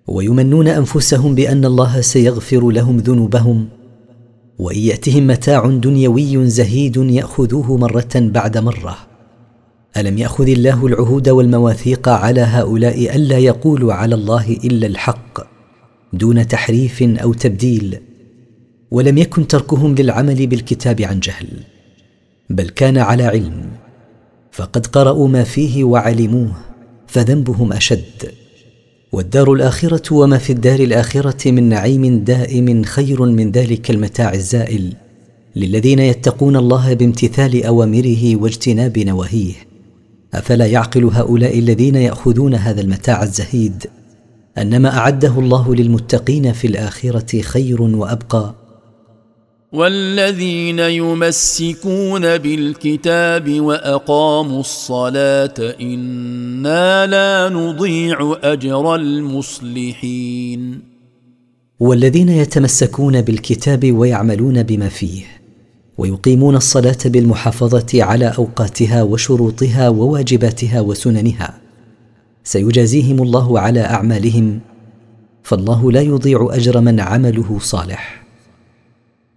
[0.07, 3.69] ويمنون انفسهم بان الله سيغفر لهم ذنوبهم
[4.59, 9.10] وان ياتهم متاع دنيوي زهيد ياخذوه مره بعد مره
[9.97, 15.41] الم ياخذ الله العهود والمواثيق على هؤلاء الا يقولوا على الله الا الحق
[16.13, 17.99] دون تحريف او تبديل
[18.91, 21.47] ولم يكن تركهم للعمل بالكتاب عن جهل
[22.51, 23.67] بل كان على علم
[24.53, 26.53] فقد قرأوا ما فيه وعلموه
[27.07, 28.33] فذنبهم أشد
[29.13, 34.93] والدار الآخرة وما في الدار الآخرة من نعيم دائم خير من ذلك المتاع الزائل
[35.57, 39.70] للذين يتقون الله بامتثال أوامره واجتناب نواهيه
[40.35, 43.87] افلا يعقل هؤلاء الذين ياخذون هذا المتاع الزهيد
[44.59, 48.55] ان ما اعده الله للمتقين في الاخره خير وابقى
[49.73, 60.79] والذين يمسكون بالكتاب واقاموا الصلاه انا لا نضيع اجر المصلحين
[61.81, 65.40] والذين يتمسكون بالكتاب ويعملون بما فيه
[66.01, 71.55] ويقيمون الصلاه بالمحافظه على اوقاتها وشروطها وواجباتها وسننها
[72.45, 74.61] سيجازيهم الله على اعمالهم
[75.43, 78.20] فالله لا يضيع اجر من عمله صالح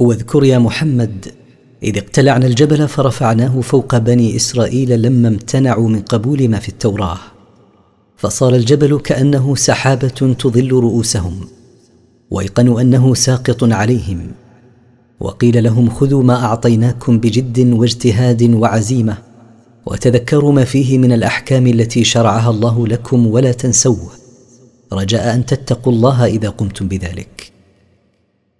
[0.00, 1.26] واذكر يا محمد
[1.82, 7.18] اذ اقتلعنا الجبل فرفعناه فوق بني اسرائيل لما امتنعوا من قبول ما في التوراه
[8.16, 11.40] فصار الجبل كانه سحابه تظل رؤوسهم
[12.30, 14.30] وايقنوا انه ساقط عليهم
[15.20, 19.18] وقيل لهم خذوا ما اعطيناكم بجد واجتهاد وعزيمه
[19.86, 24.10] وتذكروا ما فيه من الاحكام التي شرعها الله لكم ولا تنسوه
[24.92, 27.49] رجاء ان تتقوا الله اذا قمتم بذلك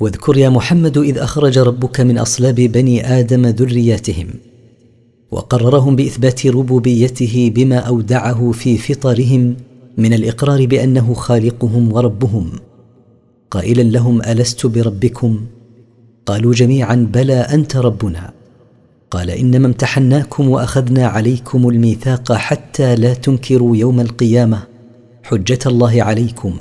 [0.00, 4.28] واذكر يا محمد اذ اخرج ربك من اصلاب بني ادم ذرياتهم
[5.30, 9.56] وقررهم باثبات ربوبيته بما اودعه في فطرهم
[9.98, 12.50] من الاقرار بانه خالقهم وربهم
[13.50, 15.40] قائلا لهم الست بربكم
[16.26, 18.30] قالوا جميعا بلى انت ربنا
[19.10, 24.62] قال انما امتحناكم واخذنا عليكم الميثاق حتى لا تنكروا يوم القيامه
[25.22, 26.54] حجه الله عليكم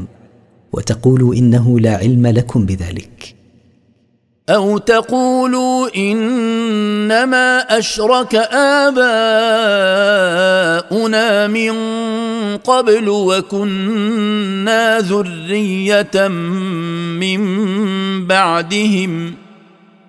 [0.75, 3.35] وتقولوا انه لا علم لكم بذلك
[4.49, 8.35] او تقولوا انما اشرك
[10.55, 11.71] اباؤنا من
[12.57, 16.27] قبل وكنا ذريه
[17.19, 17.39] من
[18.27, 19.33] بعدهم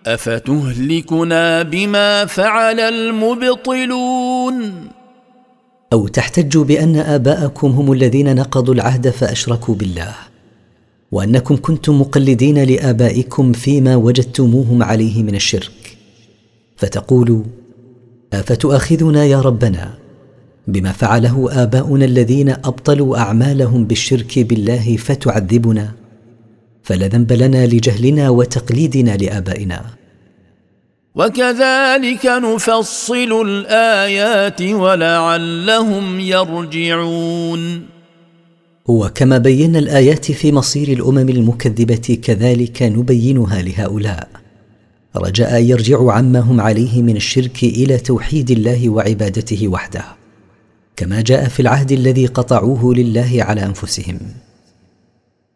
[0.06, 4.72] افتهلكنا بما فعل المبطلون
[5.92, 10.14] او تحتجوا بان اباءكم هم الذين نقضوا العهد فاشركوا بالله
[11.12, 15.96] وانكم كنتم مقلدين لابائكم فيما وجدتموهم عليه من الشرك
[16.76, 17.42] فتقولوا
[18.32, 19.94] افتؤاخذنا يا ربنا
[20.68, 25.92] بما فعله اباؤنا الذين ابطلوا اعمالهم بالشرك بالله فتعذبنا
[26.82, 29.82] فلا ذنب لنا لجهلنا وتقليدنا لابائنا
[31.14, 37.95] وكذلك نفصل الايات ولعلهم يرجعون
[38.88, 44.28] وكما بينا الايات في مصير الامم المكذبه كذلك نبينها لهؤلاء
[45.16, 50.04] رجاء ان يرجعوا عما هم عليه من الشرك الى توحيد الله وعبادته وحده
[50.96, 54.18] كما جاء في العهد الذي قطعوه لله على انفسهم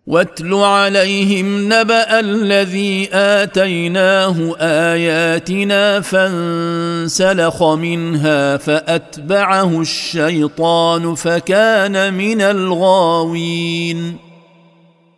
[0.07, 14.17] واتل عليهم نبا الذي اتيناه اياتنا فانسلخ منها فاتبعه الشيطان فكان من الغاوين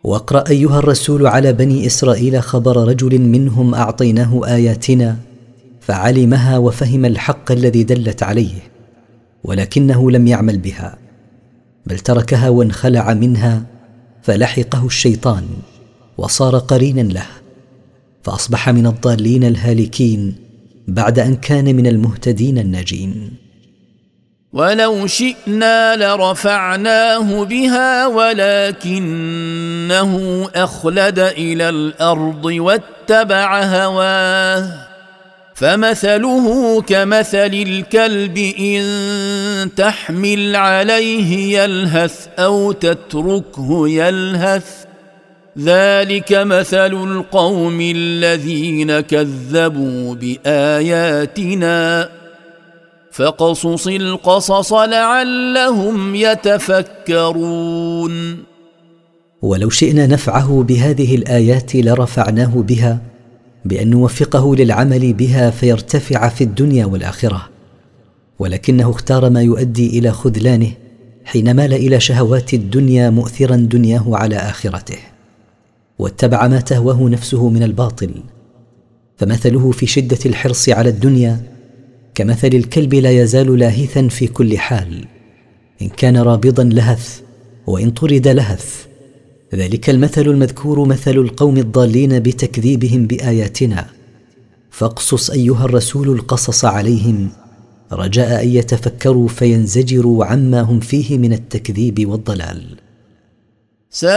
[0.03, 5.15] واقرا ايها الرسول على بني اسرائيل خبر رجل منهم اعطيناه اياتنا
[5.81, 8.55] فعلمها وفهم الحق الذي دلت عليه
[9.43, 10.97] ولكنه لم يعمل بها
[11.85, 13.72] بل تركها وانخلع منها
[14.23, 15.47] فلحقه الشيطان
[16.17, 17.25] وصار قرينا له
[18.23, 20.35] فاصبح من الضالين الهالكين
[20.87, 23.31] بعد ان كان من المهتدين الناجين
[24.53, 28.81] ولو شئنا لرفعناه بها ولكنه
[30.55, 34.92] اخلد الى الارض واتبع هواه
[35.55, 44.65] فمثله كمثل الكلب ان تحمل عليه يلهث او تتركه يلهث
[45.59, 52.09] ذلك مثل القوم الذين كذبوا باياتنا
[53.11, 58.37] فقصص القصص لعلهم يتفكرون
[59.41, 63.12] ولو شئنا نفعه بهذه الايات لرفعناه بها
[63.65, 67.49] بان نوفقه للعمل بها فيرتفع في الدنيا والاخره
[68.39, 70.71] ولكنه اختار ما يؤدي الى خذلانه
[71.25, 74.97] حين مال الى شهوات الدنيا مؤثرا دنياه على اخرته
[75.99, 78.11] واتبع ما تهواه نفسه من الباطل
[79.17, 81.39] فمثله في شده الحرص على الدنيا
[82.15, 85.05] كمثل الكلب لا يزال لاهثا في كل حال
[85.81, 87.19] ان كان رابضا لهث
[87.67, 88.85] وان طرد لهث
[89.55, 93.85] ذلك المثل المذكور مثل القوم الضالين بتكذيبهم باياتنا
[94.71, 97.29] فاقصص ايها الرسول القصص عليهم
[97.91, 102.63] رجاء ان يتفكروا فينزجروا عما هم فيه من التكذيب والضلال
[103.89, 104.13] ساء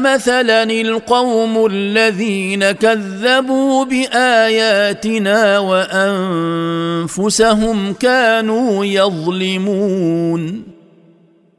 [0.00, 10.75] مثلا القوم الذين كذبوا باياتنا وانفسهم كانوا يظلمون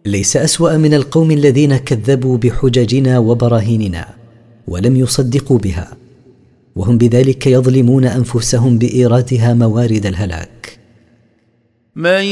[0.07, 4.07] ليس اسوا من القوم الذين كذبوا بحججنا وبراهيننا
[4.67, 5.87] ولم يصدقوا بها
[6.75, 10.79] وهم بذلك يظلمون انفسهم بايرادها موارد الهلاك
[11.95, 12.23] من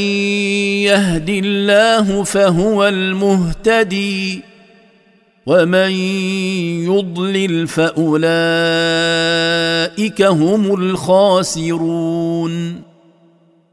[0.85, 4.41] يهد الله فهو المهتدي
[5.45, 5.89] ومن
[6.85, 12.73] يضلل فاولئك هم الخاسرون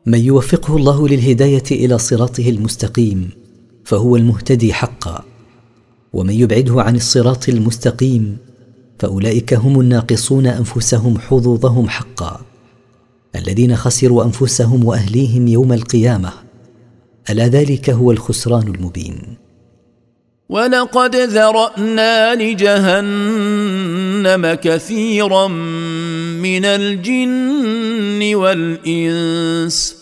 [0.06, 3.41] من يوفقه الله للهدايه الى صراطه المستقيم
[3.84, 5.24] فهو المهتدي حقا
[6.12, 8.36] ومن يبعده عن الصراط المستقيم
[8.98, 12.40] فاولئك هم الناقصون انفسهم حظوظهم حقا
[13.36, 16.32] الذين خسروا انفسهم واهليهم يوم القيامه
[17.30, 19.22] الا ذلك هو الخسران المبين
[20.48, 25.48] ولقد ذرانا لجهنم كثيرا
[26.42, 30.01] من الجن والانس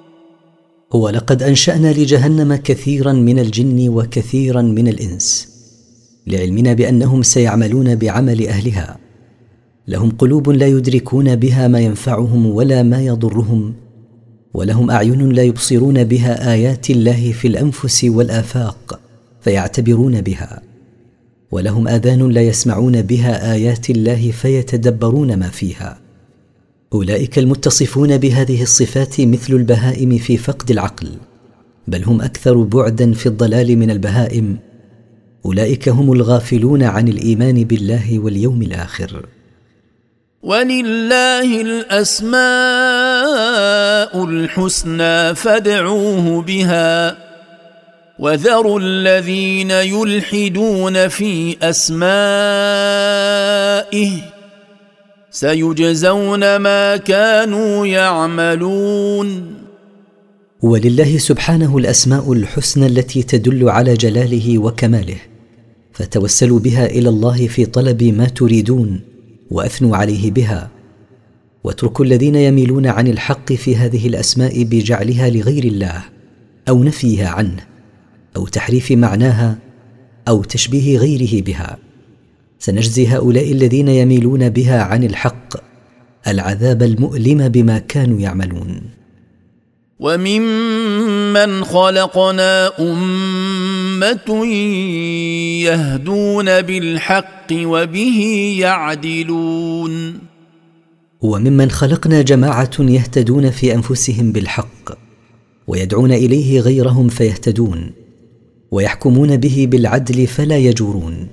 [0.93, 5.47] ولقد انشانا لجهنم كثيرا من الجن وكثيرا من الانس
[6.27, 8.97] لعلمنا بانهم سيعملون بعمل اهلها
[9.87, 13.73] لهم قلوب لا يدركون بها ما ينفعهم ولا ما يضرهم
[14.53, 18.99] ولهم اعين لا يبصرون بها ايات الله في الانفس والافاق
[19.41, 20.61] فيعتبرون بها
[21.51, 25.97] ولهم اذان لا يسمعون بها ايات الله فيتدبرون ما فيها
[26.93, 31.09] اولئك المتصفون بهذه الصفات مثل البهائم في فقد العقل
[31.87, 34.57] بل هم اكثر بعدا في الضلال من البهائم
[35.45, 39.25] اولئك هم الغافلون عن الايمان بالله واليوم الاخر
[40.43, 42.41] ولله الاسماء
[44.25, 47.17] الحسنى فادعوه بها
[48.19, 54.30] وذروا الذين يلحدون في اسمائه
[55.33, 59.53] سيجزون ما كانوا يعملون
[60.61, 65.15] ولله سبحانه الاسماء الحسنى التي تدل على جلاله وكماله
[65.93, 69.01] فتوسلوا بها الى الله في طلب ما تريدون
[69.51, 70.69] واثنوا عليه بها
[71.63, 76.03] واتركوا الذين يميلون عن الحق في هذه الاسماء بجعلها لغير الله
[76.69, 77.63] او نفيها عنه
[78.37, 79.57] او تحريف معناها
[80.27, 81.77] او تشبيه غيره بها
[82.63, 85.53] سنجزي هؤلاء الذين يميلون بها عن الحق
[86.27, 88.81] العذاب المؤلم بما كانوا يعملون
[89.99, 94.45] وممن خلقنا امه
[95.65, 98.19] يهدون بالحق وبه
[98.59, 100.19] يعدلون
[101.21, 104.91] وممن خلقنا جماعه يهتدون في انفسهم بالحق
[105.67, 107.91] ويدعون اليه غيرهم فيهتدون
[108.71, 111.27] ويحكمون به بالعدل فلا يجورون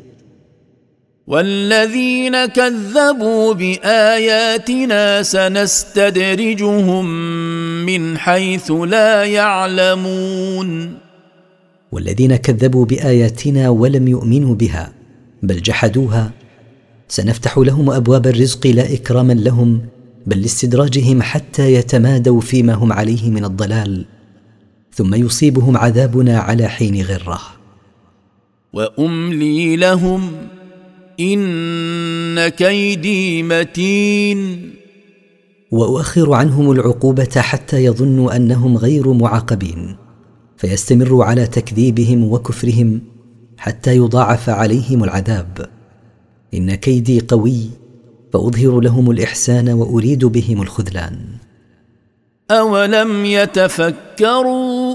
[1.29, 7.07] والذين كذبوا باياتنا سنستدرجهم
[7.87, 10.95] من حيث لا يعلمون
[11.93, 14.93] والذين كذبوا باياتنا ولم يؤمنوا بها
[15.43, 16.31] بل جحدوها
[17.09, 19.81] سنفتح لهم ابواب الرزق لا اكراما لهم
[20.27, 24.05] بل لاستدراجهم حتى يتمادوا فيما هم عليه من الضلال
[24.95, 27.41] ثم يصيبهم عذابنا على حين غره
[28.73, 30.33] واملي لهم
[31.21, 34.71] ان كيدي متين
[35.71, 39.97] واؤخر عنهم العقوبه حتى يظنوا انهم غير معاقبين
[40.57, 43.01] فيستمروا على تكذيبهم وكفرهم
[43.59, 45.69] حتى يضاعف عليهم العذاب
[46.55, 47.61] ان كيدي قوي
[48.33, 51.19] فاظهر لهم الاحسان واريد بهم الخذلان
[52.51, 54.88] اولم يتفكروا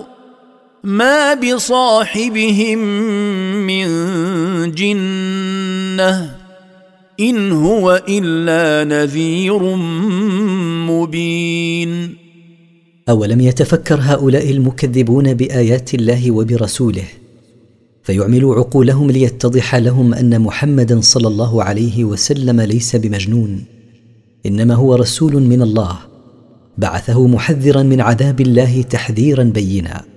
[0.83, 2.77] ما بصاحبهم
[3.67, 3.87] من
[4.71, 6.35] جنه
[7.19, 9.75] ان هو الا نذير
[10.85, 12.15] مبين
[13.09, 17.03] اولم يتفكر هؤلاء المكذبون بايات الله وبرسوله
[18.03, 23.63] فيعملوا عقولهم ليتضح لهم ان محمدا صلى الله عليه وسلم ليس بمجنون
[24.45, 25.95] انما هو رسول من الله
[26.77, 30.12] بعثه محذرا من عذاب الله تحذيرا بينا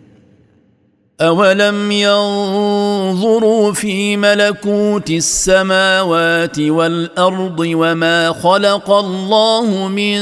[1.20, 10.20] أولم ينظروا في ملكوت السماوات والأرض وما خلق الله من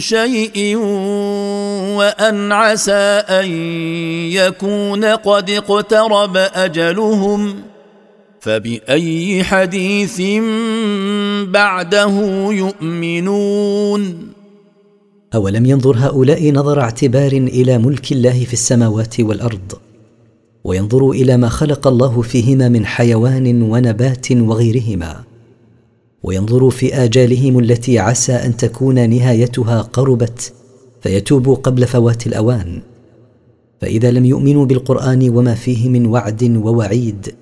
[0.00, 0.76] شيء
[1.98, 2.92] وأن عسى
[3.28, 3.50] أن
[4.32, 7.54] يكون قد اقترب أجلهم
[8.40, 10.22] فبأي حديث
[11.48, 12.12] بعده
[12.50, 14.28] يؤمنون
[15.34, 19.72] أولم ينظر هؤلاء نظر اعتبار إلى ملك الله في السماوات والأرض
[20.64, 25.20] وينظروا الى ما خلق الله فيهما من حيوان ونبات وغيرهما
[26.22, 30.52] وينظروا في اجالهم التي عسى ان تكون نهايتها قربت
[31.02, 32.82] فيتوبوا قبل فوات الاوان
[33.80, 37.34] فاذا لم يؤمنوا بالقران وما فيه من وعد ووعيد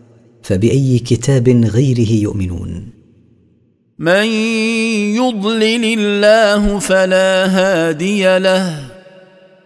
[0.42, 2.84] فباي كتاب غيره يؤمنون
[3.99, 4.25] من
[5.15, 8.92] يضلل الله فلا هادي له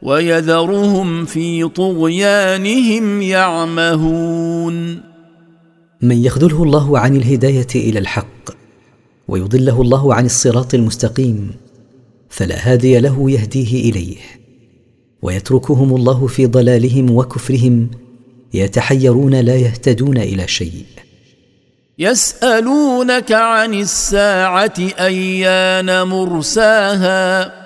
[0.02, 5.00] ويذرهم في طغيانهم يعمهون
[6.02, 8.26] من يخذله الله عن الهدايه الى الحق
[9.28, 11.50] ويضله الله عن الصراط المستقيم
[12.28, 14.16] فلا هادي له يهديه اليه
[15.23, 17.91] ويتركهم الله في ضلالهم وكفرهم
[18.55, 20.84] يتحيرون لا يهتدون الى شيء
[21.99, 27.65] يسالونك عن الساعه ايان مرساها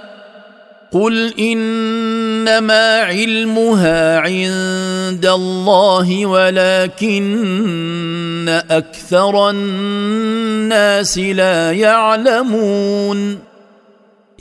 [0.91, 13.37] قل انما علمها عند الله ولكن اكثر الناس لا يعلمون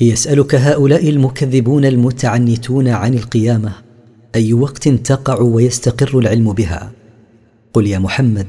[0.00, 3.72] يسالك هؤلاء المكذبون المتعنتون عن القيامه
[4.34, 6.90] اي وقت تقع ويستقر العلم بها
[7.72, 8.46] قل يا محمد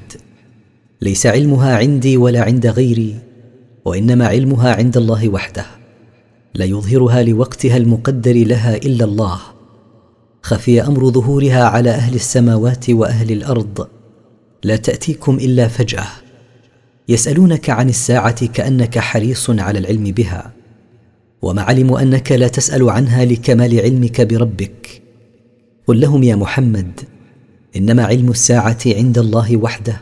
[1.01, 3.15] ليس علمها عندي ولا عند غيري
[3.85, 5.65] وانما علمها عند الله وحده
[6.55, 9.39] لا يظهرها لوقتها المقدر لها الا الله
[10.41, 13.87] خفي امر ظهورها على اهل السماوات واهل الارض
[14.63, 16.07] لا تاتيكم الا فجاه
[17.09, 20.51] يسالونك عن الساعه كانك حريص على العلم بها
[21.41, 25.01] وما علموا انك لا تسال عنها لكمال علمك بربك
[25.87, 27.01] قل لهم يا محمد
[27.75, 29.97] انما علم الساعه عند الله وحده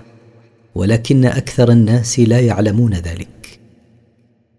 [0.76, 3.30] ولكن اكثر الناس لا يعلمون ذلك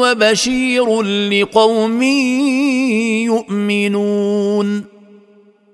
[0.00, 2.02] وبشير لقوم
[3.72, 4.84] يؤمنون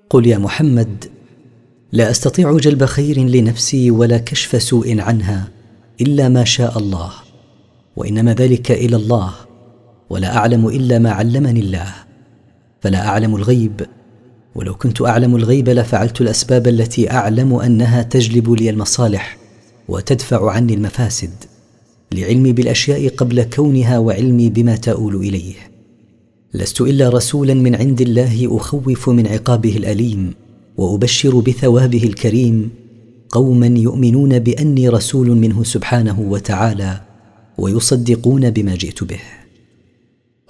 [0.09, 1.05] قل يا محمد
[1.91, 5.47] لا استطيع جلب خير لنفسي ولا كشف سوء عنها
[6.01, 7.11] الا ما شاء الله
[7.95, 9.31] وانما ذلك الى الله
[10.09, 11.93] ولا اعلم الا ما علمني الله
[12.81, 13.85] فلا اعلم الغيب
[14.55, 19.37] ولو كنت اعلم الغيب لفعلت الاسباب التي اعلم انها تجلب لي المصالح
[19.89, 21.33] وتدفع عني المفاسد
[22.15, 25.53] لعلمي بالاشياء قبل كونها وعلمي بما تؤول اليه
[26.53, 30.33] لست الا رسولا من عند الله اخوف من عقابه الاليم
[30.77, 32.69] وابشر بثوابه الكريم
[33.29, 37.01] قوما يؤمنون باني رسول منه سبحانه وتعالى
[37.57, 39.19] ويصدقون بما جئت به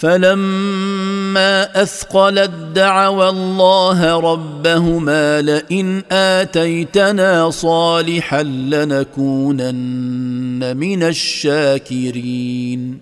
[0.00, 12.98] فلما اثقلت دعوا الله ربهما لئن اتيتنا صالحا لنكونن من الشاكرين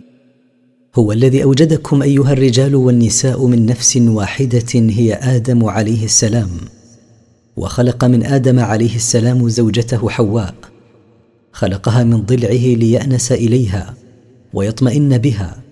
[0.97, 6.51] هو الذي اوجدكم ايها الرجال والنساء من نفس واحده هي ادم عليه السلام
[7.57, 10.55] وخلق من ادم عليه السلام زوجته حواء
[11.52, 13.94] خلقها من ضلعه ليانس اليها
[14.55, 15.67] ويطمئن بها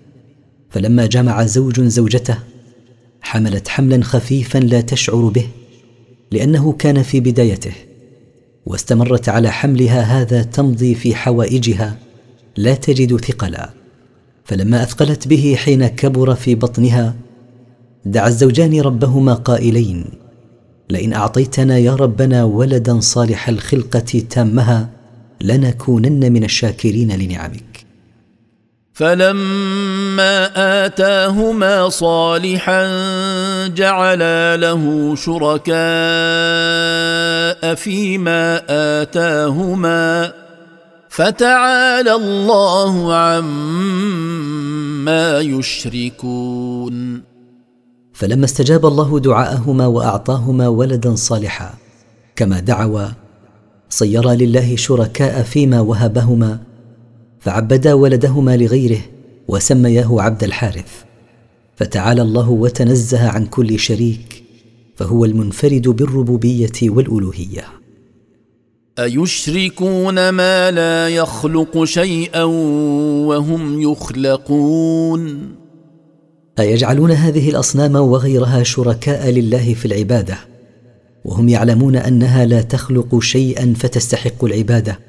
[0.69, 2.37] فلما جمع زوج زوجته
[3.21, 5.47] حملت حملا خفيفا لا تشعر به
[6.31, 7.71] لانه كان في بدايته
[8.65, 11.97] واستمرت على حملها هذا تمضي في حوائجها
[12.57, 13.69] لا تجد ثقلا
[14.45, 17.15] فلما اثقلت به حين كبر في بطنها
[18.05, 20.05] دعا الزوجان ربهما قائلين
[20.89, 24.89] لئن اعطيتنا يا ربنا ولدا صالح الخلقه تامها
[25.41, 27.76] لنكونن من الشاكرين لنعمك
[28.97, 30.51] فلما
[30.85, 32.83] اتاهما صالحا
[33.67, 38.61] جعلا له شركاء فيما
[39.01, 40.31] اتاهما
[41.09, 47.21] فتعالى الله عما يشركون
[48.13, 51.73] فلما استجاب الله دعاءهما واعطاهما ولدا صالحا
[52.35, 53.07] كما دعوا
[53.89, 56.57] صيرا لله شركاء فيما وهبهما
[57.47, 58.99] فعبدا ولدهما لغيره
[59.47, 60.85] وسمياه عبد الحارث
[61.75, 64.43] فتعالى الله وتنزه عن كل شريك
[64.95, 67.63] فهو المنفرد بالربوبيه والالوهيه
[68.99, 72.43] ايشركون ما لا يخلق شيئا
[73.23, 75.49] وهم يخلقون
[76.59, 80.37] ايجعلون هذه الاصنام وغيرها شركاء لله في العباده
[81.25, 84.99] وهم يعلمون انها لا تخلق شيئا فتستحق العباده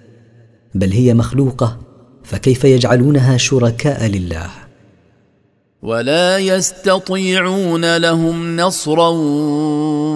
[0.74, 1.87] بل هي مخلوقه
[2.28, 4.50] فكيف يجعلونها شركاء لله
[5.82, 9.08] ولا يستطيعون لهم نصرا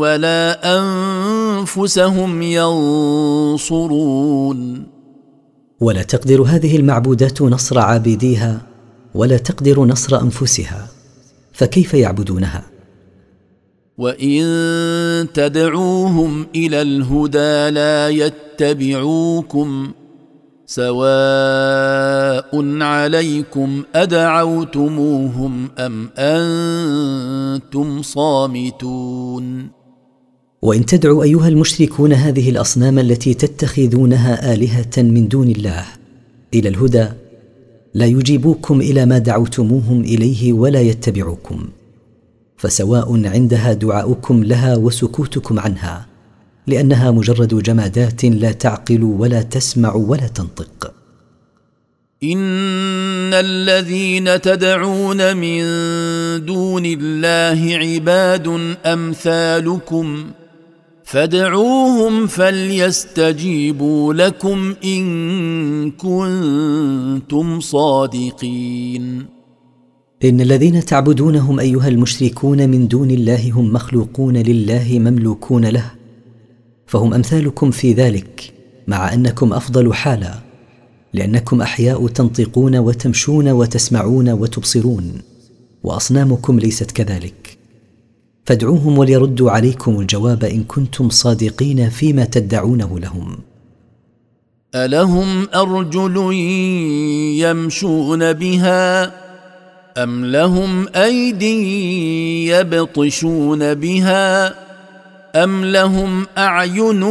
[0.03, 4.85] ولا انفسهم ينصرون
[5.81, 8.61] ولا تقدر هذه المعبودات نصر عابديها
[9.15, 10.89] ولا تقدر نصر انفسها
[11.53, 12.63] فكيف يعبدونها
[13.99, 14.43] وان
[15.35, 19.93] تدعوهم الى الهدى لا يتبعوكم
[20.67, 29.69] سواء عليكم ادعوتموهم ام انتم صامتون
[30.63, 35.83] وان تدعوا ايها المشركون هذه الاصنام التي تتخذونها الهه من دون الله
[36.55, 37.07] الى الهدى
[37.95, 41.69] لا يجيبوكم الى ما دعوتموهم اليه ولا يتبعوكم
[42.57, 46.12] فسواء عندها دعاؤكم لها وسكوتكم عنها
[46.67, 50.93] لانها مجرد جمادات لا تعقل ولا تسمع ولا تنطق
[52.25, 52.41] ان
[53.35, 55.61] الذين تدعون من
[56.47, 60.25] دون الله عباد امثالكم
[61.05, 69.25] فادعوهم فليستجيبوا لكم ان كنتم صادقين
[70.25, 75.93] ان الذين تعبدونهم ايها المشركون من دون الله هم مخلوقون لله مملوكون له
[76.93, 78.53] فهم امثالكم في ذلك
[78.87, 80.35] مع انكم افضل حالا
[81.15, 85.13] لانكم احياء تنطقون وتمشون وتسمعون وتبصرون
[85.83, 87.59] واصنامكم ليست كذلك
[88.47, 93.39] فادعوهم وليردوا عليكم الجواب ان كنتم صادقين فيما تدعونه لهم
[94.75, 96.33] الهم ارجل
[97.45, 99.05] يمشون بها
[100.05, 104.55] ام لهم ايدي يبطشون بها
[105.35, 107.03] أم لهم أعين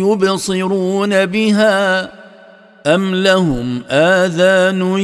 [0.00, 2.04] يبصرون بها
[2.94, 4.98] أم لهم آذان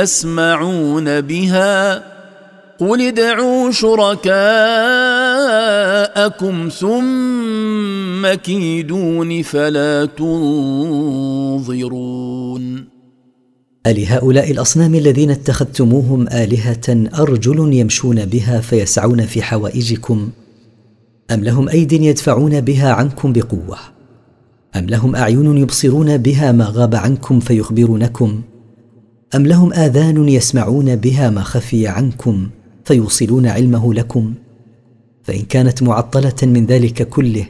[0.00, 2.02] يسمعون بها
[2.78, 12.84] قل ادعوا شركاءكم ثم كيدون فلا تنظرون
[13.86, 20.28] ألهؤلاء الأصنام الذين اتخذتموهم آلهة أرجل يمشون بها فيسعون في حوائجكم؟
[21.30, 23.78] ام لهم ايد يدفعون بها عنكم بقوه
[24.76, 28.40] ام لهم اعين يبصرون بها ما غاب عنكم فيخبرونكم
[29.34, 32.48] ام لهم اذان يسمعون بها ما خفي عنكم
[32.84, 34.34] فيوصلون علمه لكم
[35.22, 37.46] فان كانت معطله من ذلك كله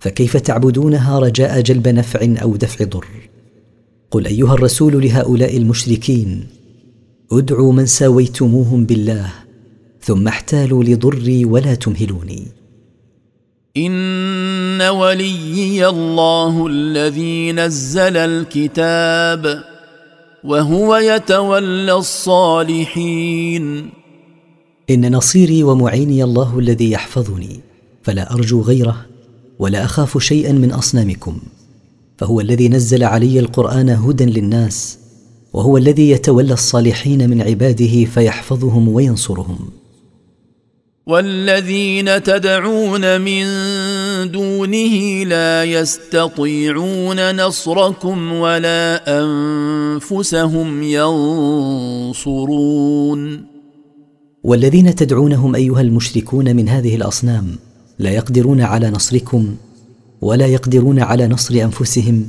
[0.00, 3.06] فكيف تعبدونها رجاء جلب نفع او دفع ضر
[4.10, 6.46] قل ايها الرسول لهؤلاء المشركين
[7.32, 9.28] ادعوا من ساويتموهم بالله
[10.00, 12.42] ثم احتالوا لضري ولا تمهلوني
[13.76, 19.64] ان وليي الله الذي نزل الكتاب
[20.44, 23.90] وهو يتولى الصالحين
[24.90, 27.60] ان نصيري ومعيني الله الذي يحفظني
[28.02, 29.06] فلا ارجو غيره
[29.58, 31.38] ولا اخاف شيئا من اصنامكم
[32.18, 34.98] فهو الذي نزل علي القران هدى للناس
[35.52, 39.68] وهو الذي يتولى الصالحين من عباده فيحفظهم وينصرهم
[41.08, 43.44] والذين تدعون من
[44.32, 53.42] دونه لا يستطيعون نصركم ولا انفسهم ينصرون
[54.44, 57.46] والذين تدعونهم ايها المشركون من هذه الاصنام
[57.98, 59.54] لا يقدرون على نصركم
[60.20, 62.24] ولا يقدرون على نصر انفسهم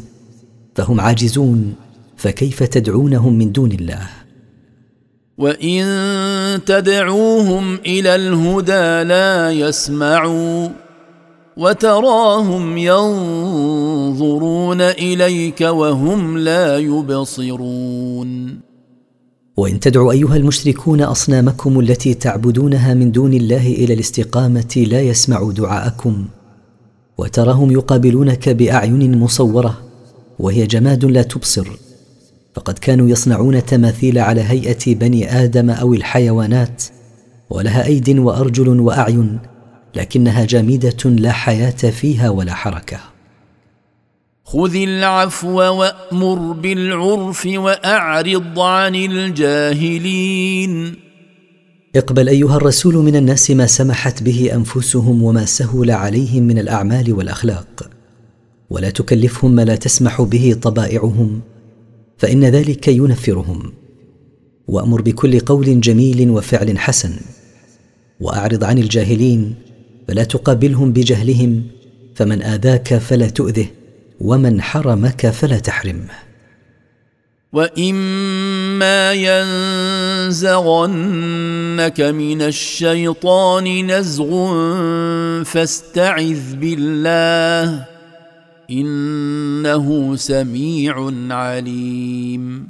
[0.76, 1.74] فهم عاجزون
[2.18, 4.00] فكيف تدعونهم من دون الله
[5.40, 5.86] وان
[6.66, 10.68] تدعوهم الى الهدى لا يسمعوا
[11.58, 18.60] وتراهم ينظرون اليك وهم لا يبصرون
[19.58, 26.26] وان تدعوا ايها المشركون اصنامكم التي تعبدونها من دون الله الى الاستقامه لا يسمعوا دعاءكم
[27.18, 29.78] وتراهم يقابلونك باعين مصوره
[30.40, 31.68] وهي جماد لا تبصر
[32.60, 36.84] فقد كانوا يصنعون تماثيل على هيئه بني ادم او الحيوانات
[37.50, 39.40] ولها ايد وارجل واعين
[39.96, 43.00] لكنها جامده لا حياه فيها ولا حركه
[44.44, 50.96] خذ العفو وامر بالعرف واعرض عن الجاهلين
[51.96, 57.90] اقبل ايها الرسول من الناس ما سمحت به انفسهم وما سهل عليهم من الاعمال والاخلاق
[58.70, 61.42] ولا تكلفهم ما لا تسمح به طبائعهم
[62.20, 63.74] فان ذلك ينفرهم
[64.68, 67.12] وامر بكل قول جميل وفعل حسن
[68.20, 69.56] واعرض عن الجاهلين
[70.08, 71.64] فلا تقابلهم بجهلهم
[72.16, 73.66] فمن اذاك فلا تؤذه
[74.20, 76.10] ومن حرمك فلا تحرمه
[77.54, 84.28] واما ينزغنك من الشيطان نزغ
[85.46, 87.86] فاستعذ بالله
[88.72, 92.68] انه سميع عليم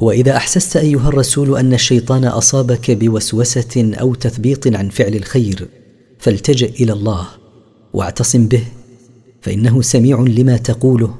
[0.00, 5.68] واذا احسست ايها الرسول ان الشيطان اصابك بوسوسه او تثبيط عن فعل الخير
[6.18, 7.26] فالتجا الى الله
[7.92, 8.64] واعتصم به
[9.40, 11.14] فانه سميع لما تقوله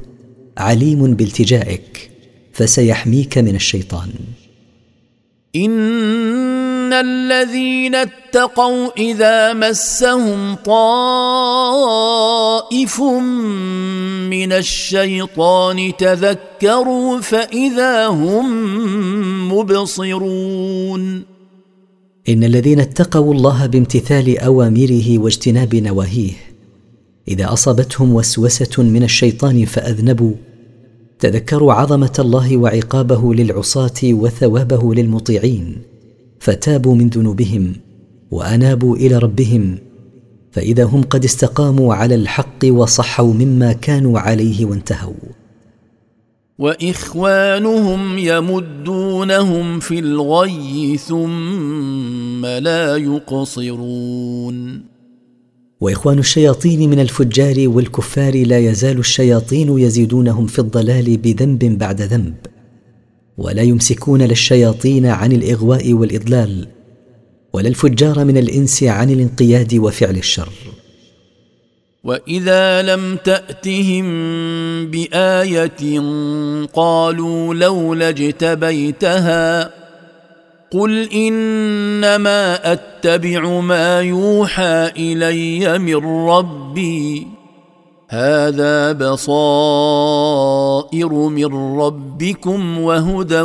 [0.58, 2.10] عليم بالتجائك
[2.52, 4.08] فسيحميك من الشيطان
[5.56, 5.96] إن
[6.92, 13.00] ان الذين اتقوا اذا مسهم طائف
[14.30, 21.22] من الشيطان تذكروا فاذا هم مبصرون
[22.28, 26.32] ان الذين اتقوا الله بامتثال اوامره واجتناب نواهيه
[27.28, 30.32] اذا اصابتهم وسوسه من الشيطان فاذنبوا
[31.18, 35.76] تذكروا عظمه الله وعقابه للعصاه وثوابه للمطيعين
[36.40, 37.72] فتابوا من ذنوبهم
[38.30, 39.78] وانابوا الى ربهم
[40.50, 45.14] فاذا هم قد استقاموا على الحق وصحوا مما كانوا عليه وانتهوا
[46.58, 54.82] واخوانهم يمدونهم في الغي ثم لا يقصرون
[55.80, 62.34] واخوان الشياطين من الفجار والكفار لا يزال الشياطين يزيدونهم في الضلال بذنب بعد ذنب
[63.38, 66.68] ولا يمسكون لا الشياطين عن الاغواء والاضلال
[67.52, 70.48] ولا الفجار من الانس عن الانقياد وفعل الشر
[72.04, 74.04] واذا لم تاتهم
[74.86, 75.72] بايه
[76.74, 79.70] قالوا لولا اجتبيتها
[80.70, 87.26] قل انما اتبع ما يوحى الي من ربي
[88.08, 93.40] هذا بصائر من ربكم وهدى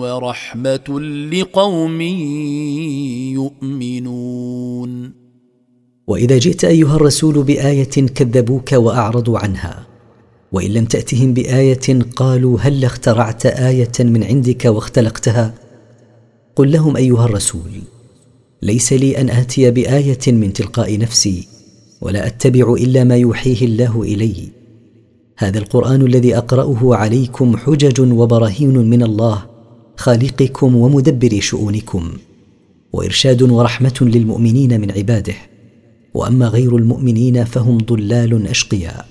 [0.00, 1.00] ورحمه
[1.32, 2.00] لقوم
[3.34, 5.12] يؤمنون
[6.06, 9.86] واذا جئت ايها الرسول بايه كذبوك واعرضوا عنها
[10.52, 15.54] وان لم تاتهم بايه قالوا هل اخترعت ايه من عندك واختلقتها
[16.56, 17.80] قل لهم ايها الرسول
[18.62, 21.48] ليس لي ان اتي بايه من تلقاء نفسي
[22.00, 24.34] ولا اتبع الا ما يوحيه الله الي
[25.38, 29.42] هذا القران الذي اقراه عليكم حجج وبراهين من الله
[29.96, 32.12] خالقكم ومدبر شؤونكم
[32.92, 35.34] وارشاد ورحمه للمؤمنين من عباده
[36.14, 39.06] واما غير المؤمنين فهم ضلال اشقياء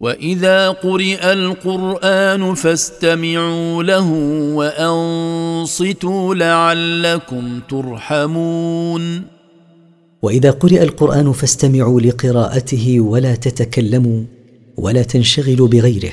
[0.00, 4.10] واذا قرئ القران فاستمعوا له
[4.54, 9.22] وانصتوا لعلكم ترحمون
[10.22, 14.20] واذا قرئ القران فاستمعوا لقراءته ولا تتكلموا
[14.76, 16.10] ولا تنشغلوا بغيره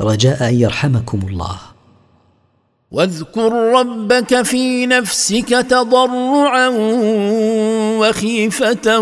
[0.00, 1.56] رجاء ان يرحمكم الله
[2.90, 6.68] واذكر ربك في نفسك تضرعا
[7.98, 8.98] وخيفه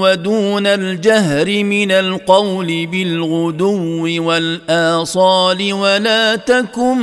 [0.00, 6.98] ودون الجهر من القول بالغدو والاصال ولا تكن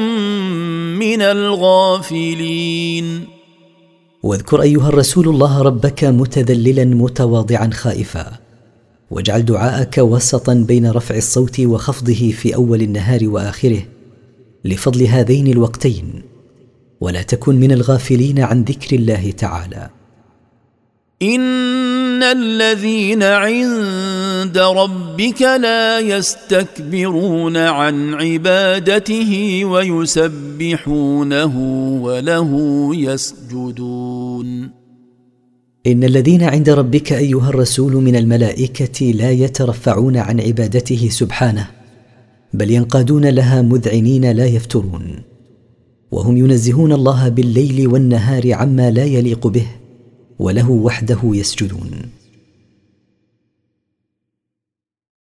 [0.99, 3.36] من الغافلين
[4.23, 8.31] واذكر ايها الرسول الله ربك متذللا متواضعا خائفا
[9.11, 13.81] واجعل دعاءك وسطا بين رفع الصوت وخفضه في اول النهار واخره
[14.65, 16.21] لفضل هذين الوقتين
[17.01, 19.89] ولا تكن من الغافلين عن ذكر الله تعالى
[21.21, 31.57] ان الذين عند ربك لا يستكبرون عن عبادته ويسبحونه
[32.03, 32.49] وله
[32.95, 34.69] يسجدون
[35.87, 41.67] ان الذين عند ربك ايها الرسول من الملائكه لا يترفعون عن عبادته سبحانه
[42.53, 45.21] بل ينقادون لها مذعنين لا يفترون
[46.11, 49.65] وهم ينزهون الله بالليل والنهار عما لا يليق به
[50.39, 52.16] وله وحده يسجدون